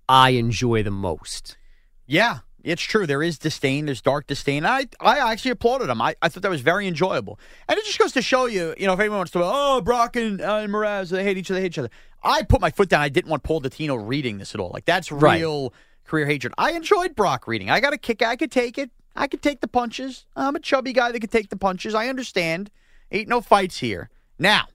I 0.09 0.31
enjoy 0.31 0.83
the 0.83 0.91
most. 0.91 1.57
Yeah, 2.05 2.39
it's 2.63 2.81
true. 2.81 3.05
There 3.05 3.23
is 3.23 3.37
disdain. 3.37 3.85
There's 3.85 4.01
dark 4.01 4.27
disdain. 4.27 4.65
I 4.65 4.87
I 4.99 5.31
actually 5.31 5.51
applauded 5.51 5.89
him. 5.89 6.01
I, 6.01 6.15
I 6.21 6.29
thought 6.29 6.43
that 6.43 6.49
was 6.49 6.61
very 6.61 6.87
enjoyable. 6.87 7.39
And 7.69 7.77
it 7.77 7.85
just 7.85 7.99
goes 7.99 8.11
to 8.13 8.21
show 8.21 8.47
you, 8.47 8.73
you 8.77 8.87
know, 8.87 8.93
if 8.93 8.99
anyone 8.99 9.19
wants 9.19 9.31
to, 9.33 9.41
oh, 9.43 9.81
Brock 9.81 10.15
and, 10.15 10.41
uh, 10.41 10.55
and 10.57 10.73
Mraz, 10.73 11.09
they 11.09 11.23
hate 11.23 11.37
each 11.37 11.49
other, 11.49 11.59
they 11.59 11.63
hate 11.63 11.73
each 11.73 11.79
other. 11.79 11.91
I 12.25 12.43
put 12.43 12.59
my 12.59 12.71
foot 12.71 12.89
down. 12.89 13.01
I 13.01 13.09
didn't 13.09 13.29
want 13.29 13.43
Paul 13.43 13.61
Dottino 13.61 13.97
reading 14.05 14.37
this 14.39 14.53
at 14.55 14.59
all. 14.59 14.71
Like, 14.73 14.85
that's 14.85 15.11
Right. 15.11 15.39
real 15.39 15.73
career 16.03 16.25
hatred. 16.25 16.53
I 16.57 16.71
enjoyed 16.71 17.15
Brock 17.15 17.47
reading. 17.47 17.69
I 17.69 17.79
got 17.79 17.93
a 17.93 17.97
kick. 17.97 18.21
I 18.21 18.35
could 18.35 18.51
take 18.51 18.77
it. 18.77 18.89
I 19.15 19.27
could 19.27 19.41
take 19.41 19.61
the 19.61 19.67
punches. 19.67 20.25
I'm 20.35 20.55
a 20.55 20.59
chubby 20.59 20.91
guy 20.91 21.11
that 21.11 21.19
could 21.19 21.31
take 21.31 21.49
the 21.49 21.55
punches. 21.55 21.93
I 21.95 22.07
understand. 22.09 22.69
Ain't 23.11 23.29
no 23.29 23.39
fights 23.39 23.77
here. 23.77 24.09
Now, 24.37 24.65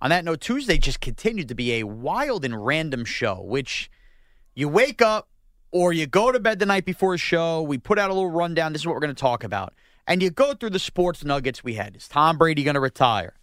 on 0.00 0.10
that 0.10 0.24
note, 0.24 0.40
Tuesday 0.40 0.78
just 0.78 1.00
continued 1.00 1.48
to 1.48 1.54
be 1.54 1.74
a 1.74 1.82
wild 1.84 2.44
and 2.44 2.64
random 2.64 3.04
show, 3.04 3.40
which 3.42 3.90
you 4.54 4.68
wake 4.68 5.02
up 5.02 5.28
or 5.72 5.92
you 5.92 6.06
go 6.06 6.30
to 6.32 6.38
bed 6.40 6.58
the 6.58 6.66
night 6.66 6.84
before 6.84 7.14
a 7.14 7.18
show. 7.18 7.60
We 7.62 7.78
put 7.78 7.98
out 7.98 8.10
a 8.10 8.14
little 8.14 8.30
rundown. 8.30 8.72
This 8.72 8.82
is 8.82 8.86
what 8.86 8.94
we're 8.94 9.00
going 9.00 9.14
to 9.14 9.20
talk 9.20 9.44
about. 9.44 9.74
And 10.06 10.22
you 10.22 10.30
go 10.30 10.54
through 10.54 10.70
the 10.70 10.78
sports 10.78 11.24
nuggets 11.24 11.64
we 11.64 11.74
had. 11.74 11.96
Is 11.96 12.06
Tom 12.08 12.38
Brady 12.38 12.62
going 12.62 12.74
to 12.74 12.80
retire? 12.80 13.34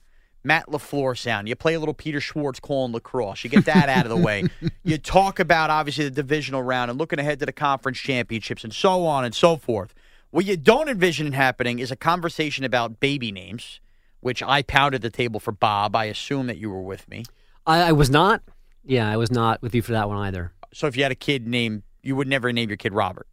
Matt 0.43 0.67
LaFleur 0.67 1.17
sound. 1.17 1.47
You 1.47 1.55
play 1.55 1.73
a 1.75 1.79
little 1.79 1.93
Peter 1.93 2.19
Schwartz 2.19 2.59
calling 2.59 2.93
lacrosse. 2.93 3.43
You 3.43 3.49
get 3.49 3.65
that 3.65 3.89
out 3.89 4.05
of 4.05 4.09
the 4.09 4.17
way. 4.17 4.45
You 4.83 4.97
talk 4.97 5.39
about, 5.39 5.69
obviously, 5.69 6.05
the 6.05 6.11
divisional 6.11 6.63
round 6.63 6.89
and 6.89 6.97
looking 6.99 7.19
ahead 7.19 7.39
to 7.39 7.45
the 7.45 7.51
conference 7.51 7.99
championships 7.99 8.63
and 8.63 8.73
so 8.73 9.05
on 9.05 9.23
and 9.23 9.33
so 9.33 9.55
forth. 9.55 9.93
What 10.31 10.45
you 10.45 10.57
don't 10.57 10.89
envision 10.89 11.33
happening 11.33 11.77
is 11.77 11.91
a 11.91 11.95
conversation 11.95 12.65
about 12.65 12.99
baby 12.99 13.31
names, 13.31 13.79
which 14.21 14.41
I 14.41 14.63
pounded 14.63 15.03
the 15.03 15.11
table 15.11 15.39
for 15.39 15.51
Bob. 15.51 15.95
I 15.95 16.05
assume 16.05 16.47
that 16.47 16.57
you 16.57 16.71
were 16.71 16.81
with 16.81 17.07
me. 17.07 17.25
I, 17.67 17.81
I 17.81 17.91
was 17.91 18.09
not. 18.09 18.41
Yeah, 18.83 19.07
I 19.09 19.17
was 19.17 19.31
not 19.31 19.61
with 19.61 19.75
you 19.75 19.83
for 19.83 19.91
that 19.91 20.07
one 20.07 20.17
either. 20.17 20.51
So 20.73 20.87
if 20.87 20.97
you 20.97 21.03
had 21.03 21.11
a 21.11 21.15
kid 21.15 21.47
named, 21.47 21.83
you 22.01 22.15
would 22.15 22.27
never 22.27 22.51
name 22.51 22.69
your 22.69 22.77
kid 22.77 22.93
Robert. 22.93 23.27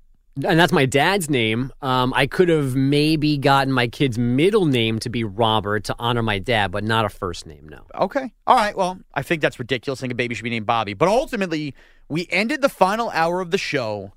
And 0.45 0.59
that's 0.59 0.73
my 0.73 0.87
dad's 0.87 1.29
name. 1.29 1.73
Um, 1.83 2.13
I 2.15 2.27
could 2.27 2.49
have 2.49 2.75
maybe 2.75 3.39
gotten 3.39 3.73
my 3.73 3.89
kid's 3.89 4.19
middle 4.19 4.67
name 4.67 4.99
to 5.01 5.09
be 5.09 5.25
Robert 5.25 5.85
to 5.85 5.97
honor 5.99 6.23
my 6.23 6.39
dad, 6.39 6.71
but 6.71 6.85
not 6.85 7.05
a 7.05 7.09
first 7.09 7.47
name. 7.47 7.69
No. 7.69 7.85
Okay. 7.95 8.33
All 8.47 8.57
right. 8.57 8.77
Well, 8.77 8.99
I 9.15 9.23
think 9.23 9.43
that's 9.43 9.59
ridiculous. 9.59 10.01
I 10.01 10.03
think 10.03 10.13
a 10.13 10.17
baby 10.17 10.35
should 10.35 10.45
be 10.45 10.51
named 10.51 10.67
Bobby. 10.67 10.95
But 10.95 11.09
ultimately, 11.09 11.75
we 12.09 12.27
ended 12.31 12.63
the 12.63 12.69
final 12.69 13.11
hour 13.11 13.41
of 13.41 13.51
the 13.51 13.59
show 13.59 14.13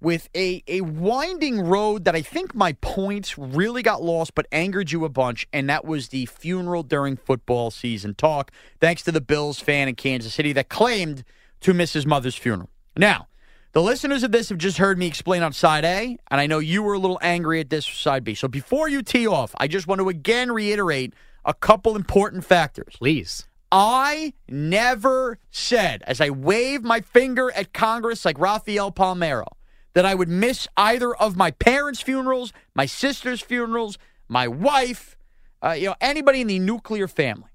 with 0.00 0.28
a, 0.36 0.62
a 0.68 0.82
winding 0.82 1.60
road 1.60 2.04
that 2.04 2.14
I 2.14 2.22
think 2.22 2.54
my 2.54 2.74
points 2.74 3.38
really 3.38 3.82
got 3.82 4.02
lost, 4.02 4.34
but 4.34 4.46
angered 4.52 4.92
you 4.92 5.04
a 5.04 5.08
bunch. 5.08 5.48
And 5.52 5.68
that 5.70 5.84
was 5.84 6.08
the 6.08 6.26
funeral 6.26 6.82
during 6.82 7.16
football 7.16 7.70
season 7.70 8.14
talk, 8.14 8.52
thanks 8.80 9.02
to 9.04 9.12
the 9.12 9.20
Bills 9.20 9.60
fan 9.60 9.88
in 9.88 9.94
Kansas 9.94 10.34
City 10.34 10.52
that 10.52 10.68
claimed 10.68 11.24
to 11.60 11.72
miss 11.72 11.94
his 11.94 12.04
mother's 12.04 12.36
funeral. 12.36 12.68
Now, 12.96 13.28
the 13.74 13.82
listeners 13.82 14.22
of 14.22 14.30
this 14.30 14.48
have 14.50 14.58
just 14.58 14.78
heard 14.78 14.98
me 14.98 15.06
explain 15.06 15.42
on 15.42 15.52
side 15.52 15.84
A, 15.84 16.16
and 16.30 16.40
I 16.40 16.46
know 16.46 16.60
you 16.60 16.82
were 16.82 16.94
a 16.94 16.98
little 16.98 17.18
angry 17.20 17.58
at 17.58 17.70
this 17.70 17.84
side 17.84 18.22
B. 18.22 18.34
So 18.34 18.46
before 18.46 18.88
you 18.88 19.02
tee 19.02 19.26
off, 19.26 19.52
I 19.58 19.66
just 19.66 19.88
want 19.88 20.00
to 20.00 20.08
again 20.08 20.52
reiterate 20.52 21.12
a 21.44 21.52
couple 21.52 21.96
important 21.96 22.44
factors. 22.44 22.94
Please. 22.96 23.48
I 23.72 24.34
never 24.48 25.38
said, 25.50 26.04
as 26.06 26.20
I 26.20 26.30
waved 26.30 26.84
my 26.84 27.00
finger 27.00 27.50
at 27.50 27.72
Congress 27.72 28.24
like 28.24 28.38
Rafael 28.38 28.92
Palmeiro, 28.92 29.48
that 29.94 30.06
I 30.06 30.14
would 30.14 30.28
miss 30.28 30.68
either 30.76 31.12
of 31.12 31.36
my 31.36 31.50
parents' 31.50 32.00
funerals, 32.00 32.52
my 32.76 32.86
sister's 32.86 33.40
funerals, 33.40 33.98
my 34.28 34.46
wife, 34.46 35.16
uh, 35.64 35.72
you 35.72 35.86
know, 35.86 35.96
anybody 36.00 36.40
in 36.40 36.46
the 36.46 36.60
nuclear 36.60 37.08
family. 37.08 37.50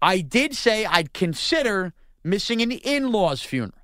I 0.00 0.20
did 0.22 0.56
say 0.56 0.84
I'd 0.84 1.12
consider 1.12 1.92
missing 2.24 2.60
an 2.60 2.72
in 2.72 3.12
law's 3.12 3.42
funeral. 3.42 3.78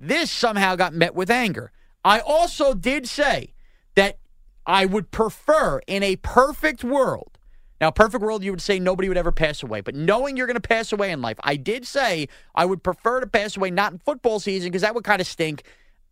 This 0.00 0.30
somehow 0.30 0.76
got 0.76 0.94
met 0.94 1.14
with 1.14 1.30
anger. 1.30 1.70
I 2.04 2.20
also 2.20 2.72
did 2.72 3.06
say 3.06 3.52
that 3.94 4.18
I 4.66 4.86
would 4.86 5.10
prefer 5.10 5.80
in 5.86 6.02
a 6.02 6.16
perfect 6.16 6.82
world. 6.82 7.38
Now, 7.80 7.90
perfect 7.90 8.22
world, 8.22 8.42
you 8.42 8.50
would 8.50 8.60
say 8.60 8.78
nobody 8.78 9.08
would 9.08 9.16
ever 9.16 9.32
pass 9.32 9.62
away. 9.62 9.80
But 9.80 9.94
knowing 9.94 10.36
you're 10.36 10.46
going 10.46 10.60
to 10.60 10.60
pass 10.60 10.92
away 10.92 11.10
in 11.10 11.22
life, 11.22 11.38
I 11.42 11.56
did 11.56 11.86
say 11.86 12.28
I 12.54 12.66
would 12.66 12.82
prefer 12.82 13.20
to 13.20 13.26
pass 13.26 13.56
away 13.56 13.70
not 13.70 13.92
in 13.92 13.98
football 13.98 14.40
season 14.40 14.70
because 14.70 14.82
that 14.82 14.94
would 14.94 15.04
kind 15.04 15.20
of 15.20 15.26
stink. 15.26 15.64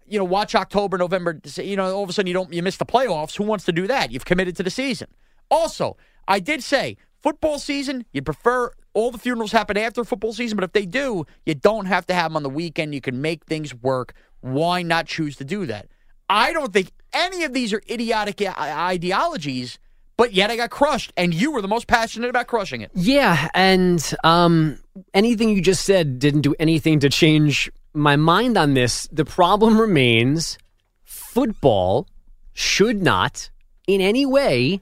You 0.06 0.18
know, 0.18 0.24
watch 0.24 0.54
October, 0.54 0.96
November. 0.96 1.40
You 1.56 1.76
know, 1.76 1.94
all 1.94 2.02
of 2.02 2.10
a 2.10 2.12
sudden 2.12 2.26
you 2.26 2.32
don't 2.32 2.52
you 2.52 2.62
miss 2.62 2.78
the 2.78 2.86
playoffs. 2.86 3.36
Who 3.36 3.44
wants 3.44 3.66
to 3.66 3.72
do 3.72 3.86
that? 3.86 4.10
You've 4.12 4.24
committed 4.24 4.56
to 4.56 4.62
the 4.62 4.70
season. 4.70 5.08
Also, 5.50 5.98
I 6.26 6.40
did 6.40 6.62
say 6.62 6.96
football 7.22 7.58
season. 7.58 8.06
You'd 8.12 8.24
prefer 8.24 8.72
all 8.98 9.12
the 9.12 9.18
funerals 9.18 9.52
happen 9.52 9.76
after 9.76 10.02
football 10.02 10.32
season, 10.32 10.56
but 10.56 10.64
if 10.64 10.72
they 10.72 10.84
do, 10.84 11.24
you 11.46 11.54
don't 11.54 11.86
have 11.86 12.04
to 12.06 12.14
have 12.14 12.32
them 12.32 12.36
on 12.36 12.42
the 12.42 12.50
weekend. 12.50 12.92
You 12.92 13.00
can 13.00 13.22
make 13.22 13.44
things 13.44 13.72
work. 13.72 14.12
Why 14.40 14.82
not 14.82 15.06
choose 15.06 15.36
to 15.36 15.44
do 15.44 15.66
that? 15.66 15.86
I 16.28 16.52
don't 16.52 16.72
think 16.72 16.90
any 17.12 17.44
of 17.44 17.52
these 17.52 17.72
are 17.72 17.80
idiotic 17.88 18.42
ideologies, 18.42 19.78
but 20.16 20.32
yet 20.32 20.50
I 20.50 20.56
got 20.56 20.70
crushed, 20.70 21.12
and 21.16 21.32
you 21.32 21.52
were 21.52 21.62
the 21.62 21.68
most 21.68 21.86
passionate 21.86 22.28
about 22.28 22.48
crushing 22.48 22.80
it. 22.80 22.90
Yeah, 22.92 23.48
and 23.54 24.02
um, 24.24 24.80
anything 25.14 25.50
you 25.50 25.62
just 25.62 25.84
said 25.84 26.18
didn't 26.18 26.40
do 26.40 26.56
anything 26.58 26.98
to 26.98 27.08
change 27.08 27.70
my 27.94 28.16
mind 28.16 28.58
on 28.58 28.74
this. 28.74 29.08
The 29.12 29.24
problem 29.24 29.80
remains 29.80 30.58
football 31.04 32.08
should 32.52 33.00
not 33.00 33.48
in 33.86 34.00
any 34.00 34.26
way 34.26 34.80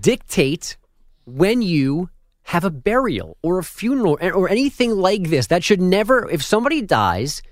dictate 0.00 0.78
when 1.26 1.60
you 1.60 2.08
have 2.44 2.64
a 2.64 2.70
burial 2.70 3.36
or 3.42 3.58
a 3.58 3.64
funeral 3.64 4.18
or- 4.20 4.48
anything 4.48 4.92
like 4.96 5.30
this. 5.30 5.46
That 5.48 5.64
should 5.64 5.80
never, 5.80 6.28
if 6.30 6.42
somebody 6.42 6.82
dies, 6.82 7.42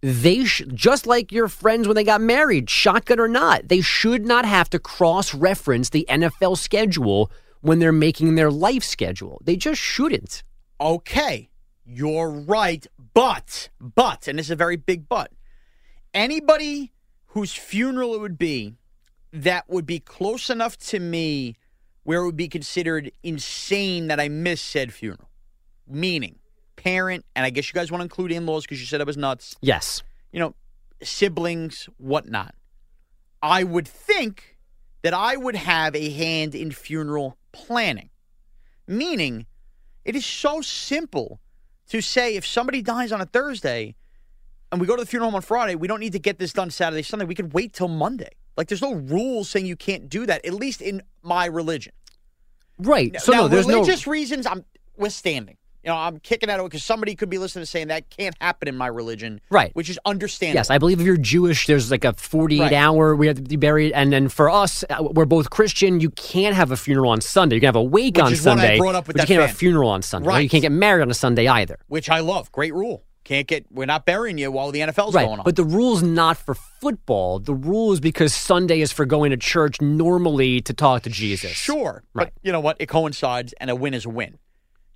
they 0.00 0.44
sh- 0.44 0.62
just 0.72 1.06
like 1.06 1.32
your 1.32 1.48
friends 1.48 1.86
when 1.86 1.96
they 1.96 2.04
got 2.04 2.20
married, 2.20 2.70
shotgun 2.70 3.18
or 3.18 3.28
not, 3.28 3.68
they 3.68 3.80
should 3.80 4.24
not 4.24 4.44
have 4.44 4.70
to 4.70 4.78
cross 4.78 5.34
reference 5.34 5.90
the 5.90 6.06
NFL 6.08 6.56
schedule 6.56 7.30
when 7.60 7.78
they're 7.80 7.92
making 7.92 8.36
their 8.36 8.50
life 8.50 8.84
schedule. 8.84 9.40
They 9.44 9.56
just 9.56 9.80
shouldn't. 9.80 10.44
Okay, 10.80 11.50
you're 11.84 12.30
right, 12.30 12.86
but 13.14 13.68
but 13.80 14.28
and 14.28 14.38
this 14.38 14.46
is 14.46 14.52
a 14.52 14.56
very 14.56 14.76
big 14.76 15.08
but. 15.08 15.32
Anybody 16.14 16.92
whose 17.28 17.52
funeral 17.52 18.14
it 18.14 18.20
would 18.20 18.38
be 18.38 18.74
that 19.32 19.68
would 19.68 19.86
be 19.86 19.98
close 20.00 20.48
enough 20.48 20.76
to 20.78 21.00
me 21.00 21.56
where 22.08 22.22
it 22.22 22.24
would 22.24 22.38
be 22.38 22.48
considered 22.48 23.12
insane 23.22 24.06
that 24.06 24.18
I 24.18 24.30
missed 24.30 24.64
said 24.64 24.94
funeral. 24.94 25.28
Meaning, 25.86 26.38
parent, 26.74 27.26
and 27.36 27.44
I 27.44 27.50
guess 27.50 27.68
you 27.68 27.74
guys 27.74 27.92
want 27.92 28.00
to 28.00 28.04
include 28.04 28.32
in-laws 28.32 28.62
because 28.62 28.80
you 28.80 28.86
said 28.86 29.02
I 29.02 29.04
was 29.04 29.18
nuts. 29.18 29.56
Yes. 29.60 30.02
You 30.32 30.40
know, 30.40 30.54
siblings, 31.02 31.86
whatnot. 31.98 32.54
I 33.42 33.62
would 33.62 33.86
think 33.86 34.56
that 35.02 35.12
I 35.12 35.36
would 35.36 35.54
have 35.54 35.94
a 35.94 36.08
hand 36.08 36.54
in 36.54 36.70
funeral 36.70 37.36
planning. 37.52 38.08
Meaning, 38.86 39.44
it 40.06 40.16
is 40.16 40.24
so 40.24 40.62
simple 40.62 41.40
to 41.90 42.00
say 42.00 42.36
if 42.36 42.46
somebody 42.46 42.80
dies 42.80 43.12
on 43.12 43.20
a 43.20 43.26
Thursday 43.26 43.96
and 44.72 44.80
we 44.80 44.86
go 44.86 44.96
to 44.96 45.02
the 45.02 45.06
funeral 45.06 45.30
home 45.30 45.36
on 45.36 45.42
Friday, 45.42 45.74
we 45.74 45.86
don't 45.86 46.00
need 46.00 46.12
to 46.12 46.18
get 46.18 46.38
this 46.38 46.54
done 46.54 46.70
Saturday, 46.70 47.02
Sunday. 47.02 47.26
We 47.26 47.34
could 47.34 47.52
wait 47.52 47.74
till 47.74 47.88
Monday. 47.88 48.30
Like 48.58 48.66
there's 48.66 48.82
no 48.82 48.94
rules 48.94 49.48
saying 49.48 49.66
you 49.66 49.76
can't 49.76 50.08
do 50.08 50.26
that, 50.26 50.44
at 50.44 50.52
least 50.52 50.80
in 50.82 51.02
my 51.22 51.46
religion. 51.46 51.92
Right. 52.78 53.20
So 53.20 53.32
now, 53.32 53.42
no, 53.42 53.48
there's 53.48 53.66
no 53.66 53.80
religious 53.80 54.06
reasons 54.06 54.46
I'm 54.46 54.64
withstanding. 54.96 55.56
You 55.84 55.90
know, 55.90 55.96
I'm 55.96 56.18
kicking 56.18 56.50
it 56.50 56.62
because 56.62 56.82
somebody 56.84 57.14
could 57.14 57.30
be 57.30 57.38
listening 57.38 57.62
to 57.62 57.66
saying 57.66 57.88
that 57.88 58.10
can't 58.10 58.34
happen 58.40 58.68
in 58.68 58.76
my 58.76 58.88
religion. 58.88 59.40
Right. 59.48 59.70
Which 59.74 59.88
is 59.88 59.98
understandable. 60.04 60.58
Yes, 60.58 60.70
I 60.70 60.78
believe 60.78 61.00
if 61.00 61.06
you're 61.06 61.16
Jewish, 61.16 61.66
there's 61.66 61.90
like 61.90 62.04
a 62.04 62.12
48 62.14 62.60
Right. 62.60 62.72
hour 62.72 63.14
we 63.14 63.26
have 63.28 63.36
to 63.36 63.42
be 63.42 63.56
buried, 63.56 63.92
and 63.92 64.12
then 64.12 64.28
for 64.28 64.50
us, 64.50 64.84
uh, 64.90 64.96
we're 65.00 65.24
both 65.24 65.50
Christian. 65.50 66.00
You 66.00 66.10
can't 66.10 66.54
have 66.56 66.72
a 66.72 66.76
funeral 66.76 67.10
on 67.10 67.20
Sunday. 67.20 67.54
You 67.54 67.60
can 67.60 67.68
have 67.68 67.76
a 67.76 67.82
wake 67.82 68.16
Which 68.16 68.24
on 68.24 68.32
is 68.32 68.44
what 68.44 68.58
I 68.58 68.62
Sunday, 68.62 68.78
brought 68.78 68.96
up 68.96 69.06
with 69.06 69.16
but 69.16 69.22
that 69.22 69.28
you 69.30 69.36
can't 69.36 69.46
have 69.46 69.54
a 69.54 69.58
funeral 69.58 69.88
on 69.90 70.02
Sunday. 70.02 70.28
Right. 70.28 70.42
You 70.42 70.48
can't 70.48 70.62
get 70.62 70.72
married 70.72 71.02
on 71.02 71.10
a 71.10 71.14
Sunday 71.14 71.46
either. 71.46 71.78
Which 71.86 72.10
I 72.10 72.20
love. 72.20 72.50
Great 72.52 72.74
rule. 72.74 73.04
Can't 73.28 73.46
get 73.46 73.66
we're 73.70 73.84
not 73.84 74.06
burying 74.06 74.38
you 74.38 74.50
while 74.50 74.70
the 74.70 74.80
NFL's 74.80 75.14
right, 75.14 75.26
going 75.26 75.40
on. 75.40 75.44
but 75.44 75.54
the 75.54 75.62
rule's 75.62 76.02
not 76.02 76.38
for 76.38 76.54
football. 76.54 77.38
The 77.38 77.52
rule 77.52 77.92
is 77.92 78.00
because 78.00 78.32
Sunday 78.32 78.80
is 78.80 78.90
for 78.90 79.04
going 79.04 79.32
to 79.32 79.36
church 79.36 79.82
normally 79.82 80.62
to 80.62 80.72
talk 80.72 81.02
to 81.02 81.10
Jesus. 81.10 81.50
Sure. 81.50 82.02
Right. 82.14 82.32
But 82.32 82.32
you 82.42 82.52
know 82.52 82.60
what? 82.60 82.78
It 82.80 82.86
coincides 82.86 83.52
and 83.60 83.68
a 83.68 83.76
win 83.76 83.92
is 83.92 84.06
a 84.06 84.08
win. 84.08 84.38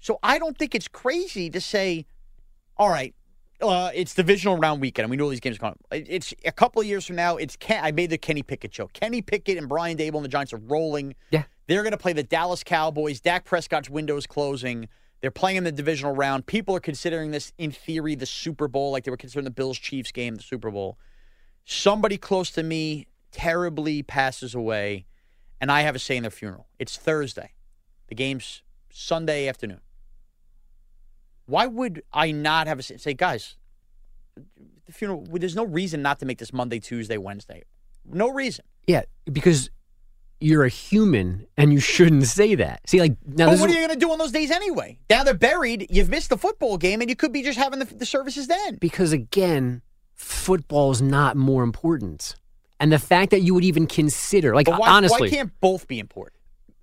So 0.01 0.19
I 0.23 0.39
don't 0.39 0.57
think 0.57 0.75
it's 0.75 0.89
crazy 0.89 1.51
to 1.51 1.61
say, 1.61 2.07
all 2.79 2.89
right, 2.89 3.15
uh, 3.61 3.91
it's 3.93 4.15
divisional 4.15 4.57
round 4.57 4.81
weekend 4.81 5.05
and 5.05 5.11
we 5.11 5.19
know 5.19 5.29
these 5.29 5.41
games 5.41 5.57
are 5.57 5.61
going 5.61 5.75
on. 5.93 6.03
It's 6.09 6.33
a 6.47 6.53
couple 6.53 6.81
of 6.81 6.89
years 6.89 7.05
from 7.05 7.17
now. 7.17 7.37
It's 7.37 7.57
Ken, 7.57 7.85
I 7.85 7.93
made 7.93 8.09
the 8.09 8.17
Kenny 8.17 8.43
Pickett 8.43 8.75
show. 8.75 8.87
Kenny 8.95 9.21
Pickett 9.21 9.59
and 9.59 9.69
Brian 9.69 9.99
Daboll 9.99 10.17
and 10.17 10.25
the 10.25 10.31
Giants 10.31 10.55
are 10.55 10.63
rolling. 10.69 11.17
Yeah. 11.31 11.43
They're 11.67 11.83
going 11.83 11.93
to 11.93 11.99
play 11.99 12.15
the 12.15 12.23
Dallas 12.23 12.65
Cowboys. 12.65 13.21
Dak 13.21 13.45
Prescott's 13.45 13.91
window 13.91 14.17
is 14.17 14.27
closing. 14.27 14.89
They're 15.23 15.31
playing 15.31 15.57
in 15.57 15.65
the 15.65 15.73
divisional 15.73 16.15
round. 16.15 16.47
People 16.47 16.75
are 16.77 16.81
considering 16.81 17.31
this, 17.31 17.53
in 17.57 17.71
theory, 17.71 18.17
the 18.17 18.27
Super 18.27 18.67
Bowl, 18.67 18.91
like 18.91 19.05
they 19.05 19.11
were 19.11 19.17
considering 19.17 19.45
the 19.45 19.53
Bills 19.53 19.79
Chiefs 19.79 20.11
game, 20.11 20.35
the 20.35 20.43
Super 20.43 20.71
Bowl. 20.71 20.99
Somebody 21.65 22.19
close 22.19 22.51
to 22.51 22.63
me 22.65 23.07
terribly 23.31 24.03
passes 24.03 24.53
away, 24.53 25.07
and 25.61 25.71
I 25.71 25.83
have 25.83 25.95
a 25.95 26.01
say 26.01 26.17
in 26.17 26.25
their 26.25 26.31
funeral. 26.33 26.67
It's 26.81 26.97
Thursday. 26.97 27.53
The 28.09 28.17
game's 28.17 28.63
Sunday 28.91 29.49
afternoon. 29.49 29.81
Why 31.47 31.67
would 31.67 32.03
I 32.13 32.33
not 32.33 32.67
have 32.67 32.81
a 32.81 32.83
say? 32.83 32.97
Say, 32.97 33.15
guys, 33.15 33.57
the 34.87 34.93
funeral, 34.93 35.25
there's 35.31 35.55
no 35.55 35.65
reason 35.65 36.03
not 36.03 36.19
to 36.19 36.27
make 36.27 36.39
this 36.39 36.53
Monday, 36.53 36.81
Tuesday, 36.81 37.17
Wednesday. 37.17 37.63
No 38.05 38.29
reason. 38.29 38.65
Yeah, 38.89 39.03
because 39.33 39.71
you're 40.43 40.65
a 40.65 40.69
human 40.69 41.47
and 41.57 41.73
you 41.73 41.81
shouldn't 41.81 42.27
say 42.27 42.55
that. 42.57 42.89
See, 42.89 43.01
like 43.01 43.17
now, 43.27 43.47
but 43.47 43.53
this 43.53 43.61
what 43.61 43.71
are 43.71 43.73
you 43.73 43.79
going 43.87 43.91
to 43.91 43.97
do 43.97 44.11
on 44.11 44.19
those 44.19 44.33
days 44.33 44.51
anyway? 44.51 44.99
Now 45.09 45.25
they're 45.25 45.35
buried. 45.35 45.87
You've 45.91 46.09
missed 46.09 46.31
the 46.31 46.37
football 46.39 46.77
game, 46.79 47.01
and 47.01 47.09
you 47.09 47.17
could 47.17 47.33
be 47.33 47.43
just 47.43 47.59
having 47.59 47.79
the, 47.79 47.87
the 47.87 48.07
services 48.07 48.47
then. 48.49 48.77
because 48.77 49.13
again, 49.13 49.83
football 50.15 50.91
is 50.91 51.01
not 51.03 51.37
more 51.37 51.63
important. 51.63 52.35
And 52.81 52.93
the 52.93 52.99
fact 52.99 53.31
that 53.31 53.41
you 53.41 53.55
would 53.55 53.65
even 53.65 53.87
consider, 53.87 54.55
like 54.55 54.69
why, 54.69 54.91
honestly, 54.91 55.23
why 55.23 55.29
can't 55.31 55.61
both 55.61 55.87
be 55.87 56.01
important? 56.01 56.37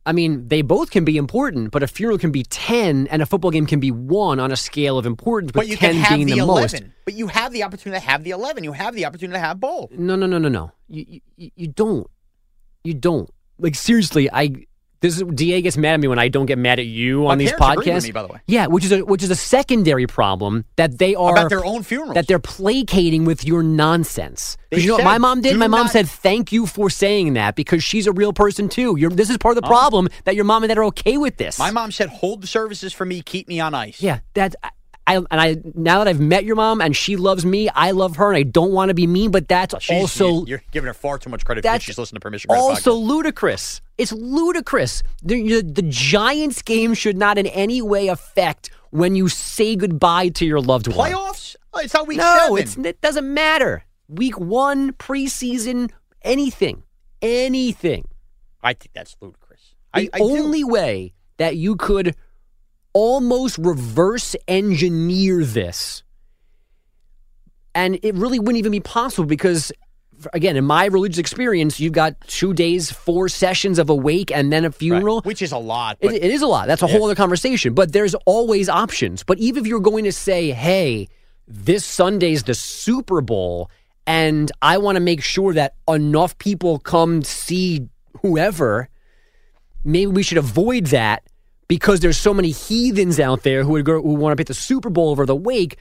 I 0.06 0.12
mean, 0.14 0.48
they 0.48 0.62
both 0.62 0.92
can 0.92 1.04
be 1.06 1.18
important, 1.18 1.72
but 1.72 1.84
a 1.84 1.88
funeral 1.88 2.18
can 2.18 2.32
be 2.32 2.44
10 2.44 3.08
and 3.08 3.22
a 3.22 3.26
football 3.26 3.52
game 3.52 3.66
can 3.66 3.80
be 3.80 3.92
1 3.92 4.40
on 4.40 4.52
a 4.52 4.56
scale 4.56 4.98
of 4.98 5.06
importance, 5.06 5.50
with 5.50 5.56
But 5.56 5.68
you 5.68 5.76
10 5.76 5.92
can 5.92 6.02
have 6.02 6.16
being 6.16 6.28
the, 6.28 6.34
the, 6.36 6.40
11. 6.40 6.84
most. 6.84 6.94
But 7.06 7.14
you 7.16 7.28
have 7.28 7.52
the 7.52 7.64
opportunity 7.64 8.00
to 8.02 8.08
have 8.10 8.24
the 8.24 8.32
11. 8.32 8.64
You 8.64 8.72
have 8.72 8.96
the 8.96 9.06
opportunity 9.06 9.36
to 9.36 9.40
have 9.46 9.60
both. 9.60 9.92
No, 9.92 10.16
no, 10.16 10.26
no, 10.26 10.38
no, 10.38 10.48
no. 10.50 10.72
You, 10.88 11.22
you, 11.36 11.52
you 11.56 11.68
don't. 11.68 12.08
You 12.84 12.94
don't. 12.94 13.30
Like, 13.60 13.76
seriously, 13.76 14.30
I. 14.32 14.66
This 15.02 15.16
is, 15.16 15.24
Da 15.34 15.62
gets 15.62 15.78
mad 15.78 15.94
at 15.94 16.02
me 16.02 16.10
when 16.10 16.20
I 16.20 16.28
don't 16.28 16.46
get 16.46 16.58
mad 16.58 16.78
at 16.78 16.86
you 16.86 17.24
My 17.24 17.32
on 17.32 17.38
these 17.38 17.54
agree 17.54 17.68
with 17.78 17.86
podcasts. 17.88 18.04
me, 18.04 18.12
by 18.12 18.22
the 18.22 18.28
way. 18.28 18.42
Yeah, 18.48 18.68
which 18.68 18.84
is 18.84 18.92
a 18.92 19.06
which 19.06 19.24
is 19.24 19.30
a 19.30 19.36
secondary 19.36 20.08
problem 20.08 20.66
that 20.76 20.98
they 20.98 21.16
are 21.16 21.32
About 21.32 21.48
their 21.50 21.64
own 21.64 21.84
funeral 21.84 22.12
that 22.16 22.28
they're 22.28 22.38
placating 22.38 23.24
with 23.24 23.46
your 23.46 23.64
nonsense. 23.64 24.58
Because 24.70 24.84
you 24.84 24.90
know 24.90 24.96
what 24.98 25.06
my 25.06 25.18
mom 25.18 25.40
did? 25.40 25.56
My 25.56 25.68
mom 25.68 25.84
not- 25.84 25.92
said, 25.92 26.10
"Thank 26.10 26.52
you 26.52 26.66
for 26.66 26.90
saying 26.90 27.36
that," 27.36 27.56
because 27.56 27.82
she's 27.82 28.08
a 28.08 28.12
real 28.12 28.34
person 28.34 28.68
too. 28.68 28.98
You're, 28.98 29.10
this 29.10 29.30
is 29.30 29.38
part 29.38 29.56
of 29.56 29.64
the 29.64 29.68
Oh. 29.70 29.72
problem 29.72 30.10
that 30.26 30.36
your 30.36 30.44
mom 30.44 30.64
and 30.64 30.70
dad 30.70 30.78
are 30.78 30.84
okay 30.86 31.16
with 31.16 31.38
this. 31.38 31.58
My 31.60 31.72
mom 31.72 31.92
said, 31.94 32.10
hold 32.10 32.42
the 32.42 32.48
services 32.48 32.92
for 32.92 33.06
me, 33.06 33.22
keep 33.22 33.48
me 33.48 33.62
on 33.62 33.74
ice. 33.74 34.02
Yeah, 34.02 34.20
that's 34.34 34.58
I, 35.10 35.16
and 35.18 35.28
I 35.32 35.58
now 35.76 36.00
that 36.00 36.08
I've 36.08 36.20
met 36.20 36.44
your 36.46 36.56
mom 36.56 36.82
and 36.82 36.96
she 36.96 37.16
loves 37.16 37.46
me, 37.46 37.68
I 37.70 37.92
love 37.92 38.16
her, 38.18 38.28
and 38.32 38.38
I 38.38 38.44
don't 38.44 38.72
want 38.72 38.90
to 38.90 38.94
be 38.94 39.08
mean, 39.08 39.32
but 39.32 39.48
that's 39.48 39.76
She's- 39.84 40.00
also 40.02 40.46
You're 40.46 40.62
giving 40.72 40.88
her 40.88 40.94
far 40.94 41.18
too 41.18 41.30
much 41.30 41.46
credit 41.46 41.62
That's 41.64 41.84
she's 41.84 41.98
listening 41.98 42.20
to 42.20 42.24
Permission 42.24 42.52
also 42.52 42.96
podcast. 42.96 43.08
ludicrous. 43.08 43.82
It's 43.98 44.12
ludicrous. 44.12 45.04
The, 45.24 45.62
the, 45.62 45.82
Giants 45.82 46.62
game 46.62 46.94
should 46.94 47.18
not 47.18 47.38
in 47.38 47.48
any 47.48 47.82
way 47.82 48.08
affect 48.08 48.70
when 48.92 49.16
you 49.16 49.28
say 49.28 49.76
goodbye 49.76 50.30
to 50.30 50.46
your 50.46 50.62
loved 50.62 50.88
one. 50.88 51.12
Playoffs? 51.12 51.56
Oh, 51.74 51.80
It's 51.80 51.94
not 51.94 52.08
week 52.08 52.18
no, 52.20 52.38
seven. 52.58 52.58
it's, 52.58 52.78
it 52.78 53.02
doesn't 53.02 53.34
matter. 53.34 53.84
Week 54.08 54.40
one, 54.40 54.94
preseason, 54.94 55.92
anything, 56.22 56.84
anything. 57.22 58.06
I 58.64 58.74
think 58.74 58.92
that's 58.94 59.16
ludicrous. 59.22 59.76
The 59.94 60.02
I, 60.02 60.10
I 60.14 60.18
do. 60.20 60.24
only 60.24 60.64
way 60.64 61.14
that 61.38 61.56
you 61.58 61.76
could 61.76 62.16
almost 63.00 63.58
reverse 63.58 64.36
engineer 64.46 65.46
this, 65.46 66.04
and 67.74 67.98
it 68.04 68.14
really 68.16 68.40
wouldn't 68.40 68.58
even 68.58 68.74
be 68.74 68.82
possible 68.82 69.26
because, 69.26 69.72
again, 70.34 70.58
in 70.58 70.66
my 70.66 70.84
religious 70.88 71.18
experience, 71.18 71.80
you've 71.80 71.94
got 71.94 72.20
two 72.28 72.54
days, 72.54 72.92
four 72.92 73.30
sessions 73.30 73.80
of 73.80 73.90
a 73.90 73.96
wake, 73.96 74.32
and 74.34 74.52
then 74.52 74.66
a 74.66 74.72
funeral. 74.74 75.22
Which 75.22 75.42
is 75.42 75.54
a 75.54 75.58
lot. 75.58 75.98
It, 76.02 76.12
it 76.12 76.30
is 76.30 76.42
a 76.42 76.48
lot. 76.48 76.68
That's 76.68 76.82
a 76.82 76.88
whole 76.88 77.06
other 77.06 77.16
conversation. 77.16 77.74
But 77.74 77.94
there's 77.94 78.16
always 78.26 78.68
options. 78.68 79.24
But 79.24 79.38
even 79.40 79.64
if 79.64 79.68
you're 79.68 79.80
going 79.80 80.04
to 80.04 80.12
say, 80.12 80.52
hey, 80.52 81.08
this 81.48 81.86
Sunday's 81.86 82.44
the 82.44 82.54
Super 82.54 83.22
Bowl, 83.22 83.72
and 84.06 84.52
I 84.62 84.78
want 84.78 84.98
to 84.98 85.00
make 85.00 85.24
sure 85.24 85.54
that 85.54 85.76
enough 85.88 86.38
people 86.38 86.80
come 86.80 87.24
see 87.24 87.88
whoever, 88.22 88.90
maybe 89.86 90.08
we 90.08 90.22
should 90.22 90.38
avoid 90.38 90.88
that 90.88 91.24
because 91.70 92.02
there's 92.02 92.18
so 92.18 92.34
many 92.34 92.52
heathens 92.52 93.18
out 93.22 93.44
there 93.44 93.64
who 93.64 93.72
would 93.72 93.86
go, 93.86 94.02
who 94.02 94.16
want 94.16 94.34
to 94.34 94.36
pick 94.36 94.48
the 94.48 94.54
Super 94.54 94.90
Bowl 94.90 95.10
over 95.12 95.26
the 95.26 95.36
wake. 95.36 95.78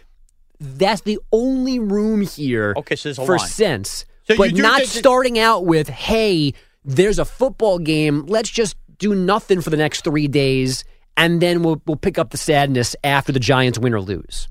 That's 0.60 1.00
the 1.00 1.18
only 1.32 1.80
room 1.80 2.20
here 2.20 2.74
Okay, 2.76 2.94
so 2.94 3.12
for 3.14 3.38
line. 3.38 3.48
sense. 3.48 4.04
So 4.28 4.36
but 4.36 4.54
not 4.54 4.82
starting 4.84 5.38
out 5.38 5.64
with, 5.64 5.88
hey, 5.88 6.52
there's 6.84 7.18
a 7.18 7.24
football 7.24 7.78
game. 7.78 8.26
Let's 8.26 8.50
just 8.50 8.76
do 8.98 9.14
nothing 9.14 9.60
for 9.60 9.70
the 9.70 9.76
next 9.76 10.02
three 10.04 10.28
days, 10.28 10.84
and 11.16 11.40
then 11.40 11.62
we'll 11.62 11.80
we'll 11.86 11.96
pick 11.96 12.18
up 12.18 12.30
the 12.30 12.36
sadness 12.36 12.94
after 13.02 13.32
the 13.32 13.40
Giants 13.40 13.78
win 13.78 13.94
or 13.94 14.00
lose. 14.00 14.48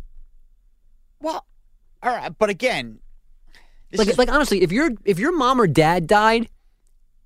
well, 1.22 1.46
all 2.02 2.16
right. 2.16 2.32
But 2.38 2.50
again, 2.50 3.00
Like 3.94 4.08
is- 4.08 4.18
like 4.18 4.32
honestly, 4.32 4.62
if 4.64 4.72
your 4.72 4.92
if 5.06 5.20
your 5.20 5.36
mom 5.38 5.60
or 5.62 5.68
dad 5.68 6.08
died, 6.08 6.48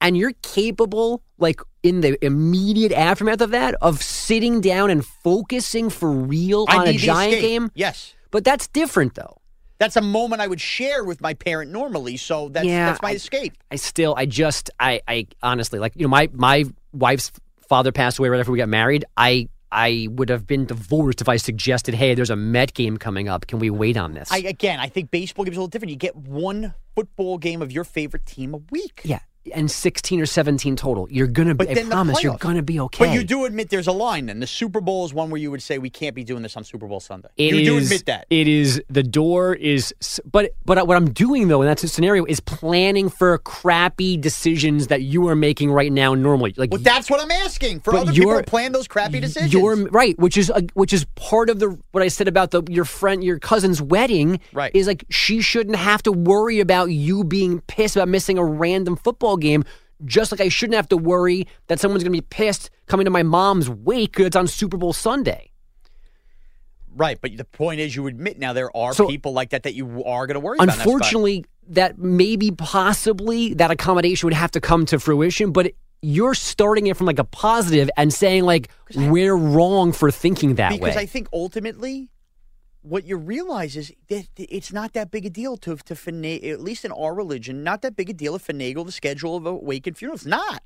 and 0.02 0.18
you're 0.18 0.34
capable, 0.42 1.22
like 1.42 1.60
in 1.84 2.02
the 2.02 2.24
immediate 2.24 2.92
aftermath 2.92 3.42
of 3.42 3.52
that, 3.52 3.76
of 3.82 4.02
sitting 4.02 4.62
down 4.62 4.90
and 4.90 5.06
focusing 5.06 5.90
for 5.90 6.10
real 6.12 6.66
I 6.70 6.78
on 6.78 6.88
a 6.88 6.94
Giant 6.94 7.34
escape. 7.34 7.50
game, 7.50 7.72
Yes. 7.76 8.14
but 8.30 8.44
that's 8.44 8.68
different 8.68 9.16
though. 9.16 9.38
That's 9.80 9.96
a 9.96 10.02
moment 10.02 10.42
I 10.44 10.48
would 10.48 10.62
share 10.62 11.04
with 11.04 11.22
my 11.22 11.34
parent 11.34 11.72
normally. 11.72 12.16
So 12.16 12.50
that's, 12.50 12.68
Yeah, 12.68 12.86
that's 12.86 13.02
my 13.02 13.10
I- 13.10 13.14
escape. 13.14 13.54
I 13.72 13.78
still, 13.78 14.14
I 14.16 14.28
just, 14.28 14.70
I, 14.80 15.02
I 15.08 15.26
honestly, 15.42 15.80
like, 15.80 15.94
you 15.96 16.04
know, 16.04 16.10
my 16.10 16.30
my 16.34 16.66
wife's 16.94 17.32
father 17.68 17.92
passed 17.92 18.20
away 18.20 18.30
right 18.30 18.40
after 18.40 18.52
we 18.52 18.60
got 18.60 18.70
married. 18.70 19.06
I, 19.18 19.50
I 19.72 20.08
would 20.12 20.30
have 20.30 20.46
been 20.46 20.66
divorced 20.66 21.22
if 21.22 21.30
I 21.30 21.38
suggested, 21.38 21.96
hey, 21.96 22.14
there's 22.14 22.30
a 22.30 22.36
Met 22.36 22.74
game 22.76 22.98
coming 22.98 23.28
up. 23.30 23.48
Can 23.48 23.58
we 23.58 23.70
wait 23.72 23.98
on 23.98 24.14
this? 24.14 24.32
I 24.32 24.40
again, 24.40 24.80
I 24.80 24.88
think 24.88 25.10
baseball 25.10 25.46
games 25.46 25.56
are 25.58 25.62
a 25.62 25.64
little 25.64 25.68
different. 25.70 25.90
You 25.92 25.96
get 25.98 26.16
one 26.16 26.74
football 26.94 27.38
game 27.40 27.62
of 27.64 27.72
your 27.72 27.84
favorite 27.86 28.26
team 28.28 28.54
a 28.54 28.58
week. 28.70 29.02
yeah, 29.04 29.20
and 29.54 29.70
16 29.70 30.22
or 30.22 30.26
17 30.26 30.76
total. 30.76 31.08
You're 31.10 31.28
going 31.28 31.48
to 31.48 31.56
be, 31.56 31.70
I 31.70 31.84
promise, 31.84 32.22
you're 32.22 32.38
going 32.38 32.58
to 32.58 32.62
be 32.62 32.80
okay. 32.80 33.06
But 33.06 33.14
you 33.14 33.24
do 33.24 33.46
admit 33.46 33.70
there's 33.70 33.88
a 33.88 33.92
line. 33.92 34.28
Then 34.28 34.40
the 34.40 34.48
Super 34.48 34.82
Bowl 34.82 35.06
is 35.06 35.14
one 35.14 35.30
where 35.30 35.42
you 35.42 35.50
would 35.50 35.62
say 35.62 35.80
we 35.80 35.90
can't 35.90 36.16
be 36.16 36.24
doing 36.24 36.44
this 36.44 36.56
on 36.56 36.64
Super 36.64 36.88
Bowl 36.88 37.00
Sunday. 37.00 37.30
It 37.38 37.56
you 37.56 37.66
do 37.66 37.78
admit 37.78 38.06
that. 38.06 38.28
It 38.30 38.48
is 38.48 38.82
the 38.90 39.04
door 39.04 39.56
is, 39.56 39.94
but 40.30 40.52
but 40.66 40.88
what 40.88 40.96
I'm 40.96 41.12
doing 41.12 41.48
though 41.48 41.62
in 41.62 41.68
that 41.68 41.80
scenario 41.80 42.26
is 42.26 42.40
planning 42.40 43.10
for 43.10 43.38
crappy 43.40 44.18
decisions 44.18 44.88
that 44.88 45.02
you 45.02 45.28
are 45.28 45.36
making 45.36 45.72
right 45.72 45.92
now 45.92 46.14
normally. 46.14 46.54
Like 46.56 46.72
Well, 46.72 46.82
that's 46.82 47.10
what 47.10 47.22
I'm 47.22 47.32
asking 47.32 47.80
for 47.80 47.96
other 47.96 48.12
people 48.12 48.38
to 48.38 48.44
plan 48.44 48.72
those 48.72 48.88
crappy 48.88 49.20
decisions. 49.20 49.54
You're 49.54 49.88
right, 49.90 50.18
which 50.20 50.38
is 50.38 50.50
a, 50.52 50.62
which 50.74 50.94
is 50.94 51.06
part 51.16 51.50
of 51.50 51.60
the 51.60 51.78
what 51.92 52.04
I 52.04 52.10
said 52.10 52.28
about 52.28 52.52
the 52.52 52.64
your 52.70 52.86
friend 52.86 53.24
your 53.24 53.40
cousin's 53.40 53.82
wedding. 53.82 54.40
Right. 54.54 54.72
is 54.76 54.88
like 54.88 55.06
she 55.10 55.42
shouldn't 55.42 55.78
have 55.78 56.04
to 56.04 56.12
worry 56.12 56.60
about 56.60 56.86
you 56.92 57.24
being 57.24 57.62
pissed 57.62 57.96
about 57.96 58.08
missing 58.08 58.38
a 58.38 58.46
random 58.46 58.96
football 58.96 59.31
game. 59.38 59.64
Just 60.04 60.32
like 60.32 60.42
I 60.42 60.50
shouldn't 60.50 60.76
have 60.76 60.90
to 60.90 60.98
worry 60.98 61.48
that 61.68 61.80
someone's 61.80 62.04
going 62.04 62.12
to 62.14 62.18
be 62.22 62.26
pissed 62.28 62.72
coming 62.88 63.06
to 63.06 63.12
my 63.12 63.22
mom's 63.24 63.70
wake 63.70 64.12
because 64.14 64.26
it's 64.26 64.36
on 64.36 64.48
Super 64.48 64.78
Bowl 64.78 64.94
Sunday. 64.94 65.52
right, 66.96 67.18
but 67.22 67.36
the 67.38 67.46
point 67.46 67.80
is, 67.80 67.96
you 67.96 68.08
admit 68.08 68.38
now 68.40 68.52
there 68.54 68.76
are 68.76 68.94
So- 68.94 69.08
people 69.08 69.32
like 69.34 69.52
that 69.52 69.64
that 69.64 69.76
you 69.76 70.04
are 70.04 70.28
going 70.28 70.36
to 70.36 70.40
worry 70.40 70.58
about. 70.58 70.64
and 70.64 70.70
that's 70.70 70.82
fine. 70.84 70.94
Unfortunately, 70.94 71.46
that 71.70 71.98
maybe 71.98 72.52
possibly 72.52 73.54
that 73.56 73.72
accommodation 73.72 74.28
would 74.28 74.34
have 74.34 74.52
to 74.52 74.60
come 74.62 74.86
to 74.88 75.00
fruition, 75.00 75.52
but 75.52 75.72
you're 76.02 76.34
starting 76.34 76.88
it 76.88 76.98
from 76.98 77.06
like 77.08 77.20
a 77.20 77.24
positive 77.24 77.90
and 77.96 78.12
saying 78.12 78.44
like 78.44 78.70
we're 78.96 79.36
wrong 79.36 79.92
for 79.94 80.10
thinking 80.12 80.56
that 80.56 80.72
because 80.72 80.96
way. 80.96 81.02
I 81.02 81.06
think 81.06 81.28
ultimately, 81.32 82.10
what 82.82 83.06
you 83.06 83.18
realize 83.18 83.76
is 83.76 83.92
that 84.10 84.28
it's 84.38 84.74
not 84.74 84.94
that 84.94 85.12
big 85.12 85.26
a 85.26 85.30
deal 85.30 85.58
to 85.58 85.76
to 85.76 85.94
finagle, 85.94 86.52
at 86.52 86.62
least 86.62 86.86
in 86.86 86.92
our 86.92 87.14
religion, 87.14 87.64
not 87.64 87.82
that 87.84 87.96
big 87.96 88.10
a 88.10 88.14
deal 88.14 88.38
to 88.38 88.54
finagle 88.54 88.86
the 88.86 88.92
schedule 88.92 89.36
of 89.36 89.46
a 89.46 89.54
wake 89.54 89.88
and 89.88 89.98
funeral. 89.98 90.16
It's 90.16 90.26
not. 90.26 90.64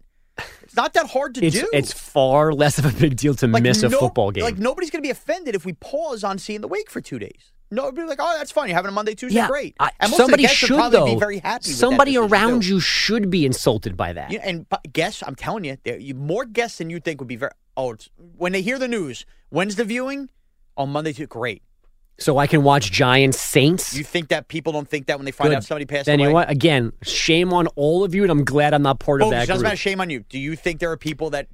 It's 0.64 0.76
not 0.76 0.94
that 0.96 1.08
hard 1.12 1.36
to 1.36 1.46
it's 1.46 1.58
do. 1.58 1.70
it's 1.72 1.94
far 1.94 2.52
less 2.54 2.78
of 2.78 2.86
a 2.86 2.92
big 2.92 3.16
deal 3.16 3.36
to 3.36 3.48
Like, 3.48 3.64
miss 3.64 3.84
a 3.84 3.90
football 3.90 4.32
game. 4.32 4.44
Like 4.44 4.58
nobody's 4.58 4.90
going 4.92 5.02
to 5.02 5.08
be 5.08 5.12
offended 5.12 5.56
if 5.56 5.66
we 5.66 5.74
pause 5.74 6.24
on 6.26 6.38
seeing 6.40 6.60
the 6.62 6.68
wake 6.68 6.90
for 6.90 7.00
two 7.00 7.20
days. 7.20 7.52
Nobody 7.72 8.06
like, 8.08 8.20
oh, 8.22 8.36
that's 8.38 8.52
fine. 8.52 8.68
You're 8.68 8.76
having 8.76 8.90
a 8.90 8.94
Monday, 8.94 9.16
Tuesday, 9.16 9.38
yeah, 9.40 9.48
great. 9.48 9.76
I- 9.80 9.92
And 10.00 10.12
most 10.12 10.18
somebody 10.18 10.44
of 10.44 10.50
the 10.50 10.54
guests 10.54 10.58
should 10.58 10.92
though. 10.92 11.06
be 11.06 11.16
very 11.16 11.40
happy. 11.40 11.62
with 11.64 11.66
that 11.68 11.74
somebody 11.78 12.18
around 12.18 12.62
too. 12.64 12.68
you 12.68 12.80
should 12.80 13.30
be 13.30 13.46
insulted 13.46 13.96
by 13.98 14.14
that. 14.14 14.30
Yeah, 14.32 14.42
and 14.44 14.66
guests, 14.92 15.24
I'm 15.26 15.36
telling 15.36 15.64
you, 15.64 15.78
there 15.84 15.98
you 15.98 16.14
more 16.16 16.46
guests 16.46 16.78
than 16.80 16.90
you 16.90 17.00
think 17.00 17.22
would 17.22 17.28
be 17.28 17.38
very. 17.38 17.52
Oh, 17.78 17.94
it's, 17.94 18.10
when 18.18 18.52
they 18.52 18.62
hear 18.62 18.78
the 18.78 18.88
news, 18.88 19.26
when's 19.50 19.76
the 19.78 19.84
viewing? 19.86 20.30
On 20.78 20.90
Monday, 20.90 21.14
too. 21.14 21.28
Great. 21.28 21.64
So 22.18 22.38
I 22.38 22.48
can 22.48 22.64
watch 22.64 22.92
Giants 22.92 23.40
Saints. 23.40 23.96
You 23.96 24.04
think 24.04 24.30
that 24.30 24.48
people 24.48 24.72
don't 24.72 24.88
think 24.88 25.08
that 25.08 25.18
when 25.18 25.26
they 25.26 25.32
find 25.32 25.50
Good. 25.50 25.58
out 25.58 25.64
somebody 25.66 25.86
passed 25.86 26.06
then 26.06 26.20
away? 26.20 26.24
you 26.24 26.30
know 26.30 26.34
what? 26.36 26.50
Again, 26.50 26.94
shame 27.04 27.52
on 27.52 27.68
all 27.76 28.04
of 28.06 28.16
you, 28.16 28.24
and 28.24 28.32
I'm 28.32 28.46
glad 28.46 28.74
I'm 28.74 28.84
not 28.84 29.00
part 29.00 29.22
of 29.22 29.32
that 29.32 29.44
it 29.44 29.48
doesn't 29.48 29.58
group. 29.64 29.64
matter. 29.72 29.76
Shame 29.76 30.00
on 30.00 30.10
you. 30.10 30.22
Do 30.30 30.40
you 30.40 30.56
think 30.56 30.80
there 30.80 30.92
are 30.92 30.98
people 30.98 31.32
that 31.32 31.48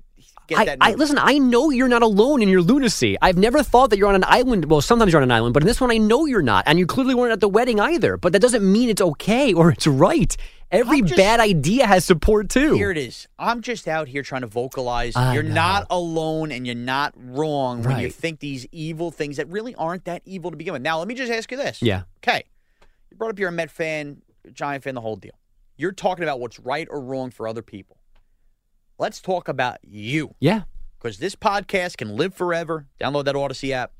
get 0.52 0.60
I, 0.60 0.66
that? 0.66 0.78
I 0.82 0.93
listen. 0.93 1.18
I 1.20 1.38
know 1.38 1.70
you're 1.70 1.88
not 1.88 2.04
alone 2.04 2.41
in 2.41 2.49
your 2.49 2.62
lunacy. 2.62 3.18
I've 3.22 3.38
never 3.38 3.64
thought 3.64 3.89
that 3.89 3.97
you're 3.97 4.10
on 4.10 4.16
an 4.16 4.24
island. 4.26 4.70
Well, 4.70 4.82
sometimes 4.82 5.12
you're 5.12 5.22
on 5.22 5.30
an 5.30 5.32
island, 5.32 5.54
but 5.54 5.64
in 5.64 5.68
this 5.68 5.82
one, 5.82 5.91
I 5.91 5.97
know 5.97 6.26
you're 6.26 6.41
not, 6.41 6.64
and 6.68 6.78
you 6.78 6.86
clearly 6.86 7.16
weren't 7.16 7.34
at 7.34 7.39
the 7.39 7.49
wedding 7.49 7.80
either. 7.80 8.18
But 8.18 8.34
that 8.34 8.41
doesn't 8.41 8.64
mean 8.70 8.89
it's 8.89 9.02
okay 9.02 9.54
or 9.54 9.72
it's 9.72 9.88
right. 9.88 10.36
Every 10.72 11.02
just- 11.02 11.18
bad 11.18 11.39
idea 11.41 11.86
has 11.86 12.06
support 12.06 12.49
too. 12.49 12.76
Here 12.76 12.91
it 12.91 12.97
is. 12.97 13.28
I'm 13.38 13.62
just 13.62 13.88
out 13.89 14.08
here 14.08 14.24
trying 14.24 14.41
to 14.41 14.47
vocalize. 14.47 15.16
I 15.18 15.34
you're 15.34 15.43
know. 15.43 15.54
not 15.54 15.88
alone 15.89 16.52
and 16.52 16.66
you're 16.66 16.76
not 16.76 17.14
wrong 17.18 17.84
when 17.84 17.99
you 17.99 18.10
think 18.10 18.39
these 18.39 18.66
evil 18.72 19.12
things 19.12 19.38
that 19.38 19.49
really 19.49 19.76
aren't 19.76 20.06
that 20.06 20.22
evil 20.26 20.49
to 20.52 20.56
begin 20.56 20.72
with. 20.74 20.82
Now, 20.82 20.99
let 20.99 21.10
me 21.10 21.14
just 21.16 21.32
ask 21.32 21.52
you 21.52 21.58
this. 21.58 21.82
Yeah. 21.82 22.04
Okay. 22.24 22.43
You 23.10 23.18
brought 23.18 23.32
up 23.32 23.39
you're 23.39 23.49
a 23.49 23.52
Met 23.52 23.70
fan, 23.70 24.22
Giant 24.54 24.84
fan, 24.86 24.95
the 24.95 25.02
whole 25.02 25.18
deal. 25.18 25.34
You're 25.76 25.91
talking 25.91 26.24
about 26.24 26.39
what's 26.39 26.60
right 26.60 26.88
or 26.89 27.02
wrong 27.02 27.32
for 27.32 27.47
other 27.47 27.62
people. 27.62 27.97
Let's 29.02 29.20
talk 29.20 29.47
about 29.47 29.80
you. 29.82 30.36
Yeah. 30.39 30.62
Because 30.99 31.18
this 31.18 31.36
podcast 31.36 31.97
can 31.97 32.16
live 32.16 32.36
forever. 32.36 32.86
Download 33.02 33.26
that 33.26 33.36
Odyssey 33.36 33.74
app, 33.74 33.93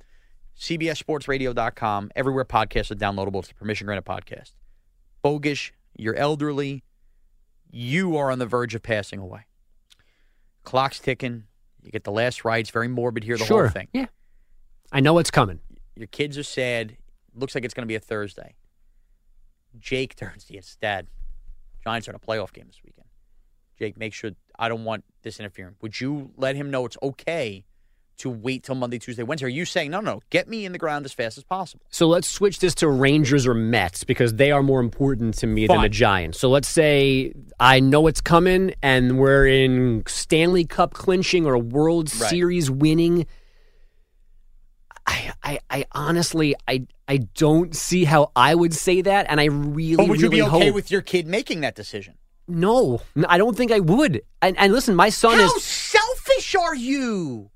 CBSSportsRadio.com. 0.60 2.12
Everywhere 2.16 2.45
podcasts 2.45 2.91
are 2.91 2.95
downloadable. 2.95 3.39
It's 3.39 3.47
the 3.47 3.56
permission 3.56 3.88
granted 3.88 4.06
podcast. 4.06 4.52
Bogish, 5.26 5.72
you're 5.97 6.14
elderly. 6.14 6.84
You 7.72 8.16
are 8.16 8.30
on 8.30 8.38
the 8.38 8.45
verge 8.45 8.76
of 8.76 8.84
passing 8.84 9.18
away. 9.18 9.47
Clock's 10.66 10.99
ticking. 10.99 11.45
You 11.82 11.89
get 11.89 12.04
the 12.04 12.12
last 12.12 12.45
rites. 12.45 12.70
Very 12.70 12.88
morbid 12.88 13.24
here, 13.24 13.39
the 13.39 13.45
sure. 13.45 13.64
whole 13.64 13.72
thing. 13.72 13.88
Yeah. 13.93 14.06
I 14.91 14.99
know 14.99 15.18
it's 15.18 15.32
coming. 15.32 15.62
Your 15.95 16.06
kids 16.06 16.38
are 16.38 16.43
sad. 16.43 16.95
Looks 17.34 17.56
like 17.56 17.66
it's 17.66 17.74
going 17.74 17.88
to 17.88 17.91
be 17.91 17.95
a 17.95 17.99
Thursday. 17.99 18.54
Jake 19.80 20.16
turns 20.16 20.43
to 20.43 20.54
it's 20.56 20.76
Dad. 20.76 21.08
Giants 21.84 22.08
are 22.08 22.12
in 22.12 22.16
a 22.18 22.20
playoff 22.20 22.54
game 22.54 22.66
this 22.68 22.82
weekend. 22.86 23.08
Jake, 23.80 23.97
make 23.97 24.14
sure 24.14 24.30
I 24.58 24.70
don't 24.70 24.84
want 24.84 25.04
this 25.24 25.39
interfering. 25.39 25.76
Would 25.82 25.99
you 25.99 26.32
let 26.38 26.56
him 26.56 26.72
know 26.72 26.86
it's 26.86 26.97
okay 27.02 27.66
to 28.18 28.30
wait 28.30 28.64
till 28.64 28.76
Monday, 28.76 28.99
Tuesday, 28.99 29.24
Wednesday? 29.24 29.47
Are 29.47 29.49
you 29.49 29.66
saying 29.66 29.89
no, 29.89 29.99
no, 29.99 30.22
get 30.30 30.47
me 30.47 30.64
in 30.66 30.72
the 30.74 30.78
ground 30.78 31.06
as 31.06 31.14
fast 31.14 31.38
as 31.38 31.43
possible? 31.43 31.86
So 31.89 32.08
let's 32.08 32.28
switch 32.28 32.60
this 32.60 32.76
to 32.76 32.88
Rangers 32.88 33.47
or 33.47 33.54
Mets 33.56 34.04
because 34.04 34.36
they 34.36 34.52
are 34.52 34.62
more 34.62 34.80
important 34.80 35.36
to 35.39 35.47
me 35.47 35.66
than 35.66 35.82
the 35.82 35.89
Giants. 35.89 36.39
So 36.39 36.49
let's 36.49 36.68
say 36.68 37.34
I 37.60 37.80
know 37.80 38.06
it's 38.08 38.22
coming 38.22 38.76
and 38.84 39.18
we're 39.18 39.47
in 39.47 40.04
Stanley 40.06 40.66
Cup 40.66 40.93
clinching 40.93 41.45
or 41.47 41.54
a 41.56 41.60
World 41.60 42.14
Right. 42.20 42.30
Series 42.30 42.70
winning. 42.70 43.26
I, 45.08 45.34
I, 45.43 45.60
I 45.70 45.86
honestly, 45.93 46.56
I, 46.68 46.86
I 47.08 47.18
don't 47.18 47.76
see 47.76 48.04
how 48.06 48.32
I 48.36 48.54
would 48.54 48.74
say 48.74 49.02
that, 49.02 49.26
and 49.30 49.41
I 49.41 49.45
really, 49.45 49.95
But 49.95 50.10
would 50.10 50.22
you 50.22 50.30
really 50.30 50.38
be 50.38 50.47
okay 50.47 50.66
hope. 50.68 50.76
with 50.76 50.91
your 50.91 51.02
kid 51.02 51.26
making 51.28 51.62
that 51.62 51.74
decision? 51.76 52.16
No, 52.48 53.02
I 53.28 53.38
don't 53.38 53.56
think 53.56 53.72
I 53.72 53.80
would. 53.80 54.22
And, 54.42 54.58
and 54.58 54.74
listen, 54.74 54.96
my 54.96 55.10
son 55.10 55.38
How 55.38 55.56
is. 55.56 55.64
selfish 55.64 56.56
are 56.56 56.76
you? 56.76 57.52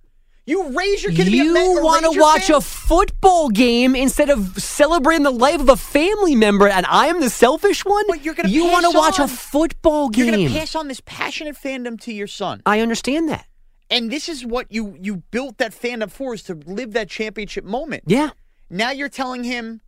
You 0.48 0.78
raise 0.78 1.04
your 1.04 1.12
kid 1.12 1.26
to 1.26 1.32
be 1.32 1.40
a 1.40 1.44
You 1.44 1.84
want 1.84 2.06
to 2.06 2.20
watch 2.20 2.52
a 2.52 2.62
football 2.62 3.50
game 3.50 3.96
instead 3.96 4.30
of 4.30 4.62
celebrating 4.62 5.24
the 5.24 5.32
life 5.32 5.60
of 5.60 5.70
a 5.70 5.76
family 5.76 6.36
member, 6.36 6.68
and 6.68 6.86
I'm 6.88 7.20
the 7.20 7.32
selfish 7.32 7.84
one. 7.84 8.06
But 8.08 8.24
you're 8.24 8.36
gonna 8.36 8.50
you 8.50 8.70
pass 8.70 8.84
to 8.84 8.92
watch 8.96 9.20
on- 9.20 9.26
a 9.26 9.28
football 9.28 10.10
game. 10.10 10.26
You're 10.26 10.36
going 10.36 10.48
to 10.50 10.60
pass 10.60 10.76
on 10.76 10.88
this 10.88 11.02
passionate 11.04 11.56
fandom 11.56 12.00
to 12.02 12.14
your 12.14 12.28
son. 12.28 12.62
I 12.66 12.80
understand 12.82 13.28
that. 13.30 13.48
And 13.90 14.12
this 14.12 14.30
is 14.30 14.46
what 14.46 14.72
you 14.72 14.96
you 15.02 15.18
built 15.32 15.58
that 15.58 15.72
fandom 15.74 16.12
for 16.12 16.36
is 16.36 16.44
to 16.44 16.54
live 16.54 16.94
that 16.94 17.10
championship 17.10 17.64
moment. 17.64 18.04
Yeah. 18.06 18.30
Now 18.70 18.92
you're 18.92 19.10
telling 19.10 19.44
him, 19.44 19.82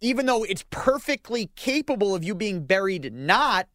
even 0.00 0.26
though 0.26 0.44
it's 0.44 0.64
perfectly 0.70 1.50
capable 1.56 2.14
of 2.14 2.22
you 2.22 2.34
being 2.36 2.64
buried 2.64 3.12
not 3.12 3.68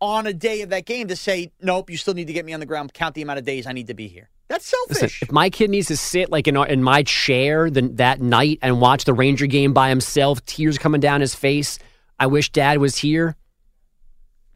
on 0.00 0.26
a 0.26 0.32
day 0.32 0.62
of 0.62 0.70
that 0.70 0.86
game, 0.86 1.08
to 1.08 1.16
say, 1.16 1.52
nope, 1.60 1.90
you 1.90 1.96
still 1.96 2.14
need 2.14 2.26
to 2.26 2.32
get 2.32 2.44
me 2.44 2.52
on 2.52 2.60
the 2.60 2.66
ground, 2.66 2.92
count 2.94 3.14
the 3.14 3.22
amount 3.22 3.38
of 3.38 3.44
days 3.44 3.66
I 3.66 3.72
need 3.72 3.88
to 3.88 3.94
be 3.94 4.08
here. 4.08 4.30
That's 4.48 4.72
Listen, 4.88 5.08
selfish. 5.08 5.22
if 5.22 5.30
my 5.30 5.48
kid 5.50 5.70
needs 5.70 5.86
to 5.88 5.96
sit 5.96 6.30
like 6.30 6.48
in 6.48 6.56
our, 6.56 6.66
in 6.66 6.82
my 6.82 7.02
chair 7.04 7.70
the, 7.70 7.82
that 7.94 8.20
night 8.20 8.58
and 8.62 8.80
watch 8.80 9.04
the 9.04 9.14
Ranger 9.14 9.46
game 9.46 9.72
by 9.72 9.88
himself, 9.90 10.44
tears 10.44 10.76
coming 10.78 11.00
down 11.00 11.20
his 11.20 11.34
face, 11.34 11.78
I 12.18 12.26
wish 12.26 12.50
Dad 12.50 12.78
was 12.78 12.96
here. 12.96 13.36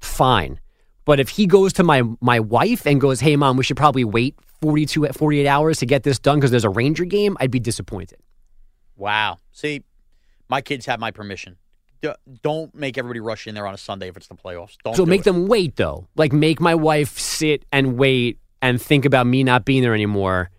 Fine, 0.00 0.60
but 1.04 1.20
if 1.20 1.28
he 1.30 1.46
goes 1.46 1.72
to 1.74 1.82
my 1.84 2.02
my 2.20 2.40
wife 2.40 2.86
and 2.86 3.00
goes, 3.00 3.20
"Hey, 3.20 3.36
mom, 3.36 3.56
we 3.56 3.64
should 3.64 3.76
probably 3.76 4.04
wait 4.04 4.34
42, 4.60 5.06
48 5.08 5.46
hours 5.46 5.78
to 5.78 5.86
get 5.86 6.02
this 6.02 6.18
done 6.18 6.38
because 6.38 6.50
there's 6.50 6.64
a 6.64 6.68
Ranger 6.70 7.04
game," 7.06 7.36
I'd 7.40 7.50
be 7.50 7.60
disappointed. 7.60 8.18
wow. 8.96 9.38
See, 9.52 9.82
my 10.48 10.60
kids 10.60 10.84
have 10.86 11.00
my 11.00 11.10
permission. 11.10 11.56
Don't 12.42 12.74
make 12.74 12.98
everybody 12.98 13.20
rush 13.20 13.46
in 13.46 13.54
there 13.54 13.66
on 13.66 13.74
a 13.74 13.78
Sunday 13.78 14.08
if 14.08 14.16
it's 14.16 14.28
the 14.28 14.34
playoffs. 14.34 14.76
Don't 14.84 14.96
so 14.96 15.04
do 15.04 15.10
make 15.10 15.20
it. 15.20 15.24
them 15.24 15.46
wait 15.46 15.76
though. 15.76 16.08
Like 16.16 16.32
make 16.32 16.60
my 16.60 16.74
wife 16.74 17.18
sit 17.18 17.64
and 17.72 17.96
wait 17.96 18.38
and 18.62 18.80
think 18.80 19.04
about 19.04 19.26
me 19.26 19.44
not 19.44 19.64
being 19.64 19.82
there 19.82 19.94
anymore 19.94 20.50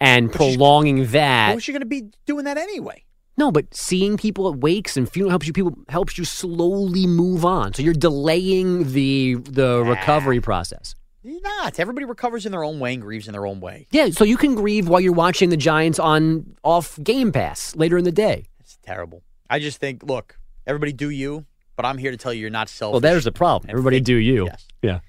and 0.00 0.32
prolonging 0.32 1.06
that. 1.08 1.48
What 1.48 1.56
was 1.56 1.64
she 1.64 1.72
going 1.72 1.80
to 1.80 1.86
be 1.86 2.10
doing 2.26 2.44
that 2.44 2.58
anyway? 2.58 3.04
No, 3.38 3.52
but 3.52 3.74
seeing 3.74 4.16
people 4.16 4.48
at 4.48 4.58
wakes 4.58 4.96
and 4.96 5.10
funeral 5.10 5.30
helps 5.30 5.46
you 5.46 5.52
people 5.52 5.76
helps 5.88 6.16
you 6.16 6.24
slowly 6.24 7.06
move 7.06 7.44
on. 7.44 7.74
So 7.74 7.82
you're 7.82 7.94
delaying 7.94 8.92
the 8.92 9.34
the 9.34 9.82
recovery 9.84 10.40
process. 10.40 10.94
You're 11.22 11.40
not. 11.40 11.78
Everybody 11.80 12.06
recovers 12.06 12.46
in 12.46 12.52
their 12.52 12.62
own 12.62 12.78
way 12.78 12.94
and 12.94 13.02
grieves 13.02 13.26
in 13.26 13.32
their 13.32 13.46
own 13.46 13.60
way. 13.60 13.88
Yeah, 13.90 14.10
so 14.10 14.22
you 14.22 14.36
can 14.36 14.54
grieve 14.54 14.88
while 14.88 15.00
you're 15.00 15.12
watching 15.12 15.50
the 15.50 15.56
Giants 15.56 15.98
on 15.98 16.56
off 16.62 16.98
Game 17.02 17.32
Pass 17.32 17.74
later 17.74 17.98
in 17.98 18.04
the 18.04 18.12
day. 18.12 18.46
It's 18.60 18.78
terrible. 18.82 19.22
I 19.50 19.58
just 19.58 19.78
think, 19.78 20.04
look, 20.04 20.38
everybody 20.66 20.92
do 20.92 21.10
you, 21.10 21.46
but 21.76 21.84
I'm 21.84 21.98
here 21.98 22.10
to 22.10 22.16
tell 22.16 22.32
you 22.32 22.40
you're 22.42 22.50
not 22.50 22.68
selfish. 22.68 22.92
Well, 22.94 23.00
there's 23.00 23.24
the 23.24 23.32
problem. 23.32 23.70
Everybody 23.70 23.96
think- 23.98 24.06
do 24.06 24.16
you. 24.16 24.46
Yes. 24.46 24.66
Yeah. 24.82 25.00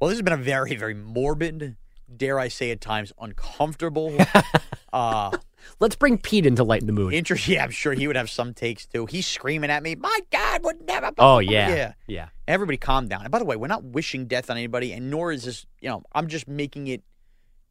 Well, 0.00 0.08
this 0.10 0.18
has 0.18 0.22
been 0.22 0.32
a 0.34 0.36
very, 0.42 0.74
very 0.76 0.94
morbid, 0.94 1.76
dare 2.14 2.38
I 2.38 2.48
say 2.48 2.70
at 2.70 2.80
times, 2.80 3.12
uncomfortable. 3.18 4.16
uh, 4.92 5.36
Let's 5.80 5.96
bring 5.96 6.18
Pete 6.18 6.46
into 6.46 6.62
lighten 6.62 6.86
the 6.86 6.92
mood. 6.92 7.12
interest. 7.12 7.48
Yeah, 7.48 7.64
I'm 7.64 7.70
sure 7.72 7.92
he 7.92 8.06
would 8.06 8.14
have 8.14 8.30
some 8.30 8.54
takes 8.54 8.86
too. 8.86 9.06
He's 9.06 9.26
screaming 9.26 9.68
at 9.70 9.82
me, 9.82 9.96
"My 9.96 10.20
God, 10.30 10.62
would 10.64 10.86
never." 10.86 11.10
Oh 11.18 11.40
yeah. 11.40 11.68
yeah. 11.68 11.92
Yeah. 12.06 12.28
Everybody, 12.46 12.76
calm 12.76 13.08
down. 13.08 13.22
And 13.22 13.32
by 13.32 13.40
the 13.40 13.44
way, 13.44 13.56
we're 13.56 13.66
not 13.66 13.82
wishing 13.82 14.26
death 14.26 14.48
on 14.48 14.56
anybody, 14.56 14.92
and 14.92 15.10
nor 15.10 15.32
is 15.32 15.42
this. 15.44 15.66
You 15.80 15.88
know, 15.88 16.02
I'm 16.12 16.28
just 16.28 16.46
making 16.46 16.86
it 16.86 17.02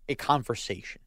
a 0.09 0.15
conversation. 0.15 1.01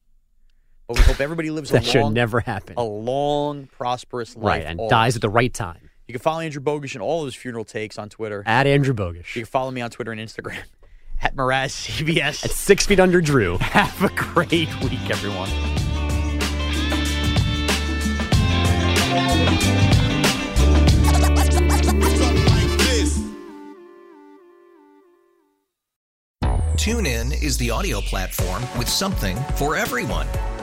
But 0.87 0.97
we 0.97 1.03
hope 1.03 1.21
everybody 1.21 1.51
lives 1.51 1.69
That 1.71 1.83
a 1.83 1.85
should 1.85 2.01
long, 2.01 2.15
never 2.15 2.41
happen. 2.41 2.75
a 2.79 2.83
long, 2.85 3.67
prosperous 3.67 4.35
life. 4.35 4.45
Right, 4.45 4.65
and 4.65 4.81
dies 4.89 5.15
at 5.15 5.21
the 5.21 5.29
right 5.29 5.53
time. 5.53 5.88
You 6.09 6.15
can 6.15 6.23
follow 6.23 6.41
Andrew 6.41 6.63
Bogish 6.63 6.95
and 6.95 7.03
all 7.03 7.21
of 7.21 7.27
his 7.27 7.35
funeral 7.35 7.67
takes 7.67 7.99
on 7.99 8.09
Twitter. 8.09 8.43
At 8.47 8.67
Andrew 8.67 8.95
Bogish. 8.95 9.37
You 9.37 9.43
can 9.43 9.51
follow 9.51 9.71
me 9.71 9.83
on 9.83 9.91
Twitter 9.91 10.11
and 10.11 10.19
Instagram 10.19 10.57
at 11.23 11.37
Mraz 11.37 11.69
CBS. 11.87 12.47
At 12.47 12.51
six 12.51 12.87
feet 12.87 12.99
under 12.99 13.21
Drew. 13.21 13.59
Have 13.61 14.03
a 14.03 14.09
great 14.17 14.75
week, 14.83 15.11
everyone. 15.11 15.51
TuneIn 26.79 27.43
is 27.43 27.59
the 27.59 27.71
audio 27.71 28.01
platform 28.01 28.63
with 28.79 28.89
something 28.89 29.37
for 29.57 29.77
everyone. 29.77 30.27